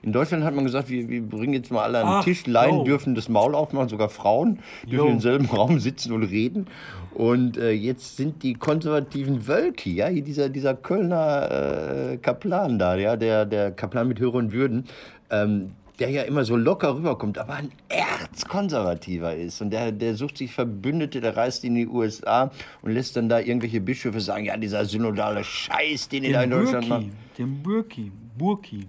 In 0.01 0.13
Deutschland 0.13 0.43
hat 0.43 0.53
man 0.53 0.63
gesagt, 0.63 0.89
wir, 0.89 1.09
wir 1.09 1.21
bringen 1.21 1.53
jetzt 1.53 1.71
mal 1.71 1.83
alle 1.83 1.99
an 1.99 2.05
den 2.05 2.13
Ach, 2.15 2.23
Tisch. 2.23 2.45
Laien 2.45 2.77
jo. 2.77 2.83
dürfen 2.83 3.15
das 3.15 3.29
Maul 3.29 3.55
aufmachen, 3.55 3.89
sogar 3.89 4.09
Frauen 4.09 4.59
dürfen 4.83 5.07
Jo. 5.07 5.11
im 5.11 5.19
selben 5.19 5.45
Raum 5.45 5.79
sitzen 5.79 6.11
und 6.13 6.23
reden. 6.23 6.67
Und 7.13 7.57
äh, 7.57 7.71
jetzt 7.71 8.17
sind 8.17 8.43
die 8.43 8.53
konservativen 8.53 9.47
Wölki, 9.47 9.95
ja, 9.95 10.09
dieser, 10.11 10.49
dieser 10.49 10.75
Kölner 10.75 12.11
äh, 12.11 12.17
Kaplan 12.17 12.77
da, 12.77 12.95
ja, 12.95 13.15
der, 13.15 13.45
der 13.45 13.71
Kaplan 13.71 14.07
mit 14.07 14.19
höheren 14.19 14.51
Würden, 14.51 14.85
ähm, 15.31 15.71
der 15.97 16.11
ja 16.11 16.21
immer 16.23 16.45
so 16.45 16.55
locker 16.55 16.95
rüberkommt, 16.95 17.39
aber 17.39 17.55
ein 17.55 17.71
Erzkonservativer 17.89 19.35
ist. 19.35 19.61
Und 19.61 19.71
der, 19.71 19.91
der 19.91 20.13
sucht 20.13 20.37
sich 20.37 20.51
Verbündete, 20.53 21.21
der 21.21 21.35
reist 21.35 21.63
in 21.63 21.73
die 21.73 21.87
USA 21.87 22.51
und 22.83 22.91
lässt 22.91 23.15
dann 23.15 23.29
da 23.29 23.39
irgendwelche 23.39 23.81
Bischöfe 23.81 24.21
sagen, 24.21 24.45
ja, 24.45 24.55
dieser 24.57 24.85
synodale 24.85 25.43
Scheiß, 25.43 26.09
den 26.09 26.23
ihr 26.23 26.33
da 26.33 26.43
in 26.43 26.51
Deutschland 26.51 26.87
macht. 26.87 27.05
Den 27.37 27.63
Burki, 27.63 28.11
Burki. 28.37 28.85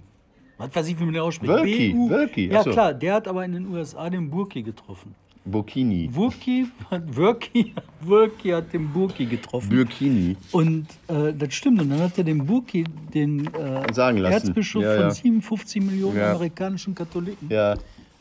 Was 0.58 0.74
weiß 0.74 0.88
ich, 0.88 0.98
wie 1.00 1.04
man 1.04 1.14
den 1.14 1.22
ausspricht. 1.22 1.52
Wölki, 1.52 1.94
Wölki, 2.08 2.46
Ja 2.50 2.60
ach 2.60 2.64
so. 2.64 2.70
klar, 2.72 2.92
der 2.94 3.14
hat 3.14 3.28
aber 3.28 3.44
in 3.44 3.52
den 3.52 3.66
USA 3.68 4.10
den 4.10 4.28
Burki 4.28 4.62
getroffen. 4.62 5.14
Burkini. 5.44 6.08
Burki, 6.08 6.66
Wölki, 7.06 7.72
Wölki 8.02 8.50
hat 8.50 8.70
den 8.72 8.88
Burki 8.92 9.24
getroffen. 9.24 9.70
Burkini. 9.70 10.36
Und 10.52 10.86
äh, 11.06 11.32
das 11.32 11.54
stimmt. 11.54 11.80
Und 11.80 11.88
dann 11.90 12.00
hat 12.00 12.18
er 12.18 12.24
den 12.24 12.44
Burki, 12.44 12.84
den 13.14 13.46
äh, 13.54 13.92
Sagen 13.94 14.18
lassen. 14.18 14.34
Erzbischof 14.48 14.82
Ja, 14.82 14.92
von 14.94 15.00
ja. 15.04 15.10
57 15.10 15.82
Millionen 15.82 16.18
Ja. 16.18 16.32
amerikanischen 16.32 16.94
Katholiken, 16.94 17.48
Ja, 17.50 17.76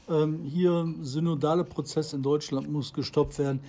ähm, 0.09 0.39
hier 0.45 0.87
synodale 1.01 1.65
Prozess 1.65 2.13
in 2.13 2.21
Deutschland 2.21 2.71
muss 2.71 2.93
gestoppt 2.93 3.39
werden. 3.39 3.59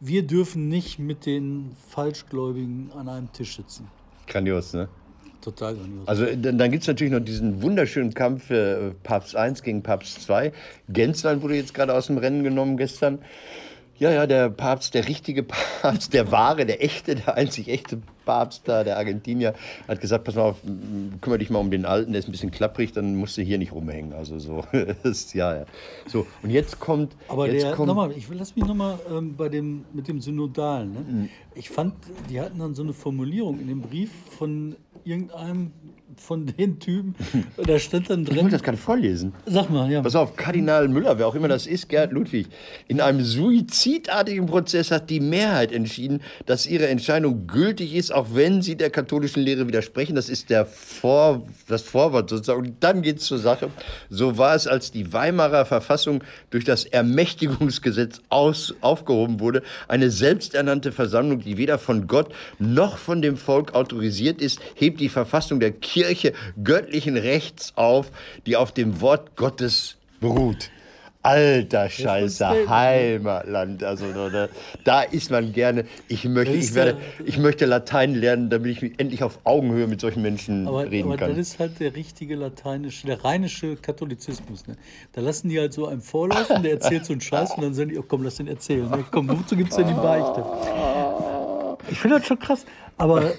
Wir 0.00 0.22
dürfen 0.26 0.68
nicht 0.68 0.98
mit 0.98 1.26
den 1.26 1.72
Falschgläubigen 1.88 2.90
an 2.96 3.08
einem 3.08 3.30
Tisch 3.32 3.56
sitzen. 3.56 3.86
grandios, 4.26 4.72
ne? 4.72 4.88
Total 5.44 5.74
grandios. 5.74 6.08
Also 6.08 6.24
dann, 6.24 6.56
dann 6.56 6.70
gibt 6.70 6.84
es 6.84 6.88
natürlich 6.88 7.12
noch 7.12 7.20
diesen 7.20 7.60
wunderschönen 7.60 8.14
Kampf 8.14 8.50
äh, 8.50 8.92
Papst 9.02 9.36
1 9.36 9.62
gegen 9.62 9.82
Papst 9.82 10.22
2. 10.22 10.52
Genslein 10.88 11.42
wurde 11.42 11.56
jetzt 11.56 11.74
gerade 11.74 11.92
aus 11.92 12.06
dem 12.06 12.16
Rennen 12.16 12.44
genommen 12.44 12.78
gestern. 12.78 13.18
Ja, 13.98 14.10
ja, 14.10 14.26
der 14.26 14.50
Papst, 14.50 14.94
der 14.94 15.06
richtige 15.06 15.42
Papst, 15.82 16.14
der 16.14 16.32
wahre, 16.32 16.64
der 16.64 16.82
echte, 16.82 17.14
der 17.14 17.34
einzig 17.34 17.68
echte 17.68 18.00
Papst 18.24 18.62
da, 18.66 18.84
der 18.84 18.96
Argentinier, 18.96 19.54
hat 19.86 20.00
gesagt, 20.00 20.24
pass 20.24 20.34
mal 20.34 20.42
auf, 20.42 20.56
kümmere 21.20 21.38
dich 21.38 21.50
mal 21.50 21.58
um 21.58 21.70
den 21.70 21.84
Alten, 21.84 22.12
der 22.12 22.20
ist 22.20 22.28
ein 22.28 22.32
bisschen 22.32 22.50
klapprig, 22.50 22.92
dann 22.92 23.16
musst 23.16 23.36
du 23.36 23.42
hier 23.42 23.58
nicht 23.58 23.72
rumhängen. 23.72 24.12
Also 24.12 24.38
so, 24.38 24.64
ist, 25.02 25.34
ja, 25.34 25.54
ja. 25.54 25.64
So, 26.06 26.26
und 26.42 26.50
jetzt 26.50 26.80
kommt, 26.80 27.14
Aber 27.28 27.48
jetzt 27.48 27.62
der, 27.62 27.72
kommt, 27.72 27.88
nochmal, 27.88 28.12
ich 28.12 28.28
will 28.30 28.38
lass 28.38 28.56
mich 28.56 28.64
nochmal 28.64 28.98
ähm, 29.10 29.36
bei 29.36 29.48
dem 29.48 29.84
mit 29.92 30.08
dem 30.08 30.20
Synodalen. 30.20 30.92
Ne? 30.92 31.00
Mhm. 31.00 31.28
Ich 31.54 31.70
fand, 31.70 31.94
die 32.30 32.40
hatten 32.40 32.58
dann 32.58 32.74
so 32.74 32.82
eine 32.82 32.94
Formulierung 32.94 33.60
in 33.60 33.68
dem 33.68 33.82
Brief 33.82 34.10
von 34.38 34.74
irgendeinem 35.04 35.72
von 36.20 36.46
den 36.46 36.78
Typen. 36.78 37.14
Da 37.56 37.78
stand 37.78 38.10
dann 38.10 38.22
ich 38.22 38.28
wollte 38.28 38.40
drin. 38.42 38.50
das 38.50 38.62
gerade 38.62 38.78
vorlesen. 38.78 39.32
Sag 39.46 39.70
mal, 39.70 39.90
ja. 39.90 40.02
Pass 40.02 40.14
auf, 40.14 40.36
Kardinal 40.36 40.88
Müller, 40.88 41.18
wer 41.18 41.26
auch 41.26 41.34
immer 41.34 41.48
das 41.48 41.66
ist, 41.66 41.88
Gerd 41.88 42.12
Ludwig. 42.12 42.46
In 42.88 43.00
einem 43.00 43.24
suizidartigen 43.24 44.46
Prozess 44.46 44.90
hat 44.90 45.10
die 45.10 45.20
Mehrheit 45.20 45.72
entschieden, 45.72 46.20
dass 46.46 46.66
ihre 46.66 46.88
Entscheidung 46.88 47.46
gültig 47.46 47.94
ist, 47.94 48.12
auch 48.12 48.28
wenn 48.32 48.62
sie 48.62 48.76
der 48.76 48.90
katholischen 48.90 49.42
Lehre 49.42 49.66
widersprechen. 49.66 50.14
Das 50.14 50.28
ist 50.28 50.50
der 50.50 50.66
Vor, 50.66 51.42
das 51.68 51.82
Vorwort 51.82 52.30
sozusagen. 52.30 52.60
Und 52.60 52.74
dann 52.80 53.02
geht 53.02 53.18
es 53.18 53.24
zur 53.24 53.38
Sache. 53.38 53.70
So 54.10 54.38
war 54.38 54.54
es, 54.54 54.66
als 54.66 54.90
die 54.90 55.12
Weimarer 55.12 55.64
Verfassung 55.64 56.22
durch 56.50 56.64
das 56.64 56.84
Ermächtigungsgesetz 56.84 58.20
aus, 58.28 58.74
aufgehoben 58.80 59.40
wurde. 59.40 59.62
Eine 59.88 60.10
selbsternannte 60.10 60.92
Versammlung, 60.92 61.40
die 61.40 61.56
weder 61.56 61.78
von 61.78 62.06
Gott 62.06 62.32
noch 62.58 62.98
von 62.98 63.22
dem 63.22 63.36
Volk 63.36 63.74
autorisiert 63.74 64.40
ist, 64.40 64.60
hebt 64.74 65.00
die 65.00 65.08
Verfassung 65.08 65.60
der 65.60 65.72
Kirche 65.72 66.03
göttlichen 66.62 67.16
Rechts 67.16 67.72
auf, 67.76 68.10
die 68.46 68.56
auf 68.56 68.72
dem 68.72 69.00
Wort 69.00 69.36
Gottes 69.36 69.96
beruht. 70.20 70.70
Alter 71.24 71.88
Scheiße. 71.88 72.68
Heimatland. 72.68 73.82
Also 73.82 74.12
da, 74.12 74.28
da, 74.28 74.48
da 74.84 75.00
ist 75.00 75.30
man 75.30 75.54
gerne. 75.54 75.86
Ich 76.06 76.26
möchte, 76.26 76.52
ich, 76.54 76.74
werde, 76.74 76.98
ich 77.24 77.38
möchte 77.38 77.64
Latein 77.64 78.14
lernen, 78.14 78.50
damit 78.50 78.82
ich 78.82 79.00
endlich 79.00 79.22
auf 79.22 79.38
Augenhöhe 79.44 79.86
mit 79.86 80.02
solchen 80.02 80.20
Menschen 80.20 80.68
Aber, 80.68 80.84
reden 80.90 81.08
aber 81.08 81.16
kann. 81.16 81.30
das 81.30 81.38
ist 81.38 81.58
halt 81.58 81.80
der 81.80 81.96
richtige 81.96 82.34
lateinische, 82.34 83.06
der 83.06 83.24
rheinische 83.24 83.76
Katholizismus. 83.76 84.66
Ne? 84.66 84.76
Da 85.12 85.22
lassen 85.22 85.48
die 85.48 85.58
halt 85.58 85.72
so 85.72 85.86
einem 85.86 86.02
vorlaufen, 86.02 86.62
der 86.62 86.72
erzählt 86.72 87.06
so 87.06 87.14
einen 87.14 87.22
Scheiß 87.22 87.52
und 87.52 87.62
dann 87.62 87.72
sagen 87.72 87.88
die, 87.88 87.98
oh 87.98 88.04
komm, 88.06 88.22
lass 88.22 88.36
den 88.36 88.46
erzählen. 88.48 88.90
Ne? 88.90 89.02
Komm, 89.10 89.26
wozu 89.30 89.56
gibt 89.56 89.70
es 89.70 89.76
denn 89.76 89.88
die 89.88 89.94
Beichte? 89.94 90.44
Ich 91.90 91.98
finde 91.98 92.18
das 92.18 92.26
schon 92.26 92.38
krass. 92.38 92.66
Aber, 92.98 93.32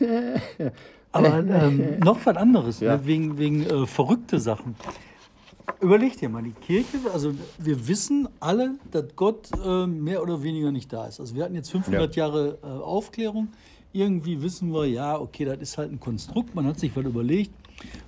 aber 1.16 1.40
ähm, 1.50 2.00
noch 2.00 2.24
was 2.26 2.36
anderes, 2.38 2.80
Ja. 2.80 2.98
ne? 2.98 3.06
wegen, 3.06 3.38
wegen 3.38 3.64
äh, 3.64 3.86
verrückte 3.88 4.40
Sachen. 4.40 4.76
Überleg 5.82 6.18
dir 6.18 6.30
mal, 6.30 6.44
die 6.44 6.52
Kirche, 6.52 6.98
also 7.14 7.34
wir 7.58 7.88
wissen 7.88 8.28
alle, 8.40 8.76
dass 8.92 9.06
Gott 9.16 9.50
äh, 9.66 9.88
mehr 9.88 10.22
oder 10.22 10.42
weniger 10.44 10.72
nicht 10.72 10.92
da 10.94 11.08
ist. 11.08 11.20
Also 11.20 11.36
wir 11.36 11.44
hatten 11.44 11.56
jetzt 11.56 11.72
500 11.72 12.16
Jahre 12.16 12.58
äh, 12.64 12.68
Aufklärung. 12.68 13.50
Irgendwie 13.92 14.42
wissen 14.42 14.74
wir, 14.74 14.86
ja, 14.86 15.20
okay, 15.20 15.46
das 15.46 15.58
ist 15.60 15.78
halt 15.78 15.92
ein 15.92 16.00
Konstrukt. 16.00 16.54
Man 16.54 16.66
hat 16.68 16.80
sich 16.80 16.96
was 16.96 17.06
überlegt, 17.06 17.52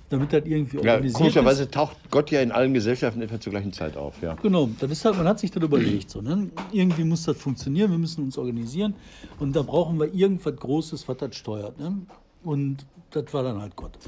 damit 0.08 0.32
das 0.32 0.44
irgendwie 0.44 0.76
ja, 0.76 0.82
organisiert 0.92 1.06
ist. 1.06 1.16
komischerweise 1.18 1.70
taucht 1.70 1.96
Gott 2.10 2.30
ja 2.30 2.40
in 2.42 2.52
allen 2.52 2.74
Gesellschaften 2.74 3.22
etwa 3.22 3.40
zur 3.40 3.52
gleichen 3.52 3.72
Zeit 3.72 3.96
auf. 3.96 4.20
Ja. 4.22 4.34
Genau, 4.34 4.68
das 4.78 4.90
ist 4.90 5.04
halt, 5.04 5.16
man 5.16 5.26
hat 5.26 5.38
sich 5.40 5.50
das 5.50 5.62
überlegt. 5.62 6.10
So, 6.10 6.20
ne? 6.20 6.50
Irgendwie 6.72 7.04
muss 7.04 7.24
das 7.24 7.36
funktionieren, 7.38 7.90
wir 7.90 7.98
müssen 7.98 8.22
uns 8.24 8.36
organisieren 8.38 8.94
und 9.40 9.54
da 9.56 9.62
brauchen 9.62 9.98
wir 9.98 10.12
irgendwas 10.14 10.56
Großes, 10.56 11.08
was 11.08 11.16
das 11.16 11.34
steuert. 11.36 11.78
Ne? 11.78 12.02
Und 12.44 12.86
das 13.10 13.32
war 13.32 13.42
dann 13.42 13.60
halt 13.60 13.76
Gott. 13.76 13.98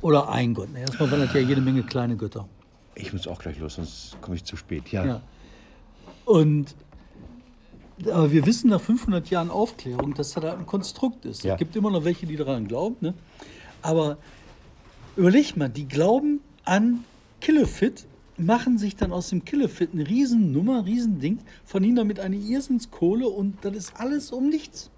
Oder 0.00 0.28
ein 0.28 0.54
Gott. 0.54 0.68
Erstmal 0.74 1.10
waren 1.10 1.20
das 1.20 1.34
ja 1.34 1.40
jede 1.40 1.60
Menge 1.60 1.82
kleine 1.82 2.16
Götter. 2.16 2.48
Ich 2.94 3.12
muss 3.12 3.26
auch 3.28 3.38
gleich 3.38 3.58
los, 3.58 3.74
sonst 3.74 4.16
komme 4.20 4.36
ich 4.36 4.44
zu 4.44 4.56
spät. 4.56 4.88
Ja. 4.90 5.04
Ja. 5.04 5.22
Und 6.24 6.74
aber 8.06 8.30
wir 8.30 8.46
wissen 8.46 8.70
nach 8.70 8.80
500 8.80 9.28
Jahren 9.30 9.50
Aufklärung, 9.50 10.14
dass 10.14 10.32
das 10.32 10.44
ein 10.44 10.66
Konstrukt 10.66 11.24
ist. 11.24 11.42
Ja. 11.42 11.54
Es 11.54 11.58
gibt 11.58 11.74
immer 11.74 11.90
noch 11.90 12.04
welche, 12.04 12.26
die 12.26 12.36
daran 12.36 12.68
glauben. 12.68 12.96
Ne? 13.00 13.14
Aber 13.82 14.18
überleg 15.16 15.56
mal, 15.56 15.68
die 15.68 15.88
glauben 15.88 16.40
an 16.64 17.04
Killefit, 17.40 18.06
machen 18.36 18.78
sich 18.78 18.94
dann 18.94 19.12
aus 19.12 19.30
dem 19.30 19.44
Killefit 19.44 19.92
eine 19.92 20.06
Riesennummer, 20.06 20.86
Riesending, 20.86 21.40
verdienen 21.64 21.96
damit 21.96 22.20
eine 22.20 22.36
Irrsinnskohle 22.36 23.28
und 23.28 23.56
das 23.62 23.74
ist 23.74 23.96
alles 23.96 24.30
um 24.30 24.48
nichts. 24.48 24.90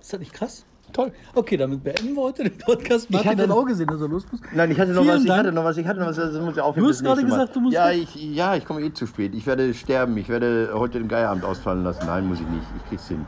Ist 0.00 0.12
das 0.12 0.20
nicht 0.20 0.32
krass? 0.32 0.64
Toll. 0.92 1.12
Okay, 1.34 1.56
damit 1.56 1.82
beenden 1.84 2.14
wir 2.14 2.22
heute 2.22 2.44
den 2.44 2.58
Podcast. 2.58 3.04
Ich 3.04 3.10
Martin 3.10 3.30
hatte- 3.30 3.42
hat 3.42 3.50
auch 3.50 3.64
gesehen, 3.64 3.86
dass 3.86 4.00
er 4.00 4.08
los 4.08 4.24
muss. 4.30 4.40
Nein, 4.54 4.70
ich 4.70 4.78
hatte 4.80 4.92
noch 4.92 5.02
Vielen 5.02 5.14
was, 5.14 5.22
ich 5.22 5.28
Dank. 5.28 5.38
hatte 5.40 5.52
noch 5.52 5.64
was, 5.64 5.76
ich 5.76 5.86
hatte 5.86 6.00
noch 6.00 6.06
was, 6.08 6.16
das 6.16 6.34
muss 6.40 6.54
ich 6.56 6.60
aufheben. 6.60 6.84
Du 6.86 6.90
hast 6.92 7.02
gerade 7.02 7.22
Mal. 7.22 7.28
gesagt, 7.30 7.56
du 7.56 7.60
musst 7.60 7.74
Ja, 7.74 7.90
ich, 7.90 8.14
ja, 8.14 8.54
ich 8.56 8.64
komme 8.64 8.80
eh 8.82 8.92
zu 8.92 9.06
spät. 9.06 9.34
Ich 9.34 9.46
werde 9.46 9.72
sterben. 9.74 10.16
Ich 10.16 10.28
werde 10.28 10.70
heute 10.74 10.98
den 10.98 11.08
Geierabend 11.08 11.44
ausfallen 11.44 11.84
lassen. 11.84 12.06
Nein, 12.06 12.26
muss 12.28 12.38
ich 12.40 12.46
nicht. 12.48 12.64
Ich 12.82 12.88
krieg's 12.88 13.08
hin. 13.08 13.24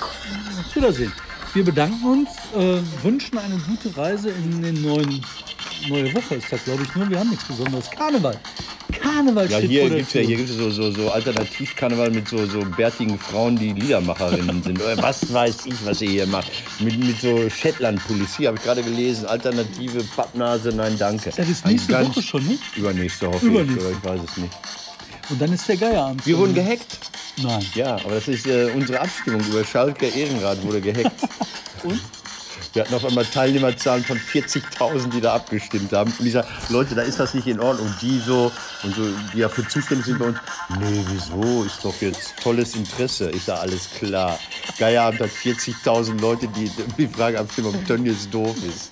Auf 0.00 0.74
Wiedersehen. 0.76 1.12
Wir 1.52 1.64
bedanken 1.64 2.04
uns, 2.04 2.28
äh, 2.56 2.80
wünschen 3.04 3.38
eine 3.38 3.56
gute 3.58 3.96
Reise 3.96 4.30
in 4.30 4.60
den 4.62 4.82
neuen 4.82 5.24
neue 5.88 6.14
Woche 6.14 6.36
ist 6.36 6.50
das, 6.52 6.64
glaube 6.64 6.82
ich, 6.82 6.96
nur. 6.96 7.08
Wir 7.10 7.20
haben 7.20 7.28
nichts 7.30 7.44
Besonderes. 7.44 7.90
Karneval. 7.90 8.36
Karneval 9.00 9.50
Ja, 9.50 9.58
hier 9.58 9.88
gibt 9.90 10.08
es 10.08 10.12
ja, 10.14 10.20
hier 10.22 10.36
gibt's 10.36 10.52
so, 10.54 10.70
so, 10.70 10.90
so 10.90 11.10
Alternativkarneval 11.10 12.10
mit 12.10 12.28
so, 12.28 12.46
so 12.46 12.60
bärtigen 12.76 13.18
Frauen, 13.18 13.56
die 13.56 13.72
Liedermacherinnen 13.72 14.62
sind. 14.62 14.80
Oder 14.80 14.96
was 15.02 15.32
weiß 15.32 15.66
ich, 15.66 15.74
was 15.84 16.00
ihr 16.02 16.10
hier 16.10 16.26
macht. 16.26 16.50
Mit, 16.80 16.98
mit 16.98 17.20
so 17.20 17.48
Shetland-Pullis. 17.48 18.36
Hier 18.36 18.48
habe 18.48 18.58
ich 18.58 18.64
gerade 18.64 18.82
gelesen. 18.82 19.26
Alternative 19.26 20.02
Pappnase, 20.16 20.70
nein, 20.70 20.96
danke. 20.98 21.30
Das 21.36 21.48
ist 21.48 21.66
nächste 21.66 21.92
ganz- 21.92 22.08
Woche 22.08 22.22
schon, 22.22 22.46
ne? 22.46 22.58
Übernächste 22.76 23.28
hoffe 23.28 23.46
Übernächste. 23.46 23.78
ich. 23.80 23.84
Oder 23.86 23.90
ich 23.96 24.04
weiß 24.04 24.20
es 24.30 24.36
nicht. 24.38 24.52
Und 25.30 25.40
dann 25.40 25.52
ist 25.52 25.68
der 25.68 25.76
Geierabend. 25.76 26.26
Wir 26.26 26.36
wurden 26.38 26.54
gehackt. 26.54 26.98
Nein. 27.42 27.64
Ja, 27.74 27.96
aber 27.96 28.14
das 28.16 28.28
ist 28.28 28.46
äh, 28.46 28.70
unsere 28.74 29.00
Abstimmung 29.00 29.40
über 29.40 29.64
Schalke 29.64 30.06
Ehrenrat 30.06 30.62
wurde 30.62 30.80
gehackt. 30.80 31.20
Und? 31.82 32.00
Wir 32.74 32.82
hatten 32.82 32.94
auf 32.94 33.04
einmal 33.04 33.24
Teilnehmerzahlen 33.24 34.04
von 34.04 34.18
40.000, 34.18 35.10
die 35.10 35.20
da 35.20 35.34
abgestimmt 35.34 35.92
haben. 35.92 36.12
Und 36.18 36.26
ich 36.26 36.32
sag, 36.32 36.44
Leute, 36.70 36.96
da 36.96 37.02
ist 37.02 37.20
das 37.20 37.32
nicht 37.32 37.46
in 37.46 37.60
Ordnung. 37.60 37.86
Und 37.86 38.02
die 38.02 38.18
so, 38.18 38.50
und 38.82 38.94
so, 38.96 39.02
die 39.32 39.40
dafür 39.40 39.68
zuständig 39.68 40.06
sind 40.06 40.18
bei 40.18 40.26
uns, 40.26 40.38
nee, 40.80 41.04
wieso? 41.08 41.62
Ist 41.62 41.84
doch 41.84 41.94
jetzt 42.00 42.34
tolles 42.42 42.74
Interesse. 42.74 43.30
Ich 43.30 43.44
sag, 43.44 43.60
alles 43.60 43.88
klar. 43.90 44.40
Geierabend 44.76 45.20
hat 45.20 45.30
40.000 45.30 46.20
Leute, 46.20 46.48
die 46.48 46.68
die 46.98 47.06
Frage 47.06 47.38
abstimmen, 47.38 47.68
ob 47.68 47.86
Tönnies 47.86 48.28
doof 48.28 48.56
ist. 48.68 48.90